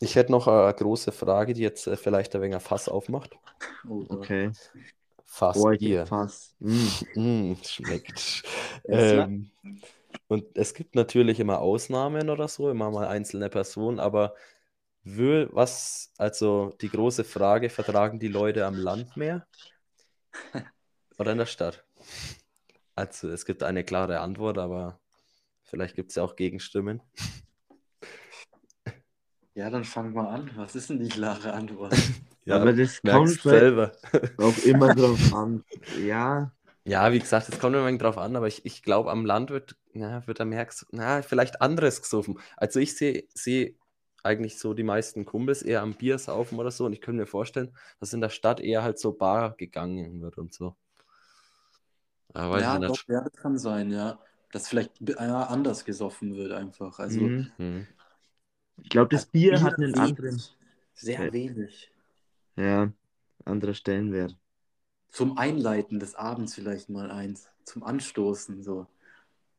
Ich 0.00 0.14
hätte 0.16 0.32
noch 0.32 0.46
eine 0.48 0.72
große 0.74 1.12
Frage, 1.12 1.54
die 1.54 1.62
jetzt 1.62 1.86
äh, 1.86 1.96
vielleicht 1.96 2.34
ein 2.34 2.42
wenig 2.42 2.54
ein 2.56 2.60
Fass 2.60 2.88
aufmacht. 2.88 3.36
oh, 3.88 4.04
Gott. 4.06 4.30
Okay. 4.30 4.50
Fass 5.26 5.66
Boah, 5.66 5.72
ich 5.72 5.80
Bier. 5.80 6.04
Fass. 6.04 6.54
Mm. 6.60 6.88
Mm, 7.16 7.54
schmeckt. 7.64 8.42
Ähm, 8.88 9.50
und 10.28 10.44
es 10.56 10.74
gibt 10.74 10.94
natürlich 10.96 11.40
immer 11.40 11.60
Ausnahmen 11.60 12.30
oder 12.30 12.48
so, 12.48 12.70
immer 12.70 12.90
mal 12.90 13.06
einzelne 13.08 13.50
Personen, 13.50 14.00
aber 14.00 14.34
will, 15.04 15.48
was, 15.52 16.12
also 16.18 16.74
die 16.80 16.90
große 16.90 17.24
Frage, 17.24 17.70
vertragen 17.70 18.18
die 18.18 18.28
Leute 18.28 18.66
am 18.66 18.78
Land 18.78 19.16
mehr 19.16 19.46
oder 21.18 21.32
in 21.32 21.38
der 21.38 21.46
Stadt? 21.46 21.84
Also 22.96 23.28
es 23.30 23.44
gibt 23.46 23.62
eine 23.62 23.84
klare 23.84 24.18
Antwort, 24.20 24.58
aber 24.58 24.98
vielleicht 25.64 25.96
gibt 25.96 26.10
es 26.10 26.16
ja 26.16 26.24
auch 26.24 26.36
Gegenstimmen. 26.36 27.02
Ja, 29.54 29.70
dann 29.70 29.84
fang 29.84 30.12
mal 30.12 30.28
an. 30.28 30.50
Was 30.56 30.74
ist 30.74 30.90
denn 30.90 30.98
die 31.00 31.08
klare 31.08 31.52
Antwort? 31.52 31.94
Ja, 32.46 32.56
Aber 32.56 32.72
das 32.74 33.02
merkst 33.02 33.40
kommt 33.40 33.40
selber. 33.42 33.92
auch 34.36 34.58
immer 34.58 34.90
drauf 34.90 35.32
an. 35.32 35.64
Ja, 35.98 36.52
Ja, 36.86 37.12
wie 37.12 37.18
gesagt, 37.18 37.48
es 37.48 37.58
kommt 37.58 37.74
immer 37.76 37.96
drauf 37.96 38.18
an, 38.18 38.36
aber 38.36 38.46
ich, 38.46 38.64
ich 38.66 38.82
glaube, 38.82 39.10
am 39.10 39.24
Land 39.24 39.50
wird, 39.50 39.76
ja, 39.94 40.26
wird 40.26 40.38
er 40.40 40.44
mehr, 40.44 40.68
ges- 40.68 40.86
na, 40.90 41.22
vielleicht 41.22 41.62
anderes 41.62 42.02
gesoffen. 42.02 42.38
Also 42.56 42.78
ich 42.80 42.94
sehe 42.96 43.24
sehe 43.34 43.74
eigentlich 44.24 44.58
so 44.58 44.74
die 44.74 44.82
meisten 44.84 45.24
Kumpels 45.26 45.62
eher 45.62 45.82
am 45.82 45.94
Bier 45.94 46.18
saufen 46.18 46.58
oder 46.58 46.70
so 46.70 46.86
und 46.86 46.92
ich 46.92 47.00
könnte 47.00 47.20
mir 47.22 47.26
vorstellen, 47.26 47.76
dass 48.00 48.12
in 48.12 48.20
der 48.20 48.30
Stadt 48.30 48.60
eher 48.60 48.82
halt 48.82 48.98
so 48.98 49.12
Bar 49.12 49.54
gegangen 49.56 50.20
wird 50.22 50.38
und 50.38 50.52
so. 50.54 50.76
Aber 52.34 52.60
ja, 52.60 52.78
doch, 52.78 52.98
ja, 53.08 53.20
das 53.22 53.32
kann 53.34 53.58
sein, 53.58 53.90
ja. 53.90 54.18
Dass 54.52 54.68
vielleicht 54.68 54.92
b- 55.04 55.14
ja, 55.18 55.44
anders 55.46 55.84
gesoffen 55.84 56.34
wird 56.36 56.52
einfach. 56.52 56.98
Also 56.98 57.34
mhm. 57.36 57.52
Hm. 57.58 57.86
ich 58.82 58.88
glaube, 58.88 59.08
das 59.10 59.26
Bier 59.26 59.50
Bier 59.50 59.62
hat 59.64 59.78
einen 59.78 59.96
wenig. 59.96 60.18
anderen, 60.18 60.40
sehr 60.94 61.18
Ja. 61.18 61.32
wenig. 61.32 61.90
ja, 62.56 62.92
anderer 63.44 63.74
Stellenwert. 63.74 64.36
Zum 65.10 65.38
Einleiten 65.38 65.98
des 65.98 66.14
Abends 66.14 66.54
vielleicht 66.54 66.90
mal 66.90 67.10
eins. 67.10 67.48
Zum 67.64 67.82
Anstoßen 67.84 68.62
so. 68.62 68.86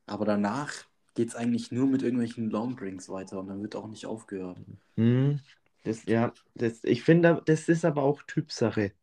Aber 0.07 0.25
danach 0.25 0.73
geht 1.15 1.29
es 1.29 1.35
eigentlich 1.35 1.71
nur 1.71 1.87
mit 1.87 2.03
irgendwelchen 2.03 2.49
Longdrinks 2.51 3.09
weiter 3.09 3.39
und 3.39 3.47
dann 3.47 3.61
wird 3.61 3.75
auch 3.75 3.87
nicht 3.87 4.05
aufgehört. 4.05 4.57
Hm, 4.97 5.39
das, 5.83 6.05
ja, 6.05 6.33
das, 6.55 6.83
ich 6.83 7.03
finde, 7.03 7.41
das 7.45 7.67
ist 7.69 7.85
aber 7.85 8.03
auch 8.03 8.21
Typsache. 8.23 8.93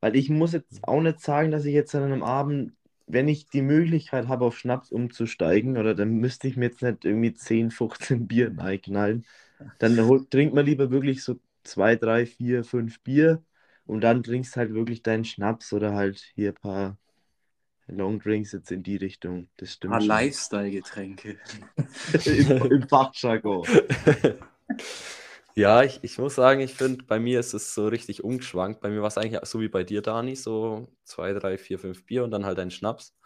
Weil 0.00 0.16
ich 0.16 0.30
muss 0.30 0.52
jetzt 0.52 0.84
auch 0.84 1.00
nicht 1.02 1.20
sagen, 1.20 1.50
dass 1.50 1.64
ich 1.64 1.74
jetzt 1.74 1.94
an 1.94 2.04
einem 2.04 2.22
Abend, 2.22 2.74
wenn 3.06 3.28
ich 3.28 3.48
die 3.48 3.62
Möglichkeit 3.62 4.28
habe, 4.28 4.44
auf 4.46 4.58
Schnaps 4.58 4.92
umzusteigen, 4.92 5.78
oder 5.78 5.94
dann 5.94 6.10
müsste 6.18 6.48
ich 6.48 6.56
mir 6.56 6.66
jetzt 6.66 6.82
nicht 6.82 7.04
irgendwie 7.04 7.34
10, 7.34 7.70
15 7.70 8.26
Bier 8.28 8.54
reinknallen. 8.58 9.26
Dann 9.78 9.96
trinkt 10.30 10.54
man 10.54 10.66
lieber 10.66 10.90
wirklich 10.90 11.24
so 11.24 11.40
zwei, 11.64 11.96
drei, 11.96 12.26
vier, 12.26 12.64
fünf 12.64 13.00
Bier 13.02 13.44
und 13.86 14.02
dann 14.02 14.22
trinkst 14.22 14.56
halt 14.56 14.74
wirklich 14.74 15.02
deinen 15.02 15.24
Schnaps 15.24 15.72
oder 15.72 15.94
halt 15.94 16.18
hier 16.34 16.50
ein 16.52 16.54
paar 16.56 16.98
Longdrinks 17.88 18.52
jetzt 18.52 18.70
in 18.70 18.82
die 18.82 18.96
Richtung. 18.96 19.48
Das 19.56 19.72
stimmt 19.72 19.94
schon. 19.94 20.06
Lifestyle-Getränke. 20.06 21.36
Im, 22.24 22.72
Im 22.72 22.88
Fachjargon. 22.88 23.66
Ja, 25.58 25.82
ich, 25.82 25.98
ich 26.02 26.18
muss 26.18 26.36
sagen, 26.36 26.60
ich 26.60 26.74
finde, 26.74 27.02
bei 27.04 27.18
mir 27.18 27.40
ist 27.40 27.52
es 27.52 27.74
so 27.74 27.88
richtig 27.88 28.22
umgeschwankt. 28.22 28.80
Bei 28.80 28.90
mir 28.90 29.00
war 29.00 29.08
es 29.08 29.18
eigentlich 29.18 29.40
so 29.44 29.60
wie 29.60 29.68
bei 29.68 29.82
dir, 29.82 30.02
Dani, 30.02 30.36
so 30.36 30.86
zwei, 31.02 31.32
drei, 31.32 31.58
vier, 31.58 31.80
fünf 31.80 32.06
Bier 32.06 32.22
und 32.22 32.30
dann 32.30 32.46
halt 32.46 32.60
ein 32.60 32.70
Schnaps. 32.70 33.16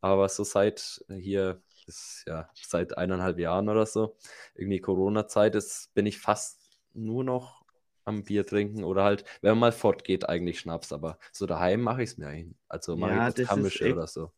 Aber 0.00 0.28
so 0.28 0.44
seit 0.44 1.04
hier, 1.08 1.60
ist 1.88 2.22
ja 2.28 2.48
seit 2.54 2.96
eineinhalb 2.96 3.36
Jahren 3.40 3.68
oder 3.68 3.84
so, 3.84 4.16
irgendwie 4.54 4.80
Corona-Zeit 4.80 5.56
ist, 5.56 5.92
bin 5.92 6.06
ich 6.06 6.20
fast 6.20 6.60
nur 6.94 7.24
noch 7.24 7.61
am 8.04 8.24
Bier 8.24 8.46
trinken 8.46 8.84
oder 8.84 9.04
halt, 9.04 9.24
wenn 9.42 9.52
man 9.52 9.58
mal 9.60 9.72
fortgeht, 9.72 10.28
eigentlich 10.28 10.60
Schnaps. 10.60 10.92
Aber 10.92 11.18
so 11.32 11.46
daheim 11.46 11.80
mache 11.82 12.02
ich 12.02 12.10
es 12.10 12.18
mir 12.18 12.28
eigentlich. 12.28 12.56
Also 12.68 12.96
mache 12.96 13.16
Ja, 13.16 13.30
ich 13.30 13.34
das 13.34 13.34
das 13.34 13.56
ist 13.56 13.76
Kammische 13.76 13.80
echt- 13.80 13.98
oder 13.98 14.06
so. 14.06 14.32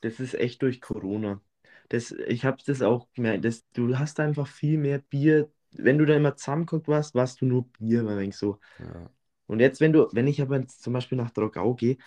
Das 0.00 0.20
ist 0.20 0.34
echt 0.34 0.62
durch 0.62 0.80
Corona. 0.80 1.40
Das, 1.88 2.12
ich 2.12 2.44
habe 2.44 2.58
das 2.64 2.82
auch 2.82 3.08
gemerkt. 3.14 3.44
Das, 3.44 3.64
du 3.72 3.98
hast 3.98 4.20
einfach 4.20 4.46
viel 4.46 4.78
mehr 4.78 4.98
Bier. 4.98 5.50
Wenn 5.72 5.98
du 5.98 6.06
da 6.06 6.16
immer 6.16 6.36
zusammengeguckt 6.36 6.88
warst, 6.88 7.14
warst 7.14 7.40
du 7.40 7.46
nur 7.46 7.68
Bier, 7.72 8.04
war 8.06 8.18
ich 8.20 8.36
so. 8.36 8.58
Ja. 8.78 9.10
Und 9.46 9.60
jetzt, 9.60 9.80
wenn 9.80 9.92
du, 9.92 10.08
wenn 10.12 10.26
ich 10.28 10.42
aber 10.42 10.66
zum 10.68 10.94
Beispiel 10.94 11.18
nach 11.18 11.30
Drogau 11.32 11.74
gehe, 11.74 11.98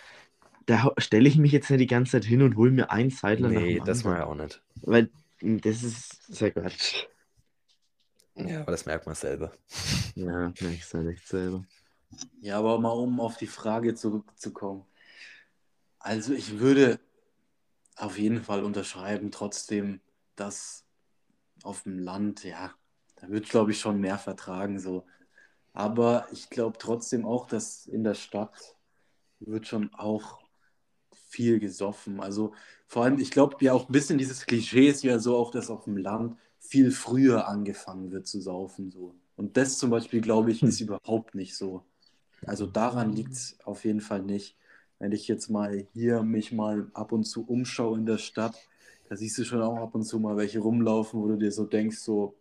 da 0.66 0.92
stelle 0.98 1.28
ich 1.28 1.38
mich 1.38 1.52
jetzt 1.52 1.70
nicht 1.70 1.80
die 1.80 1.86
ganze 1.88 2.12
Zeit 2.12 2.24
hin 2.26 2.42
und 2.42 2.56
hole 2.56 2.72
mir 2.72 2.90
einen 2.92 3.10
Seidler 3.10 3.50
nach 3.52 3.66
Nee, 3.66 3.78
dem 3.78 3.80
das 3.80 4.04
mache 4.04 4.16
ich 4.16 4.22
anderen. 4.22 4.24
auch 4.24 4.34
nicht. 4.34 4.62
Weil 4.82 5.12
mh, 5.42 5.60
das 5.62 5.82
ist 5.84 6.24
sehr 6.34 6.52
Quatsch. 6.52 7.06
Ja, 8.34 8.60
aber 8.62 8.72
das 8.72 8.86
merkt 8.86 9.06
man 9.06 9.14
selber. 9.14 9.52
Ja, 10.14 10.52
merkst 10.60 10.92
du 10.92 10.98
nicht 10.98 11.26
selber. 11.26 11.64
Ja, 12.42 12.58
aber 12.58 12.78
mal 12.78 12.90
um 12.90 13.18
auf 13.18 13.38
die 13.38 13.46
Frage 13.46 13.94
zurückzukommen. 13.94 14.84
Also 15.98 16.34
ich 16.34 16.58
würde 16.58 17.00
auf 17.96 18.18
jeden 18.18 18.42
Fall 18.42 18.64
unterschreiben, 18.64 19.30
trotzdem, 19.30 20.00
dass 20.36 20.84
auf 21.62 21.82
dem 21.84 21.98
Land, 21.98 22.44
ja, 22.44 22.72
da 23.16 23.28
wird, 23.28 23.48
glaube 23.48 23.72
ich, 23.72 23.80
schon 23.80 24.00
mehr 24.00 24.18
vertragen 24.18 24.78
so. 24.80 25.06
Aber 25.74 26.26
ich 26.32 26.50
glaube 26.50 26.78
trotzdem 26.78 27.26
auch, 27.26 27.46
dass 27.48 27.86
in 27.86 28.04
der 28.04 28.14
Stadt 28.14 28.76
wird 29.40 29.66
schon 29.68 29.94
auch 29.94 30.40
viel 31.28 31.60
gesoffen. 31.60 32.20
Also 32.20 32.54
vor 32.86 33.04
allem, 33.04 33.18
ich 33.18 33.30
glaube 33.30 33.56
ja 33.60 33.72
auch 33.72 33.88
ein 33.88 33.92
bisschen 33.92 34.18
dieses 34.18 34.46
Klischee 34.46 34.88
ist 34.88 35.02
ja 35.02 35.18
so 35.18 35.36
auch, 35.36 35.50
dass 35.50 35.70
auf 35.70 35.84
dem 35.84 35.96
Land 35.96 36.38
viel 36.62 36.90
früher 36.90 37.48
angefangen 37.48 38.12
wird 38.12 38.26
zu 38.26 38.40
saufen 38.40 38.90
so. 38.90 39.14
Und 39.36 39.56
das 39.56 39.78
zum 39.78 39.90
Beispiel, 39.90 40.20
glaube 40.20 40.52
ich, 40.52 40.62
ist 40.62 40.80
überhaupt 40.80 41.34
nicht 41.34 41.56
so. 41.56 41.84
Also 42.46 42.66
daran 42.66 43.12
liegt 43.12 43.32
es 43.32 43.58
auf 43.64 43.84
jeden 43.84 44.00
Fall 44.00 44.22
nicht. 44.22 44.56
Wenn 44.98 45.12
ich 45.12 45.26
jetzt 45.26 45.48
mal 45.50 45.86
hier 45.92 46.22
mich 46.22 46.52
mal 46.52 46.86
ab 46.94 47.12
und 47.12 47.24
zu 47.24 47.44
umschaue 47.44 47.98
in 47.98 48.06
der 48.06 48.18
Stadt, 48.18 48.56
da 49.08 49.16
siehst 49.16 49.36
du 49.38 49.44
schon 49.44 49.60
auch 49.60 49.76
ab 49.76 49.94
und 49.94 50.04
zu 50.04 50.18
mal 50.20 50.36
welche 50.36 50.60
rumlaufen, 50.60 51.20
wo 51.20 51.28
du 51.28 51.36
dir 51.36 51.50
so 51.50 51.64
denkst, 51.64 51.98
so, 51.98 52.36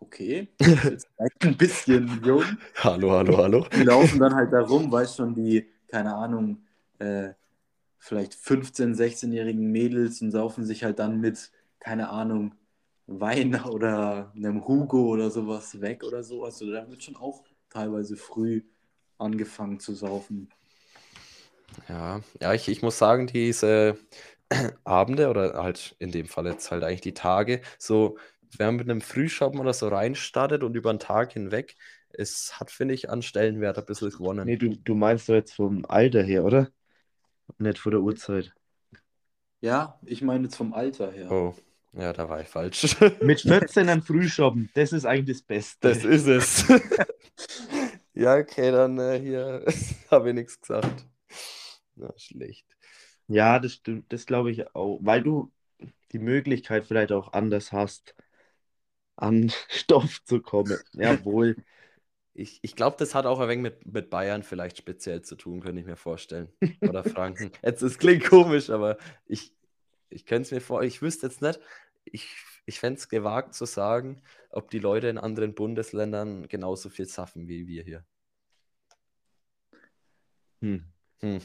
okay, 0.00 0.48
jetzt 0.60 1.08
ein 1.40 1.56
bisschen 1.56 2.20
jung. 2.24 2.44
Hallo, 2.76 3.12
hallo, 3.12 3.36
hallo. 3.36 3.66
Die 3.74 3.82
laufen 3.82 4.18
dann 4.18 4.34
halt 4.34 4.52
da 4.52 4.62
rum, 4.62 4.90
weißt 4.90 5.16
schon, 5.16 5.34
die, 5.34 5.68
keine 5.88 6.14
Ahnung, 6.14 6.62
äh, 6.98 7.30
vielleicht 7.98 8.32
15-, 8.32 8.96
16-jährigen 8.96 9.70
Mädels 9.70 10.22
und 10.22 10.30
saufen 10.30 10.64
sich 10.64 10.84
halt 10.84 10.98
dann 10.98 11.20
mit, 11.20 11.50
keine 11.78 12.08
Ahnung, 12.08 12.54
Wein 13.10 13.54
oder 13.64 14.32
einem 14.36 14.66
Hugo 14.66 15.08
oder 15.08 15.30
sowas 15.30 15.80
weg 15.80 16.04
oder 16.04 16.22
so. 16.22 16.44
Also 16.44 16.70
da 16.70 16.88
wird 16.88 17.02
schon 17.02 17.16
auch 17.16 17.44
teilweise 17.68 18.16
früh 18.16 18.62
angefangen 19.18 19.80
zu 19.80 19.94
saufen. 19.94 20.48
Ja, 21.88 22.20
ja, 22.40 22.54
ich, 22.54 22.68
ich 22.68 22.82
muss 22.82 22.98
sagen, 22.98 23.26
diese 23.26 23.98
Abende 24.84 25.28
oder 25.28 25.54
halt 25.62 25.96
in 25.98 26.12
dem 26.12 26.26
Fall 26.26 26.46
jetzt 26.46 26.70
halt 26.70 26.84
eigentlich 26.84 27.00
die 27.00 27.14
Tage, 27.14 27.62
so, 27.78 28.18
wenn 28.58 28.66
man 28.68 28.76
mit 28.76 28.90
einem 28.90 29.00
Frühschoppen 29.00 29.60
oder 29.60 29.72
so 29.72 29.88
reinstartet 29.88 30.62
und 30.64 30.76
über 30.76 30.92
den 30.92 30.98
Tag 30.98 31.32
hinweg, 31.32 31.76
es 32.12 32.58
hat, 32.58 32.70
finde 32.70 32.94
ich, 32.94 33.08
an 33.10 33.22
Stellenwert 33.22 33.78
ein 33.78 33.84
bisschen 33.84 34.10
gewonnen. 34.10 34.46
Nee, 34.46 34.56
du, 34.56 34.76
du 34.76 34.94
meinst 34.94 35.28
doch 35.28 35.34
jetzt 35.34 35.54
vom 35.54 35.84
Alter 35.86 36.22
her, 36.22 36.44
oder? 36.44 36.68
Nicht 37.58 37.78
von 37.78 37.92
der 37.92 38.00
Uhrzeit. 38.00 38.52
Ja, 39.60 39.98
ich 40.04 40.22
meine 40.22 40.44
jetzt 40.44 40.56
vom 40.56 40.72
Alter 40.74 41.10
her. 41.12 41.28
Oh, 41.30 41.54
ja, 41.92 42.12
da 42.12 42.28
war 42.28 42.40
ich 42.40 42.48
falsch. 42.48 42.96
Mit 43.20 43.40
14 43.42 43.88
am 43.88 44.02
Frühschoppen, 44.02 44.70
das 44.74 44.92
ist 44.92 45.04
eigentlich 45.04 45.38
das 45.38 45.42
Beste. 45.46 45.88
Das 45.88 46.04
ist 46.04 46.26
es. 46.26 46.64
Ja, 48.12 48.36
okay, 48.36 48.70
dann 48.70 48.98
äh, 48.98 49.18
hier 49.18 49.64
habe 50.10 50.28
ich 50.28 50.34
nichts 50.34 50.60
gesagt. 50.60 51.06
Na, 51.94 52.12
schlecht. 52.18 52.66
Ja, 53.28 53.58
das 53.58 53.74
stimmt, 53.74 54.12
das 54.12 54.26
glaube 54.26 54.50
ich 54.50 54.74
auch, 54.74 54.98
weil 55.00 55.22
du 55.22 55.50
die 56.12 56.18
Möglichkeit 56.18 56.84
vielleicht 56.84 57.12
auch 57.12 57.32
anders 57.32 57.72
hast, 57.72 58.14
an 59.16 59.50
Stoff 59.68 60.22
zu 60.24 60.42
kommen. 60.42 60.78
Jawohl. 60.92 61.56
Ich, 62.34 62.58
ich 62.62 62.76
glaube, 62.76 62.96
das 62.98 63.14
hat 63.14 63.26
auch 63.26 63.40
ein 63.40 63.48
wenig 63.48 63.62
mit, 63.62 63.86
mit 63.86 64.10
Bayern 64.10 64.42
vielleicht 64.42 64.78
speziell 64.78 65.22
zu 65.22 65.36
tun, 65.36 65.60
könnte 65.60 65.80
ich 65.80 65.86
mir 65.86 65.96
vorstellen. 65.96 66.48
Oder 66.80 67.04
Franken. 67.04 67.52
Jetzt, 67.62 67.82
es 67.82 67.98
klingt 67.98 68.24
komisch, 68.24 68.70
aber 68.70 68.98
ich, 69.26 69.52
ich 70.10 70.26
könnte 70.26 70.42
es 70.42 70.50
mir 70.52 70.60
vor, 70.60 70.82
ich 70.82 71.02
wüsste 71.02 71.26
jetzt 71.26 71.42
nicht, 71.42 71.60
ich, 72.04 72.34
ich 72.66 72.80
fände 72.80 72.98
es 72.98 73.08
gewagt 73.08 73.54
zu 73.54 73.64
sagen, 73.64 74.22
ob 74.50 74.70
die 74.70 74.78
Leute 74.78 75.08
in 75.08 75.18
anderen 75.18 75.54
Bundesländern 75.54 76.48
genauso 76.48 76.88
viel 76.88 77.06
saffen 77.06 77.48
wie 77.48 77.66
wir 77.66 77.84
hier. 77.84 78.04
Hm. 80.60 80.84
Hm. 81.20 81.40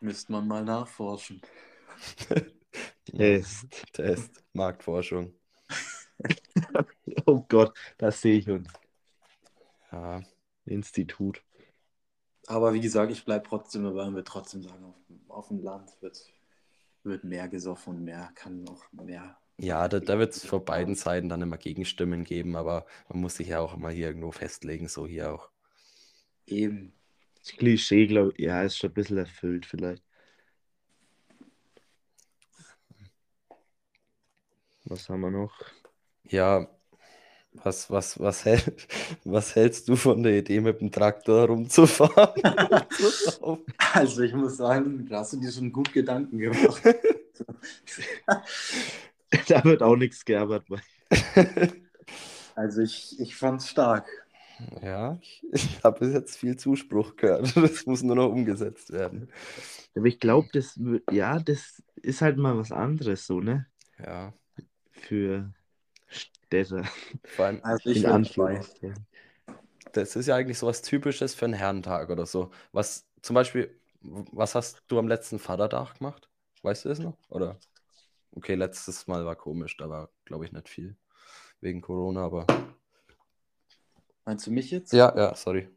Müsste 0.00 0.32
man 0.32 0.46
mal 0.46 0.64
nachforschen. 0.64 1.40
Test. 3.04 3.66
Test, 3.92 4.44
Marktforschung. 4.52 5.34
Oh 7.26 7.44
Gott, 7.48 7.76
das 7.98 8.20
sehe 8.20 8.38
ich 8.38 8.48
uns. 8.48 8.68
Ja, 9.90 10.22
Institut. 10.64 11.42
Aber 12.46 12.72
wie 12.74 12.80
gesagt, 12.80 13.12
ich 13.12 13.24
bleibe 13.24 13.48
trotzdem 13.48 13.84
dabei 13.84 14.04
und 14.04 14.14
würde 14.14 14.24
trotzdem 14.24 14.62
sagen, 14.62 14.84
auf, 14.84 14.96
auf 15.28 15.48
dem 15.48 15.62
Land 15.62 15.90
wird, 16.00 16.32
wird 17.04 17.24
mehr 17.24 17.48
gesoffen 17.48 17.96
und 17.96 18.04
mehr 18.04 18.30
kann 18.34 18.62
noch 18.64 18.90
mehr. 18.92 19.38
ja 19.58 19.88
da, 19.88 20.00
da 20.00 20.18
wird 20.18 20.34
es 20.34 20.44
vor 20.44 20.64
beiden 20.64 20.94
Seiten 20.94 21.28
dann 21.28 21.42
immer 21.42 21.58
Gegenstimmen 21.58 22.24
geben, 22.24 22.56
aber 22.56 22.86
man 23.08 23.20
muss 23.20 23.36
sich 23.36 23.48
ja 23.48 23.60
auch 23.60 23.74
immer 23.74 23.90
hier 23.90 24.08
irgendwo 24.08 24.32
festlegen, 24.32 24.88
so 24.88 25.06
hier 25.06 25.32
auch. 25.32 25.50
Eben. 26.46 26.92
Das 27.40 27.52
Klischee, 27.56 28.06
glaube 28.06 28.32
ich, 28.36 28.44
ja, 28.44 28.62
ist 28.62 28.76
schon 28.78 28.90
ein 28.90 28.94
bisschen 28.94 29.18
erfüllt 29.18 29.66
vielleicht. 29.66 30.04
Was 34.84 35.08
haben 35.08 35.20
wir 35.20 35.30
noch? 35.30 35.54
Ja, 36.24 36.68
was, 37.54 37.90
was, 37.90 38.18
was, 38.18 38.44
hält, 38.44 38.88
was 39.24 39.54
hältst 39.54 39.88
du 39.88 39.96
von 39.96 40.22
der 40.22 40.38
Idee, 40.38 40.60
mit 40.60 40.80
dem 40.80 40.90
Traktor 40.90 41.46
rumzufahren? 41.46 42.42
Also 43.94 44.22
ich 44.22 44.32
muss 44.32 44.56
sagen, 44.56 45.06
da 45.08 45.18
hast 45.20 45.34
du 45.34 45.36
dir 45.38 45.52
schon 45.52 45.70
gut 45.72 45.92
Gedanken 45.92 46.38
gemacht. 46.38 46.82
Da 49.48 49.64
wird 49.64 49.82
auch 49.82 49.96
nichts 49.96 50.24
gearbeitet. 50.24 50.80
Also 52.54 52.82
ich, 52.82 53.18
ich 53.18 53.34
fand's 53.36 53.68
stark. 53.68 54.06
ja, 54.82 55.18
ich, 55.20 55.42
ich 55.52 55.82
habe 55.84 56.00
bis 56.00 56.14
jetzt 56.14 56.36
viel 56.36 56.56
Zuspruch 56.56 57.16
gehört. 57.16 57.56
Das 57.56 57.86
muss 57.86 58.02
nur 58.02 58.16
noch 58.16 58.30
umgesetzt 58.30 58.92
werden. 58.92 59.30
Aber 59.94 60.06
ich 60.06 60.20
glaube, 60.20 60.48
das, 60.52 60.78
ja, 61.10 61.38
das 61.40 61.82
ist 61.96 62.22
halt 62.22 62.38
mal 62.38 62.56
was 62.58 62.72
anderes 62.72 63.26
so, 63.26 63.40
ne? 63.40 63.66
Ja, 63.98 64.34
Für 64.92 65.52
Städte. 66.52 66.82
vor 67.24 67.46
allem, 67.46 67.60
Also 67.62 67.90
ich 67.90 68.04
In. 68.04 68.06
Anführungszeichen. 68.06 69.06
das 69.92 70.16
ist 70.16 70.26
ja 70.26 70.36
eigentlich 70.36 70.58
so 70.58 70.66
was 70.66 70.82
Typisches 70.82 71.34
für 71.34 71.44
einen 71.44 71.54
Herrentag 71.54 72.10
oder 72.10 72.26
so. 72.26 72.50
Was 72.72 73.06
zum 73.20 73.34
Beispiel, 73.34 73.74
was 74.00 74.54
hast 74.54 74.82
du 74.88 74.98
am 74.98 75.08
letzten 75.08 75.38
Vatertag 75.38 75.98
gemacht? 75.98 76.28
Weißt 76.62 76.84
du 76.84 76.88
das 76.88 76.98
noch? 76.98 77.16
Oder? 77.28 77.56
Okay, 78.34 78.54
letztes 78.54 79.06
Mal 79.06 79.24
war 79.26 79.36
komisch, 79.36 79.76
da 79.76 79.88
war, 79.88 80.08
glaube 80.24 80.44
ich, 80.44 80.52
nicht 80.52 80.68
viel 80.68 80.96
wegen 81.60 81.80
Corona, 81.80 82.24
aber. 82.24 82.46
Meinst 84.24 84.46
du 84.46 84.50
mich 84.50 84.70
jetzt? 84.70 84.92
Ja, 84.92 85.14
ja, 85.16 85.34
sorry. 85.34 85.68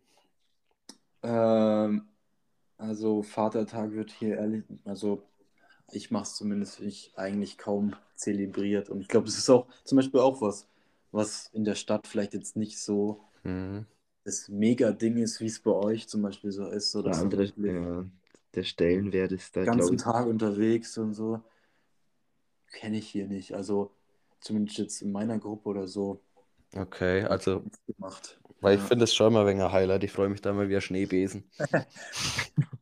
Ähm, 1.24 2.08
also 2.78 3.24
Vatertag 3.24 3.92
wird 3.92 4.12
hier 4.12 4.38
ehrlich, 4.38 4.64
also 4.86 5.24
ich 5.92 6.12
mache 6.12 6.24
es 6.24 6.36
zumindest 6.36 6.80
ich 6.82 7.14
eigentlich 7.16 7.58
kaum 7.58 7.96
zelebriert 8.16 8.90
und 8.90 9.02
ich 9.02 9.08
glaube, 9.08 9.28
es 9.28 9.38
ist 9.38 9.50
auch 9.50 9.68
zum 9.84 9.98
Beispiel 9.98 10.20
auch 10.20 10.42
was, 10.42 10.68
was 11.12 11.50
in 11.54 11.64
der 11.66 11.76
Stadt 11.76 12.08
vielleicht 12.08 12.34
jetzt 12.34 12.56
nicht 12.56 12.80
so 12.80 13.22
Mhm. 13.44 13.86
das 14.24 14.50
Mega-Ding 14.50 15.18
ist, 15.18 15.40
wie 15.40 15.46
es 15.46 15.60
bei 15.62 15.72
euch 15.72 16.08
zum 16.08 16.22
Beispiel 16.24 16.52
so 16.52 16.68
ist, 16.68 16.92
so 16.92 17.02
Der 17.04 17.10
dass 17.10 17.20
andere, 17.22 17.46
ja, 17.68 18.06
der 18.56 18.64
Stellenwert 18.64 19.32
ist 19.32 19.56
da, 19.56 19.62
den 19.62 19.78
ganzen 19.78 19.98
ich. 19.98 20.02
Tag 20.04 20.26
unterwegs 20.28 20.98
und 20.98 21.14
so 21.14 21.42
kenne 22.74 22.98
ich 22.98 23.08
hier 23.10 23.28
nicht. 23.28 23.54
Also 23.54 23.92
zumindest 24.40 24.78
jetzt 24.78 25.02
in 25.02 25.12
meiner 25.12 25.40
Gruppe 25.40 25.70
oder 25.70 25.88
so 25.88 26.22
Okay, 26.76 27.24
also, 27.24 27.64
weil 28.62 28.76
ich 28.76 28.82
Ja. 28.82 28.88
finde 28.88 29.06
es 29.06 29.16
schon 29.16 29.34
mal 29.34 29.42
ein 29.42 29.48
wenig 29.48 29.64
ein 29.64 29.72
Highlight. 29.72 30.04
Ich 30.04 30.12
freue 30.12 30.30
mich 30.30 30.42
da 30.42 30.54
mal 30.54 30.70
wie 30.70 30.76
ein 30.76 30.82
Schneebesen. 30.82 31.50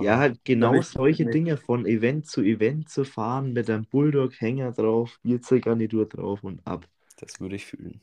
Ja, 0.00 0.18
halt 0.18 0.44
genau 0.44 0.80
solche 0.80 1.24
mit- 1.24 1.34
Dinge 1.34 1.56
von 1.56 1.84
Event 1.86 2.26
zu 2.26 2.40
Event 2.42 2.88
zu 2.88 3.04
fahren, 3.04 3.52
mit 3.52 3.68
einem 3.68 3.84
Bulldog-Hänger 3.84 4.72
drauf, 4.72 5.18
Bierzeuggarnitur 5.22 6.06
drauf 6.08 6.42
und 6.44 6.66
ab. 6.66 6.88
Das 7.18 7.40
würde 7.40 7.56
ich 7.56 7.66
fühlen. 7.66 8.00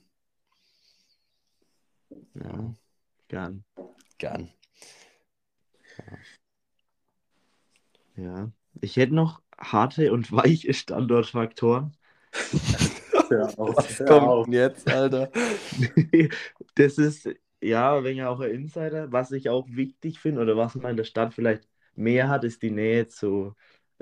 Ja, 2.35 2.73
gern. 3.27 3.63
Gern. 4.17 4.49
Ja. 8.15 8.51
Ich 8.81 8.97
hätte 8.97 9.15
noch 9.15 9.41
harte 9.57 10.11
und 10.13 10.31
weiche 10.31 10.73
Standortfaktoren. 10.73 11.93
Hör 13.29 13.59
auf, 13.59 13.77
Was 13.77 13.97
kommt 13.97 14.09
auf. 14.27 14.47
jetzt, 14.47 14.87
Alter? 14.91 15.31
Das 16.75 16.97
ist 16.97 17.29
ja 17.61 17.97
ein 17.97 18.03
wenig 18.05 18.23
auch 18.23 18.39
ein 18.39 18.51
Insider. 18.51 19.11
Was 19.11 19.31
ich 19.31 19.49
auch 19.49 19.67
wichtig 19.69 20.19
finde 20.19 20.41
oder 20.41 20.55
was 20.57 20.75
man 20.75 20.91
in 20.91 20.97
der 20.97 21.03
Stadt 21.03 21.33
vielleicht 21.33 21.67
mehr 21.95 22.29
hat, 22.29 22.43
ist 22.43 22.61
die 22.61 22.71
Nähe 22.71 23.07
zu 23.07 23.55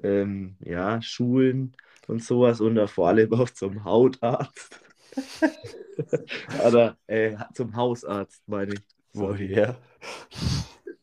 ähm, 0.03 0.55
ja, 0.59 1.01
Schulen 1.01 1.75
und 2.07 2.23
sowas 2.23 2.61
und 2.61 2.75
da 2.75 2.87
vor 2.87 3.09
allem 3.09 3.33
auch 3.33 3.49
zum 3.49 3.83
Hautarzt. 3.83 4.79
oder 6.67 6.97
äh, 7.07 7.35
zum 7.53 7.75
Hausarzt, 7.75 8.43
meine 8.47 8.75
ich. 8.75 8.81
Woher? 9.13 9.77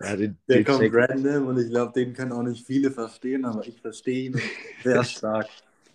Ja, 0.01 0.16
den, 0.16 0.39
Der 0.49 0.57
den 0.57 0.64
kommt 0.64 0.80
check- 0.80 0.95
random 0.95 1.47
und 1.49 1.59
ich 1.59 1.70
glaube, 1.70 1.93
den 1.93 2.12
können 2.12 2.32
auch 2.32 2.43
nicht 2.43 2.66
viele 2.66 2.91
verstehen, 2.91 3.45
aber 3.45 3.66
ich 3.66 3.80
verstehe 3.80 4.26
ihn 4.26 4.41
sehr 4.82 5.03
stark. 5.05 5.49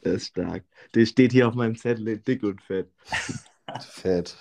Der 0.03 0.13
ist 0.13 0.27
stark. 0.27 0.63
Der 0.95 1.05
steht 1.05 1.31
hier 1.31 1.47
auf 1.47 1.55
meinem 1.55 1.75
Zettel 1.75 2.07
in 2.07 2.23
dick 2.23 2.43
und 2.43 2.61
fett. 2.61 2.89
Fett. 3.81 4.35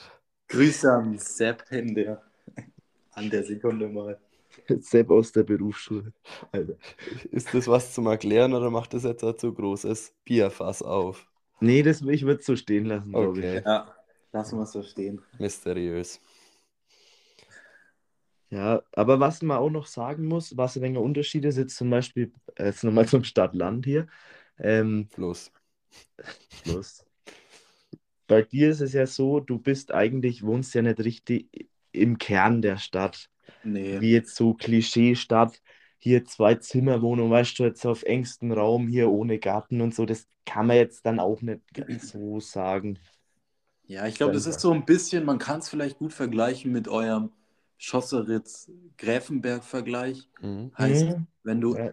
Grüße 0.49 0.90
an 0.90 1.18
Sepp 1.18 1.64
der, 1.70 2.22
an 3.12 3.30
der 3.30 3.44
Sekunde 3.44 3.88
mal. 3.88 4.18
Sepp 4.80 5.10
aus 5.10 5.32
der 5.32 5.44
Berufsschule. 5.44 6.12
Alter. 6.52 6.76
Ist 7.30 7.54
das 7.54 7.66
was 7.68 7.94
zum 7.94 8.06
Erklären 8.06 8.54
oder 8.54 8.70
macht 8.70 8.94
das 8.94 9.04
jetzt 9.04 9.24
ein 9.24 9.36
zu 9.38 9.52
großes 9.54 10.14
Bierfass 10.24 10.82
auf? 10.82 11.26
Nee, 11.60 11.82
das, 11.82 12.02
ich 12.02 12.24
würde 12.24 12.40
es 12.40 12.46
so 12.46 12.56
stehen 12.56 12.84
lassen, 12.86 13.12
glaube 13.12 13.40
Okay, 13.40 13.62
Ja, 13.64 13.94
lassen 14.32 14.58
wir 14.58 14.62
es 14.62 14.72
so 14.72 14.82
stehen. 14.82 15.20
mysteriös. 15.38 16.20
ich. 18.50 18.56
Ja, 18.56 18.82
aber 18.92 19.20
was 19.20 19.42
man 19.42 19.58
auch 19.58 19.70
noch 19.70 19.86
sagen 19.86 20.26
muss, 20.26 20.56
was 20.56 20.76
ein 20.76 20.82
wenig 20.82 20.98
Unterschied 20.98 21.44
ist, 21.44 21.58
jetzt 21.58 21.76
zum 21.76 21.90
Beispiel, 21.90 22.32
äh, 22.56 22.66
jetzt 22.66 22.82
nochmal 22.84 23.06
zum 23.06 23.24
Stadt-Land 23.24 23.84
hier. 23.84 24.06
Ähm, 24.58 25.08
Los. 25.16 25.50
Plus. 26.62 27.04
Bei 28.26 28.42
dir 28.42 28.70
ist 28.70 28.80
es 28.80 28.92
ja 28.92 29.06
so, 29.06 29.40
du 29.40 29.58
bist 29.58 29.92
eigentlich, 29.92 30.44
wohnst 30.44 30.74
ja 30.74 30.82
nicht 30.82 31.00
richtig 31.00 31.68
im 31.92 32.18
Kern 32.18 32.62
der 32.62 32.76
Stadt. 32.76 33.30
Nee. 33.64 34.01
Wie 34.01 34.12
jetzt 34.12 34.36
so 34.36 34.55
Klischee-Stadt, 34.55 35.61
hier 35.99 36.24
zwei 36.24 36.55
Zimmerwohnung, 36.57 37.30
weißt 37.30 37.59
du, 37.59 37.64
jetzt 37.64 37.84
auf 37.86 38.03
engstem 38.05 38.53
Raum, 38.53 38.88
hier 38.88 39.11
ohne 39.11 39.38
Garten 39.38 39.80
und 39.80 39.94
so, 39.94 40.07
das 40.07 40.26
kann 40.46 40.66
man 40.66 40.76
jetzt 40.76 41.05
dann 41.05 41.20
auch 41.20 41.42
nicht 41.42 41.61
ganz 41.74 42.11
so 42.11 42.40
sagen. 42.40 42.99
Ja, 43.86 44.07
ich 44.07 44.16
glaube, 44.16 44.34
das 44.34 44.46
ist 44.46 44.61
so 44.61 44.72
ein 44.72 44.84
bisschen, 44.84 45.24
man 45.24 45.38
kann 45.38 45.61
es 45.61 45.68
vielleicht 45.68 45.99
gut 45.99 46.12
vergleichen 46.12 46.72
mit 46.72 46.88
eurem 46.88 47.30
Schosseritz-Gräfenberg-Vergleich. 47.78 50.28
Mhm. 50.40 50.72
Heißt, 50.76 51.07
Mhm. 51.07 51.26
wenn 51.42 51.61
du 51.61 51.76
Ja. 51.76 51.92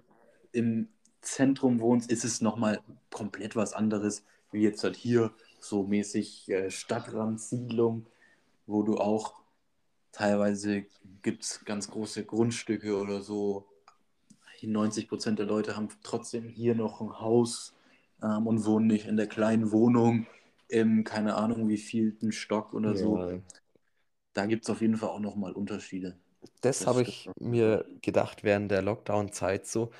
im 0.51 0.87
Zentrum 1.21 1.79
wohnst, 1.79 2.11
ist 2.11 2.25
es 2.25 2.41
nochmal 2.41 2.81
komplett 3.11 3.55
was 3.55 3.73
anderes, 3.73 4.23
wie 4.51 4.61
jetzt 4.61 4.83
halt 4.83 4.95
hier 4.95 5.31
so 5.59 5.83
mäßig 5.83 6.49
äh, 6.49 6.69
Stadtrandsiedlung, 6.69 8.05
wo 8.67 8.83
du 8.83 8.97
auch 8.97 9.35
teilweise 10.15 10.85
gibt 11.23 11.43
es 11.43 11.65
ganz 11.65 11.89
große 11.89 12.25
Grundstücke 12.25 12.97
oder 12.97 13.21
so 13.21 13.67
die 14.61 14.67
90 14.67 15.07
Prozent 15.09 15.39
der 15.39 15.45
Leute 15.47 15.75
haben 15.77 15.89
trotzdem 16.03 16.49
hier 16.49 16.75
noch 16.75 17.01
ein 17.01 17.19
Haus 17.19 17.75
ähm, 18.23 18.47
und 18.47 18.65
wohnen 18.65 18.87
nicht 18.87 19.07
in 19.07 19.17
der 19.17 19.27
kleinen 19.27 19.71
Wohnung 19.71 20.27
im, 20.69 21.03
keine 21.03 21.35
Ahnung, 21.35 21.69
wie 21.69 21.77
vielten 21.77 22.31
Stock 22.31 22.73
oder 22.73 22.95
so. 22.95 23.21
Ja. 23.21 23.39
Da 24.33 24.45
gibt 24.45 24.65
es 24.65 24.69
auf 24.69 24.81
jeden 24.81 24.97
Fall 24.97 25.09
auch 25.09 25.19
nochmal 25.19 25.53
Unterschiede. 25.53 26.15
Das 26.61 26.85
Das 26.85 26.87
habe 26.87 27.01
ich 27.01 27.31
mir 27.39 27.85
gedacht 28.01 28.43
während 28.43 28.71
der 28.71 28.81
Lockdown-Zeit 28.81 29.65
so. 29.67 29.91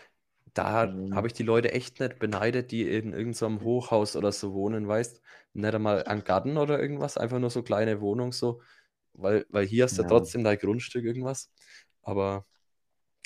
Da 0.53 0.97
Mhm. 0.97 1.11
habe 1.11 1.28
ich 1.28 1.34
die 1.34 1.43
Leute 1.43 1.72
echt 1.74 1.99
nicht 1.99 2.20
beneidet, 2.20 2.72
die 2.72 2.84
in 2.89 3.13
irgendeinem 3.13 3.61
Hochhaus 3.63 4.16
oder 4.16 4.32
so 4.32 4.53
wohnen, 4.53 4.88
weißt 4.88 5.22
Nicht 5.53 5.76
einmal 5.76 6.05
an 6.07 6.24
Garten 6.24 6.57
oder 6.57 6.80
irgendwas, 6.82 7.18
einfach 7.18 7.39
nur 7.39 7.49
so 7.51 7.63
kleine 7.63 8.01
Wohnung 8.01 8.32
so. 8.34 8.61
Weil, 9.18 9.45
weil 9.49 9.66
hier 9.68 9.86
hast 9.86 9.97
du 9.99 10.03
Ja. 10.03 10.05
trotzdem 10.05 10.43
dein 10.43 10.57
Grundstück 10.57 11.05
irgendwas. 11.05 11.51
Aber 12.03 12.45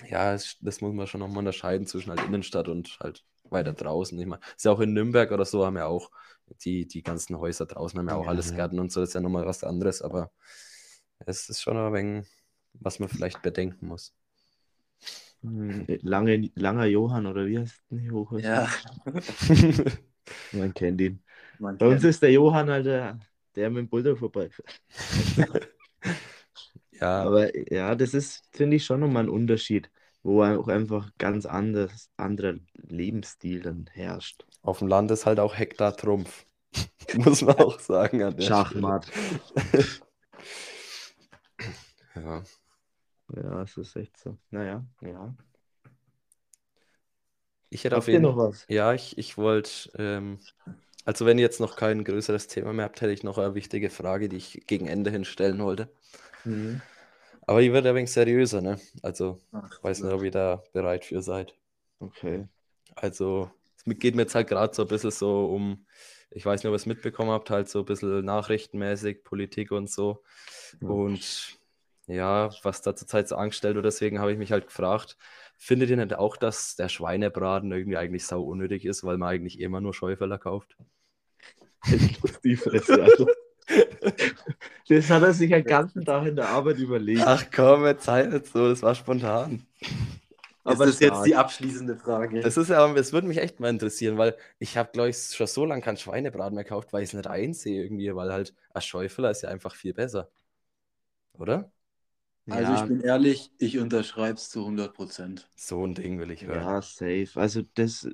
ja, 0.10 0.34
es, 0.34 0.58
das 0.62 0.82
muss 0.82 0.94
man 0.94 1.08
schon 1.08 1.20
nochmal 1.22 1.40
unterscheiden 1.40 1.88
zwischen 1.88 2.12
halt 2.12 2.24
Innenstadt 2.26 2.68
und 2.70 2.98
halt 3.02 3.26
weiter 3.46 3.74
draußen. 3.74 4.20
Ich 4.20 4.26
meine, 4.28 4.42
ist 4.56 4.66
ja 4.66 4.72
auch 4.72 4.80
in 4.80 4.94
Nürnberg 4.94 5.32
oder 5.32 5.46
so 5.46 5.66
haben 5.66 5.78
ja 5.78 5.88
auch 5.88 6.12
die, 6.66 6.88
die 6.88 7.04
ganzen 7.04 7.38
Häuser 7.40 7.66
draußen, 7.66 8.00
haben 8.00 8.08
ja 8.10 8.16
auch 8.16 8.28
Ja, 8.28 8.30
alles 8.30 8.54
ja. 8.54 8.54
Gärten 8.54 8.80
und 8.80 8.92
so, 8.92 9.02
das 9.02 9.10
ist 9.10 9.14
ja 9.16 9.22
nochmal 9.22 9.46
was 9.46 9.64
anderes, 9.64 10.02
aber 10.02 10.32
es 11.20 11.50
ist 11.50 11.62
schon 11.62 11.78
ein 11.78 11.94
wenig, 11.94 12.28
was 12.74 13.00
man 13.00 13.10
vielleicht 13.10 13.42
bedenken 13.42 13.88
muss. 13.88 14.14
Hm, 15.44 15.86
Lange, 16.02 16.52
langer 16.56 16.86
Johann, 16.86 17.26
oder 17.26 17.46
wie 17.48 17.60
heißt 17.60 17.84
der 17.92 18.12
Hochhaus? 18.12 18.52
Ja, 18.52 18.68
Man 20.52 20.74
kennt 20.74 21.02
ihn. 21.02 21.24
man 21.60 21.78
Bei 21.78 21.88
uns 21.88 22.04
kennt. 22.04 22.06
ist 22.06 22.22
der 22.24 22.32
Johann 22.32 22.70
halt 22.70 22.86
der, 22.88 23.20
der 23.56 23.70
mit 23.70 23.80
dem 23.80 23.90
Bulldog 23.90 24.20
vorbeifährt. 24.20 24.82
Ja, 27.00 27.24
Aber 27.24 27.72
ja, 27.74 27.96
das 27.96 28.14
ist, 28.14 28.44
finde 28.52 28.76
ich, 28.78 28.86
schon 28.86 29.00
nochmal 29.00 29.24
ein 29.24 29.30
Unterschied, 29.30 29.90
wo 30.24 30.44
auch 30.44 30.68
einfach 30.68 31.12
ganz 31.18 31.46
anders, 31.46 32.10
anderer 32.18 32.56
Lebensstil 32.74 33.62
dann 33.62 33.90
herrscht. 33.94 34.46
auf 34.62 34.80
dem 34.80 34.88
Land 34.88 35.12
ist 35.12 35.26
halt 35.26 35.40
auch 35.40 35.58
Hektar 35.58 35.96
Trumpf. 35.96 36.46
Muss 37.16 37.42
man 37.42 37.56
auch 37.58 37.80
sagen 37.80 38.24
an 38.24 38.36
der 38.38 38.44
Schachmatt. 38.44 39.12
Ja. 42.16 42.44
Ja, 43.36 43.62
es 43.64 43.78
ist 43.78 43.96
echt 43.96 44.18
so. 44.18 44.38
Naja, 44.52 44.86
ja. 45.02 45.36
Ich 47.70 47.84
hätte 47.84 47.98
auf 47.98 48.04
Habt 48.04 48.08
ihr 48.08 48.14
jeden 48.14 48.24
noch 48.24 48.38
was? 48.38 48.66
Ja, 48.68 48.94
ich, 48.94 49.18
ich 49.18 49.38
wollte, 49.38 49.92
ähm, 49.98 50.40
also 51.06 51.26
wenn 51.26 51.38
ihr 51.38 51.44
jetzt 51.44 51.60
noch 51.60 51.76
kein 51.76 52.04
größeres 52.04 52.48
Thema 52.48 52.74
mehr 52.74 52.86
habt, 52.86 53.02
hätte 53.02 53.14
ich 53.14 53.24
noch 53.24 53.38
eine 53.38 53.56
wichtige 53.56 53.90
Frage, 53.90 54.30
die 54.30 54.38
ich 54.38 54.64
gegen 54.68 54.88
Ende 54.88 55.12
hin 55.12 55.26
stellen 55.26 55.60
wollte. 55.60 55.90
Mhm. 56.46 56.82
Aber 57.48 57.62
die 57.62 57.74
wird 57.74 57.86
ein 57.88 57.96
wenig 57.96 58.12
seriöser, 58.12 58.62
ne? 58.62 58.80
Also, 59.02 59.40
Ach, 59.52 59.72
ich 59.72 59.84
weiß 59.84 60.02
nicht, 60.02 60.14
ob 60.14 60.22
ihr 60.24 60.32
da 60.32 60.64
bereit 60.72 61.06
für 61.06 61.22
seid. 61.22 61.56
Okay. 62.00 62.48
Also, 62.96 63.50
es 63.76 63.84
geht 63.98 64.16
mir 64.16 64.24
jetzt 64.24 64.36
halt 64.36 64.48
gerade 64.48 64.74
so 64.74 64.84
ein 64.84 64.88
bisschen 64.88 65.12
so 65.12 65.46
um, 65.46 65.86
ich 66.30 66.46
weiß 66.46 66.62
nicht, 66.62 66.68
ob 66.68 66.74
ihr 66.74 66.76
es 66.76 66.86
mitbekommen 66.86 67.32
habt, 67.32 67.50
halt 67.50 67.70
so 67.70 67.80
ein 67.80 67.86
bisschen 67.86 68.24
nachrichtenmäßig, 68.24 69.24
Politik 69.24 69.72
und 69.72 69.90
so. 69.90 70.22
Ja. 70.80 70.90
Und 70.90 71.60
ja, 72.06 72.50
was 72.64 72.82
da 72.82 72.96
zurzeit 72.96 73.28
so 73.28 73.36
angestellt 73.36 73.76
wird, 73.76 73.86
deswegen 73.86 74.20
habe 74.20 74.32
ich 74.32 74.38
mich 74.38 74.52
halt 74.52 74.68
gefragt, 74.68 75.18
findet 75.60 75.90
ihr 75.90 75.98
nicht 75.98 76.16
auch, 76.16 76.38
dass 76.38 76.78
der 76.78 76.90
Schweinebraten 76.90 77.72
irgendwie 77.72 77.98
eigentlich 77.98 78.26
sau 78.26 78.42
unnötig 78.42 78.86
ist, 78.86 79.04
weil 79.04 79.18
man 79.18 79.30
eigentlich 79.30 79.60
immer 79.60 79.82
nur 79.82 79.94
Schäuferler 79.94 80.40
kauft? 80.40 80.78
Die 82.44 82.56
Fresse, 82.56 83.04
Alter. 83.04 83.28
Das 84.88 85.10
hat 85.12 85.22
er 85.22 85.34
sich 85.34 85.52
den 85.52 85.64
ganzen 85.64 86.04
Tag 86.04 86.26
in 86.26 86.36
der 86.36 86.50
Arbeit 86.50 86.80
überlegt. 86.80 87.22
Ach 87.24 87.46
komm, 87.54 87.86
jetzt 87.86 88.06
sei 88.06 88.24
nicht 88.24 88.48
so, 88.48 88.70
das 88.70 88.82
war 88.82 88.96
spontan. 88.96 89.68
ist 90.66 90.80
das 90.80 91.00
jetzt 91.00 91.10
stark. 91.10 91.26
die 91.26 91.36
abschließende 91.36 91.96
Frage? 91.98 92.40
Das 92.40 92.58
ist 92.58 92.70
ja, 92.70 92.92
es 92.96 93.14
würde 93.14 93.28
mich 93.28 93.38
echt 93.38 93.60
mal 93.60 93.70
interessieren, 93.70 94.18
weil 94.18 94.36
ich 94.58 94.76
habe, 94.76 94.90
glaube 94.92 95.10
ich, 95.10 95.18
schon 95.18 95.46
so 95.46 95.66
lange 95.66 95.84
keinen 95.84 95.98
Schweinebraten 95.98 96.56
mehr 96.56 96.64
gekauft, 96.64 96.94
weil 96.94 97.04
ich 97.04 97.10
es 97.10 97.14
nicht 97.14 97.28
einsehe 97.28 97.84
irgendwie, 97.84 98.16
weil 98.16 98.34
halt 98.34 98.56
ein 98.74 98.82
Schäufeler 98.82 99.30
ist 99.30 99.44
ja 99.44 99.50
einfach 99.50 99.76
viel 99.76 99.94
besser. 99.94 100.32
Oder? 101.34 101.72
Also 102.52 102.72
ja, 102.72 102.84
ich 102.84 102.90
bin 102.90 103.02
ehrlich, 103.02 103.52
ich 103.58 103.78
unterschreibe 103.78 104.36
es 104.36 104.50
zu 104.50 104.66
100 104.66 104.94
Prozent. 104.94 105.48
So 105.56 105.86
ein 105.86 105.94
Ding 105.94 106.20
will 106.20 106.32
ich 106.32 106.46
hören. 106.46 106.62
ja, 106.62 106.82
safe. 106.82 107.30
Also 107.36 107.62
das, 107.76 108.08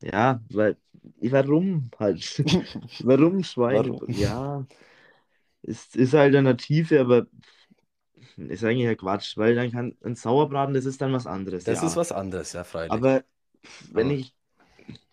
ja, 0.00 0.40
weil, 0.50 0.76
warum 1.20 1.90
halt? 1.98 2.22
Warum 3.04 3.42
Schweine? 3.44 3.90
Warum? 3.90 4.10
Ja, 4.10 4.66
es 5.62 5.94
ist 5.94 6.14
eine 6.14 6.24
Alternative, 6.24 7.00
aber 7.00 7.26
ist 8.36 8.64
eigentlich 8.64 8.84
ja 8.84 8.94
Quatsch, 8.94 9.36
weil 9.36 9.54
dann 9.54 9.72
kann 9.72 9.96
ein 10.04 10.14
Sauerbraten, 10.14 10.74
das 10.74 10.84
ist 10.84 11.00
dann 11.00 11.12
was 11.12 11.26
anderes. 11.26 11.64
Das 11.64 11.80
ja. 11.80 11.86
ist 11.86 11.96
was 11.96 12.12
anderes, 12.12 12.52
ja, 12.52 12.64
freilich. 12.64 12.92
Aber 12.92 13.24
wenn 13.92 14.06
Aber- 14.06 14.14
ich 14.16 14.34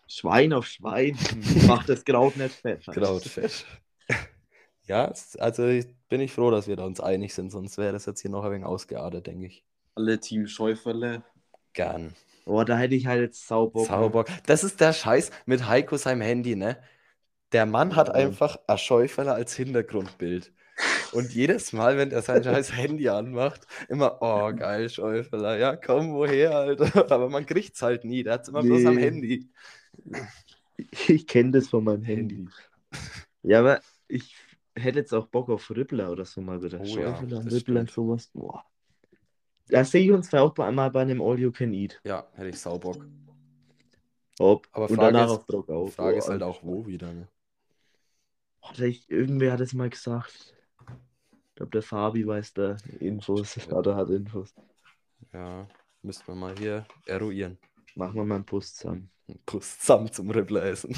Schwein 0.08 0.52
auf 0.52 0.66
Schwein, 0.66 1.18
macht 1.66 1.88
das 1.88 2.04
Kraut 2.04 2.36
nicht 2.36 2.54
fett. 2.54 2.84
Krautfett. 2.86 3.66
Ja, 4.86 5.12
also 5.38 5.66
ich- 5.66 5.86
bin 6.08 6.20
ich 6.20 6.32
froh, 6.32 6.50
dass 6.52 6.68
wir 6.68 6.76
da 6.76 6.84
uns 6.84 7.00
einig 7.00 7.34
sind, 7.34 7.50
sonst 7.50 7.78
wäre 7.78 7.92
das 7.92 8.06
jetzt 8.06 8.20
hier 8.22 8.30
noch 8.30 8.44
ein 8.44 8.52
wenig 8.52 8.64
ausgeartet, 8.66 9.26
denke 9.26 9.46
ich. 9.46 9.64
Alle 9.96 10.20
Team 10.20 10.46
Schäuferle. 10.46 11.24
Gern. 11.72 12.14
Oh, 12.44 12.62
da 12.62 12.76
hätte 12.78 12.94
ich 12.94 13.06
halt 13.06 13.22
jetzt 13.22 13.46
Saubock. 13.48 13.88
Sauerbock. 13.88 14.28
Das 14.46 14.62
ist 14.62 14.80
der 14.80 14.92
Scheiß 14.92 15.32
mit 15.46 15.66
Heiko 15.66 15.96
seinem 15.96 16.20
Handy, 16.20 16.54
ne? 16.54 16.76
Der 17.50 17.66
Mann 17.66 17.96
hat 17.96 18.08
Ja. 18.08 18.14
einfach 18.14 18.56
ein 18.68 18.78
Schäuferler 18.78 19.34
als 19.34 19.56
Hintergrundbild. 19.56 20.52
Und 21.12 21.32
jedes 21.32 21.72
Mal, 21.72 21.96
wenn 21.96 22.12
er 22.12 22.22
sein 22.22 22.44
scheiß 22.44 22.76
Handy 22.76 23.08
anmacht, 23.08 23.66
immer, 23.88 24.18
oh, 24.20 24.52
geil, 24.54 24.88
Schäuferler. 24.90 25.56
Ja, 25.58 25.74
komm, 25.74 26.12
woher, 26.14 26.54
Alter? 26.54 26.84
Aber 27.10 27.28
man 27.30 27.46
kriegt's 27.46 27.82
halt 27.82 28.04
nie. 28.04 28.22
Der 28.22 28.34
hat's 28.34 28.48
immer 28.48 28.62
bloß 28.62 28.84
am 28.84 28.94
Nee. 28.94 29.02
Handy. 29.02 29.48
Ich 31.08 31.26
kenne 31.26 31.52
das 31.52 31.68
von 31.68 31.82
meinem 31.84 32.04
Handy. 32.04 32.48
Ja, 33.42 33.60
aber 33.60 33.80
ich 34.08 34.36
hätte 34.76 34.98
jetzt 35.00 35.12
auch 35.12 35.26
Bock 35.26 35.48
auf 35.48 35.68
Rippler 35.70 36.10
oder 36.10 36.24
so 36.24 36.40
mal 36.40 36.62
wieder. 36.62 36.78
Oh 36.80 36.84
ja, 36.84 37.16
Schäuferler, 37.16 37.42
das 37.42 37.52
Rippler, 37.52 37.82
stimmt. 37.86 37.90
sowas. 37.90 38.30
Boah. 38.32 38.64
Da 39.68 39.84
sehe 39.84 40.04
ich 40.04 40.12
uns 40.12 40.32
auch 40.32 40.56
einmal 40.58 40.90
bei 40.90 41.02
einem 41.02 41.20
All 41.20 41.38
You 41.40 41.50
Can 41.50 41.72
Eat. 41.72 42.00
Ja, 42.04 42.26
hätte 42.34 42.50
ich 42.50 42.58
Saubock. 42.60 43.04
Ob. 44.38 44.68
Aber 44.72 44.88
Und 44.88 44.96
danach 44.98 45.26
ist- 45.26 45.32
auf 45.32 45.46
Druck 45.46 45.68
auf. 45.70 45.94
Frage 45.94 46.14
Oh, 46.16 46.18
ist 46.18 46.28
halt 46.28 46.42
auch, 46.42 46.62
wo 46.62 46.86
wieder, 46.86 47.12
ne? 47.12 47.26
Hat 48.62 48.78
ich, 48.80 49.10
irgendwer 49.10 49.52
hat 49.52 49.60
es 49.60 49.72
mal 49.74 49.88
gesagt. 49.90 50.54
Ich 51.48 51.54
glaube, 51.56 51.70
der 51.70 51.82
Fabi 51.82 52.26
weiß 52.26 52.52
da 52.54 52.76
Infos. 53.00 53.56
Oder 53.72 53.96
hat 53.96 54.10
Infos. 54.10 54.54
Ja, 55.32 55.66
müssten 56.02 56.26
wir 56.28 56.34
mal 56.34 56.54
hier 56.58 56.84
eruieren. 57.06 57.58
Machen 57.94 58.14
wir 58.16 58.24
mal 58.24 58.34
einen 58.36 58.44
Post 58.44 58.76
zusammen. 58.78 59.10
Kuss 59.46 59.78
zusammen 59.78 60.12
zum 60.12 60.30
Rippler 60.30 60.64
essen. 60.64 60.94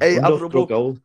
Ey, 0.00 0.18
Und 0.18 0.24
apropos-. 0.24 0.98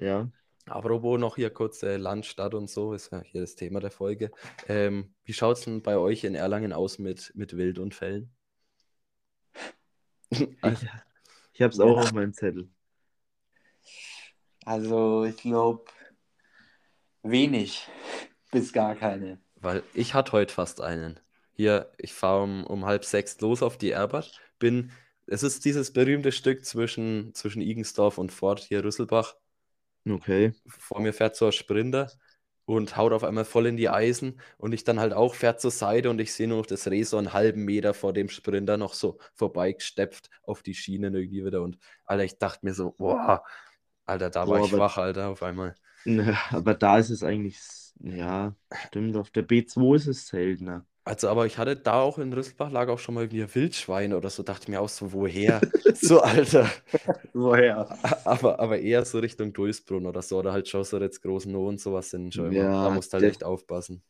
Ja. 0.00 0.28
Apropos 0.66 1.18
noch 1.18 1.36
hier 1.36 1.50
kurz 1.50 1.82
äh, 1.82 1.96
Land, 1.96 2.26
Stadt 2.26 2.54
und 2.54 2.70
so, 2.70 2.94
ist 2.94 3.10
ja 3.12 3.20
hier 3.22 3.40
das 3.40 3.56
Thema 3.56 3.80
der 3.80 3.90
Folge. 3.90 4.30
Ähm, 4.68 5.14
wie 5.24 5.32
schaut 5.32 5.58
es 5.58 5.64
denn 5.64 5.82
bei 5.82 5.96
euch 5.96 6.24
in 6.24 6.34
Erlangen 6.34 6.72
aus 6.72 6.98
mit, 6.98 7.32
mit 7.34 7.56
Wildunfällen? 7.56 8.32
Also, 10.60 10.86
Ich, 10.86 10.90
ich 11.54 11.62
habe 11.62 11.72
es 11.72 11.80
auch 11.80 11.98
auf 11.98 12.12
meinem 12.12 12.32
Zettel. 12.32 12.70
Also 14.64 15.24
ich 15.24 15.36
glaube 15.38 15.84
wenig 17.22 17.88
bis 18.50 18.72
gar 18.72 18.94
keine. 18.94 19.40
weil 19.56 19.82
ich 19.94 20.14
hatte 20.14 20.32
heute 20.32 20.54
fast 20.54 20.80
einen. 20.80 21.20
Hier, 21.54 21.92
ich 21.98 22.12
fahre 22.14 22.42
um, 22.44 22.64
um 22.66 22.86
halb 22.86 23.04
sechs 23.04 23.40
los 23.40 23.62
auf 23.62 23.76
die 23.76 23.90
Erbert, 23.90 24.40
bin, 24.58 24.92
es 25.26 25.42
ist 25.42 25.64
dieses 25.64 25.92
berühmte 25.92 26.32
Stück 26.32 26.64
zwischen, 26.64 27.34
zwischen 27.34 27.62
Igensdorf 27.62 28.18
und 28.18 28.32
Fort, 28.32 28.60
hier 28.60 28.84
Rüsselbach. 28.84 29.36
Okay. 30.08 30.52
vor 30.66 31.00
mir 31.00 31.12
fährt 31.12 31.36
so 31.36 31.46
ein 31.46 31.52
Sprinter 31.52 32.10
und 32.64 32.96
haut 32.96 33.12
auf 33.12 33.24
einmal 33.24 33.44
voll 33.44 33.66
in 33.66 33.76
die 33.76 33.88
Eisen 33.88 34.40
und 34.58 34.72
ich 34.72 34.84
dann 34.84 35.00
halt 35.00 35.12
auch 35.12 35.34
fährt 35.34 35.60
zur 35.60 35.70
Seite 35.70 36.10
und 36.10 36.20
ich 36.20 36.32
sehe 36.32 36.48
nur 36.48 36.58
noch 36.58 36.66
das 36.66 36.86
Reh 36.88 37.02
so 37.02 37.16
einen 37.18 37.32
halben 37.32 37.64
Meter 37.64 37.92
vor 37.94 38.12
dem 38.12 38.28
Sprinter 38.28 38.76
noch 38.76 38.94
so 38.94 39.18
vorbeigestepft 39.34 40.30
auf 40.44 40.62
die 40.62 40.74
Schienen 40.74 41.14
irgendwie 41.14 41.44
wieder 41.44 41.62
und 41.62 41.78
Alter, 42.04 42.24
ich 42.24 42.38
dachte 42.38 42.60
mir 42.66 42.74
so, 42.74 42.92
boah, 42.92 43.44
Alter, 44.04 44.30
da 44.30 44.48
war 44.48 44.58
Boah, 44.58 44.66
ich 44.66 44.72
aber- 44.72 44.82
wach, 44.82 44.98
Alter, 44.98 45.28
auf 45.28 45.42
einmal. 45.42 45.74
Na, 46.04 46.36
aber 46.50 46.74
da 46.74 46.98
ist 46.98 47.10
es 47.10 47.22
eigentlich, 47.22 47.60
ja, 48.00 48.54
stimmt, 48.86 49.16
auf 49.16 49.30
der 49.30 49.42
B2 49.42 49.94
ist 49.96 50.06
es 50.08 50.26
seltener. 50.26 50.84
Also, 51.04 51.28
aber 51.28 51.46
ich 51.46 51.58
hatte 51.58 51.74
da 51.76 52.00
auch 52.00 52.18
in 52.18 52.32
Rüsselbach 52.32 52.70
lag 52.70 52.88
auch 52.88 52.98
schon 53.00 53.14
mal 53.16 53.22
irgendwie 53.22 53.42
ein 53.42 53.52
Wildschwein 53.54 54.12
oder 54.14 54.30
so, 54.30 54.42
dachte 54.44 54.70
mir 54.70 54.80
auch 54.80 54.88
so, 54.88 55.12
woher? 55.12 55.60
so, 55.94 56.20
Alter. 56.20 56.70
Woher? 57.34 57.88
Aber, 58.24 58.58
aber 58.60 58.78
eher 58.80 59.04
so 59.04 59.18
Richtung 59.18 59.52
Dulsbrunn 59.52 60.06
oder 60.06 60.22
so, 60.22 60.38
oder 60.38 60.52
halt 60.52 60.68
schon 60.68 60.84
so 60.84 60.98
jetzt 61.00 61.22
großen 61.22 61.54
und 61.54 61.80
sowas 61.80 62.10
sind 62.10 62.34
schon 62.34 62.46
immer. 62.48 62.64
Ja, 62.64 62.82
Da 62.82 62.90
musst 62.90 63.12
du 63.12 63.14
halt 63.16 63.24
echt 63.26 63.44
aufpassen. 63.44 64.02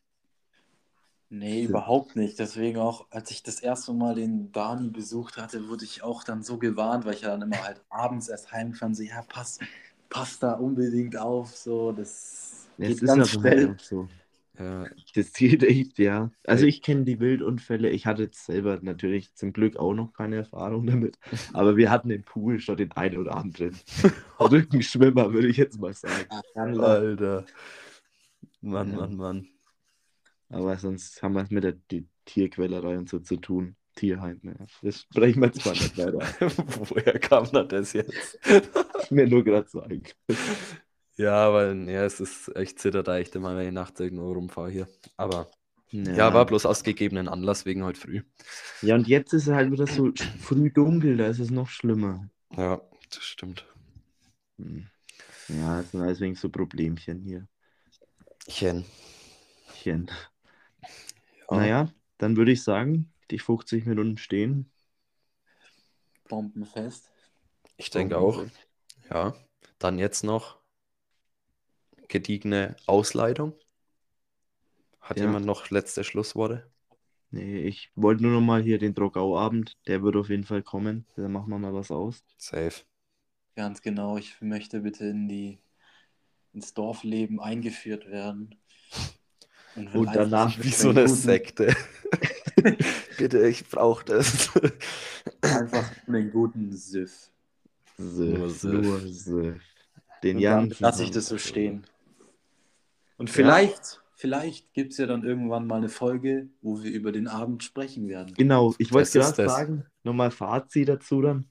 Nee, 1.29 1.63
überhaupt 1.63 2.15
nicht. 2.15 2.37
Deswegen 2.39 2.77
auch, 2.77 3.07
als 3.09 3.31
ich 3.31 3.41
das 3.43 3.59
erste 3.59 3.91
Mal 3.93 4.15
den 4.15 4.51
Dani 4.51 4.89
besucht 4.91 5.37
hatte, 5.37 5.67
wurde 5.67 5.83
ich 5.85 6.03
auch 6.03 6.23
dann 6.23 6.43
so 6.43 6.59
gewarnt, 6.59 7.05
weil 7.05 7.15
ich 7.15 7.21
ja 7.21 7.29
dann 7.29 7.41
immer 7.41 7.63
halt 7.63 7.81
abends 7.89 8.27
erst 8.29 8.51
heimgefahren 8.51 8.93
so, 8.93 9.01
ja, 9.03 9.23
pass, 9.23 9.57
pass 10.09 10.37
da 10.39 10.53
unbedingt 10.53 11.17
auf, 11.17 11.55
so, 11.55 11.91
das 11.91 12.67
Es 12.77 12.97
geht 12.97 13.01
ist 13.01 13.03
ganz 13.05 13.29
halt 13.29 13.29
schnell. 13.29 13.75
auch 13.75 13.79
so. 13.79 14.07
Ja, 14.57 14.85
Das 15.15 15.33
geht 15.33 15.63
echt, 15.63 15.97
ja. 15.97 16.31
Also 16.45 16.65
ich 16.65 16.81
kenne 16.81 17.05
die 17.05 17.19
Wildunfälle. 17.19 17.89
Ich 17.89 18.05
hatte 18.05 18.23
jetzt 18.23 18.45
selber 18.45 18.79
natürlich 18.81 19.33
zum 19.33 19.51
Glück 19.51 19.77
auch 19.77 19.93
noch 19.93 20.13
keine 20.13 20.37
Erfahrung 20.37 20.85
damit. 20.85 21.17
Aber 21.53 21.75
wir 21.75 21.89
hatten 21.89 22.11
im 22.11 22.23
Pool 22.23 22.59
schon 22.59 22.77
den 22.77 22.91
einen 22.91 23.17
oder 23.17 23.35
anderen 23.35 23.75
Rückenschwimmer, 24.39 25.33
würde 25.33 25.47
ich 25.47 25.57
jetzt 25.57 25.79
mal 25.79 25.93
sagen. 25.93 26.27
Alter. 26.55 27.45
Mann, 28.61 28.91
Ja. 28.91 28.97
Mann, 28.97 29.15
Mann. 29.15 29.47
Aber 30.49 30.77
sonst 30.77 31.21
haben 31.23 31.33
wir 31.33 31.41
es 31.43 31.49
mit 31.49 31.63
der 31.63 31.73
die 31.89 32.07
Tierquälerei 32.25 32.97
und 32.97 33.09
so 33.09 33.19
zu 33.19 33.37
tun. 33.37 33.75
Tierheim, 33.95 34.39
ja. 34.43 34.53
Das 34.81 35.01
sprechen 35.01 35.41
wir 35.41 35.51
zwar 35.51 35.73
nicht 35.73 35.97
weiter. 35.97 36.19
Woher 36.89 37.19
kam 37.19 37.47
da 37.51 37.63
das 37.63 37.93
jetzt? 37.93 38.35
Ist 38.45 39.11
mir 39.11 39.27
nur 39.27 39.43
gerade 39.43 39.67
so 39.67 39.81
eingefallen. 39.81 40.37
Ja, 41.15 41.35
aber 41.47 41.73
ja, 41.73 42.05
es 42.05 42.19
ist 42.19 42.55
echt 42.55 42.79
zittert 42.79 43.07
da 43.07 43.17
echt 43.17 43.35
immer, 43.35 43.55
wenn 43.55 43.67
ich 43.67 43.73
nachts 43.73 43.99
irgendwo 43.99 44.31
rumfahre 44.31 44.71
hier. 44.71 44.87
Aber 45.15 45.51
ja, 45.91 46.33
war 46.33 46.45
bloß 46.45 46.65
aus 46.65 46.83
gegebenen 46.83 47.27
Anlass 47.27 47.65
wegen 47.65 47.83
heute 47.83 47.99
früh. 47.99 48.23
Ja, 48.81 48.95
und 48.95 49.07
jetzt 49.07 49.31
ist 49.33 49.47
es 49.47 49.53
halt 49.53 49.71
wieder 49.71 49.85
so 49.85 50.11
früh 50.39 50.71
dunkel, 50.71 51.17
da 51.17 51.27
ist 51.27 51.39
es 51.39 51.51
noch 51.51 51.69
schlimmer. 51.69 52.27
Ja, 52.57 52.81
das 53.11 53.23
stimmt. 53.23 53.65
Hm. 54.57 54.87
Ja, 55.49 55.81
das 55.81 55.91
sind 55.91 56.01
alles 56.01 56.19
wegen 56.19 56.35
so 56.35 56.49
Problemchen 56.49 57.21
hier. 57.21 57.47
Chen. 58.47 58.85
Chen. 59.75 60.09
Ja. 61.49 61.57
Naja, 61.57 61.89
dann 62.17 62.37
würde 62.37 62.51
ich 62.53 62.63
sagen, 62.63 63.13
die 63.29 63.37
50 63.37 63.85
Minuten 63.85 64.17
stehen. 64.17 64.71
Bombenfest. 66.27 67.11
Ich 67.77 67.91
denke 67.91 68.17
auch. 68.17 68.43
Ja. 69.11 69.35
Dann 69.77 69.99
jetzt 69.99 70.23
noch 70.23 70.62
gediegene 72.13 72.75
Ausleitung. 72.85 73.53
Hat 75.01 75.17
Ja. 75.19 75.25
jemand 75.25 75.45
noch 75.45 75.69
letzte 75.69 76.03
Schlussworte? 76.03 76.69
Nee, 77.31 77.61
ich 77.63 77.91
wollte 77.95 78.21
nur 78.23 78.31
noch 78.31 78.41
mal 78.45 78.61
hier 78.61 78.77
den 78.77 78.93
Drogau-Abend, 78.93 79.75
der 79.87 80.03
wird 80.03 80.15
auf 80.15 80.29
jeden 80.29 80.43
Fall 80.43 80.61
kommen. 80.61 81.05
Da 81.15 81.27
machen 81.27 81.49
wir 81.49 81.57
mal 81.57 81.73
was 81.73 81.89
aus. 81.91 82.23
Safe. 82.37 82.83
Ganz 83.55 83.81
genau. 83.81 84.17
Ich 84.17 84.39
möchte 84.41 84.81
bitte 84.81 85.05
in 85.07 85.27
die, 85.27 85.57
ins 86.53 86.73
Dorfleben 86.75 87.39
eingeführt 87.39 88.09
werden. 88.09 88.55
Und 89.75 89.87
einfach 89.87 90.13
danach 90.13 90.57
Wie 90.63 90.69
so 90.69 90.89
eine 90.89 91.01
guten- 91.05 91.15
Sekte. 91.15 91.75
Bitte, 93.17 93.47
ich 93.47 93.67
brauche 93.67 94.05
das. 94.05 94.49
Einfach 95.41 95.89
einen 96.07 96.29
guten. 96.31 96.69
Nur 96.69 96.77
Siff, 96.77 97.31
Siff. 97.97 98.63
nur 98.63 98.99
Siff. 99.07 99.61
Den 100.23 100.37
Und 100.37 100.43
dann 100.43 100.69
ganzen 100.69 100.83
lasse 100.83 101.03
ich 101.03 101.11
das 101.11 101.25
so 101.27 101.37
stehen. 101.39 101.83
Und 103.17 103.29
vielleicht, 103.29 104.01
vielleicht 104.15 104.73
gibt 104.73 104.91
es 104.93 104.97
ja 104.97 105.05
dann 105.05 105.23
irgendwann 105.23 105.67
mal 105.67 105.77
eine 105.77 105.89
Folge, 105.89 106.49
wo 106.61 106.81
wir 106.83 106.91
über 106.91 107.11
den 107.11 107.27
Abend 107.27 107.63
sprechen 107.63 108.07
werden. 108.07 108.33
Genau, 108.35 108.73
ich 108.77 108.91
wollte 108.91 109.19
gerade 109.19 109.43
das. 109.43 109.51
sagen, 109.51 109.85
nochmal 110.03 110.31
Fazit 110.31 110.89
dazu 110.89 111.21
dann. 111.21 111.47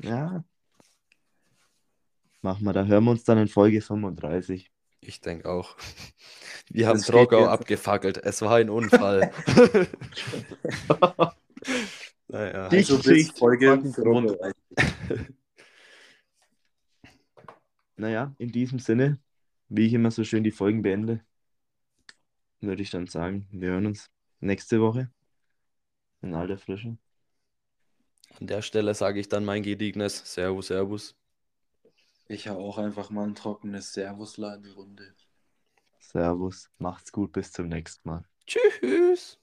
Ja. 0.00 0.44
Machen 2.42 2.64
wir, 2.64 2.72
da 2.72 2.84
hören 2.84 3.04
wir 3.04 3.10
uns 3.12 3.24
dann 3.24 3.38
in 3.38 3.48
Folge 3.48 3.80
35. 3.80 4.70
Ich 5.00 5.20
denke 5.20 5.48
auch. 5.48 5.76
Wir 6.70 6.86
haben 6.88 6.98
Das 6.98 7.08
jetzt- 7.08 7.32
abgefackelt. 7.48 8.18
Es 8.18 8.42
war 8.42 8.56
ein 8.56 8.68
Unfall. 8.70 9.32
naja. 12.28 12.68
Die- 12.68 12.76
Also 12.76 12.98
bis 12.98 13.30
Folge 13.30 13.68
fucking 13.76 13.92
Droge. 13.92 14.36
35. 14.76 15.34
Naja, 17.96 18.34
in 18.38 18.52
diesem 18.52 18.78
Sinne, 18.78 19.18
wie 19.68 19.86
ich 19.86 19.94
immer 19.94 20.10
so 20.10 20.24
schön 20.24 20.44
die 20.44 20.50
Folgen 20.50 20.82
beende, 20.82 21.24
würde 22.60 22.82
ich 22.82 22.90
dann 22.90 23.06
sagen, 23.06 23.46
wir 23.50 23.70
hören 23.70 23.86
uns 23.86 24.10
nächste 24.40 24.80
Woche 24.80 25.10
in 26.22 26.34
alter 26.34 26.58
Frische. 26.58 26.98
An 28.40 28.46
der 28.46 28.62
Stelle 28.62 28.94
sage 28.94 29.20
ich 29.20 29.28
dann 29.28 29.44
mein 29.44 29.62
gediegenes 29.62 30.34
Servus, 30.34 30.68
Servus. 30.68 31.16
Ich 32.28 32.46
habe 32.46 32.60
auch 32.60 32.78
einfach 32.78 33.10
mal 33.10 33.26
ein 33.26 33.34
trockenes 33.34 33.92
Servusla 33.92 34.54
in 34.56 34.62
die 34.62 34.70
Runde. 34.70 35.14
Servus, 35.98 36.70
macht's 36.78 37.12
gut, 37.12 37.32
bis 37.32 37.52
zum 37.52 37.68
nächsten 37.68 38.08
Mal. 38.08 38.24
Tschüss. 38.46 39.38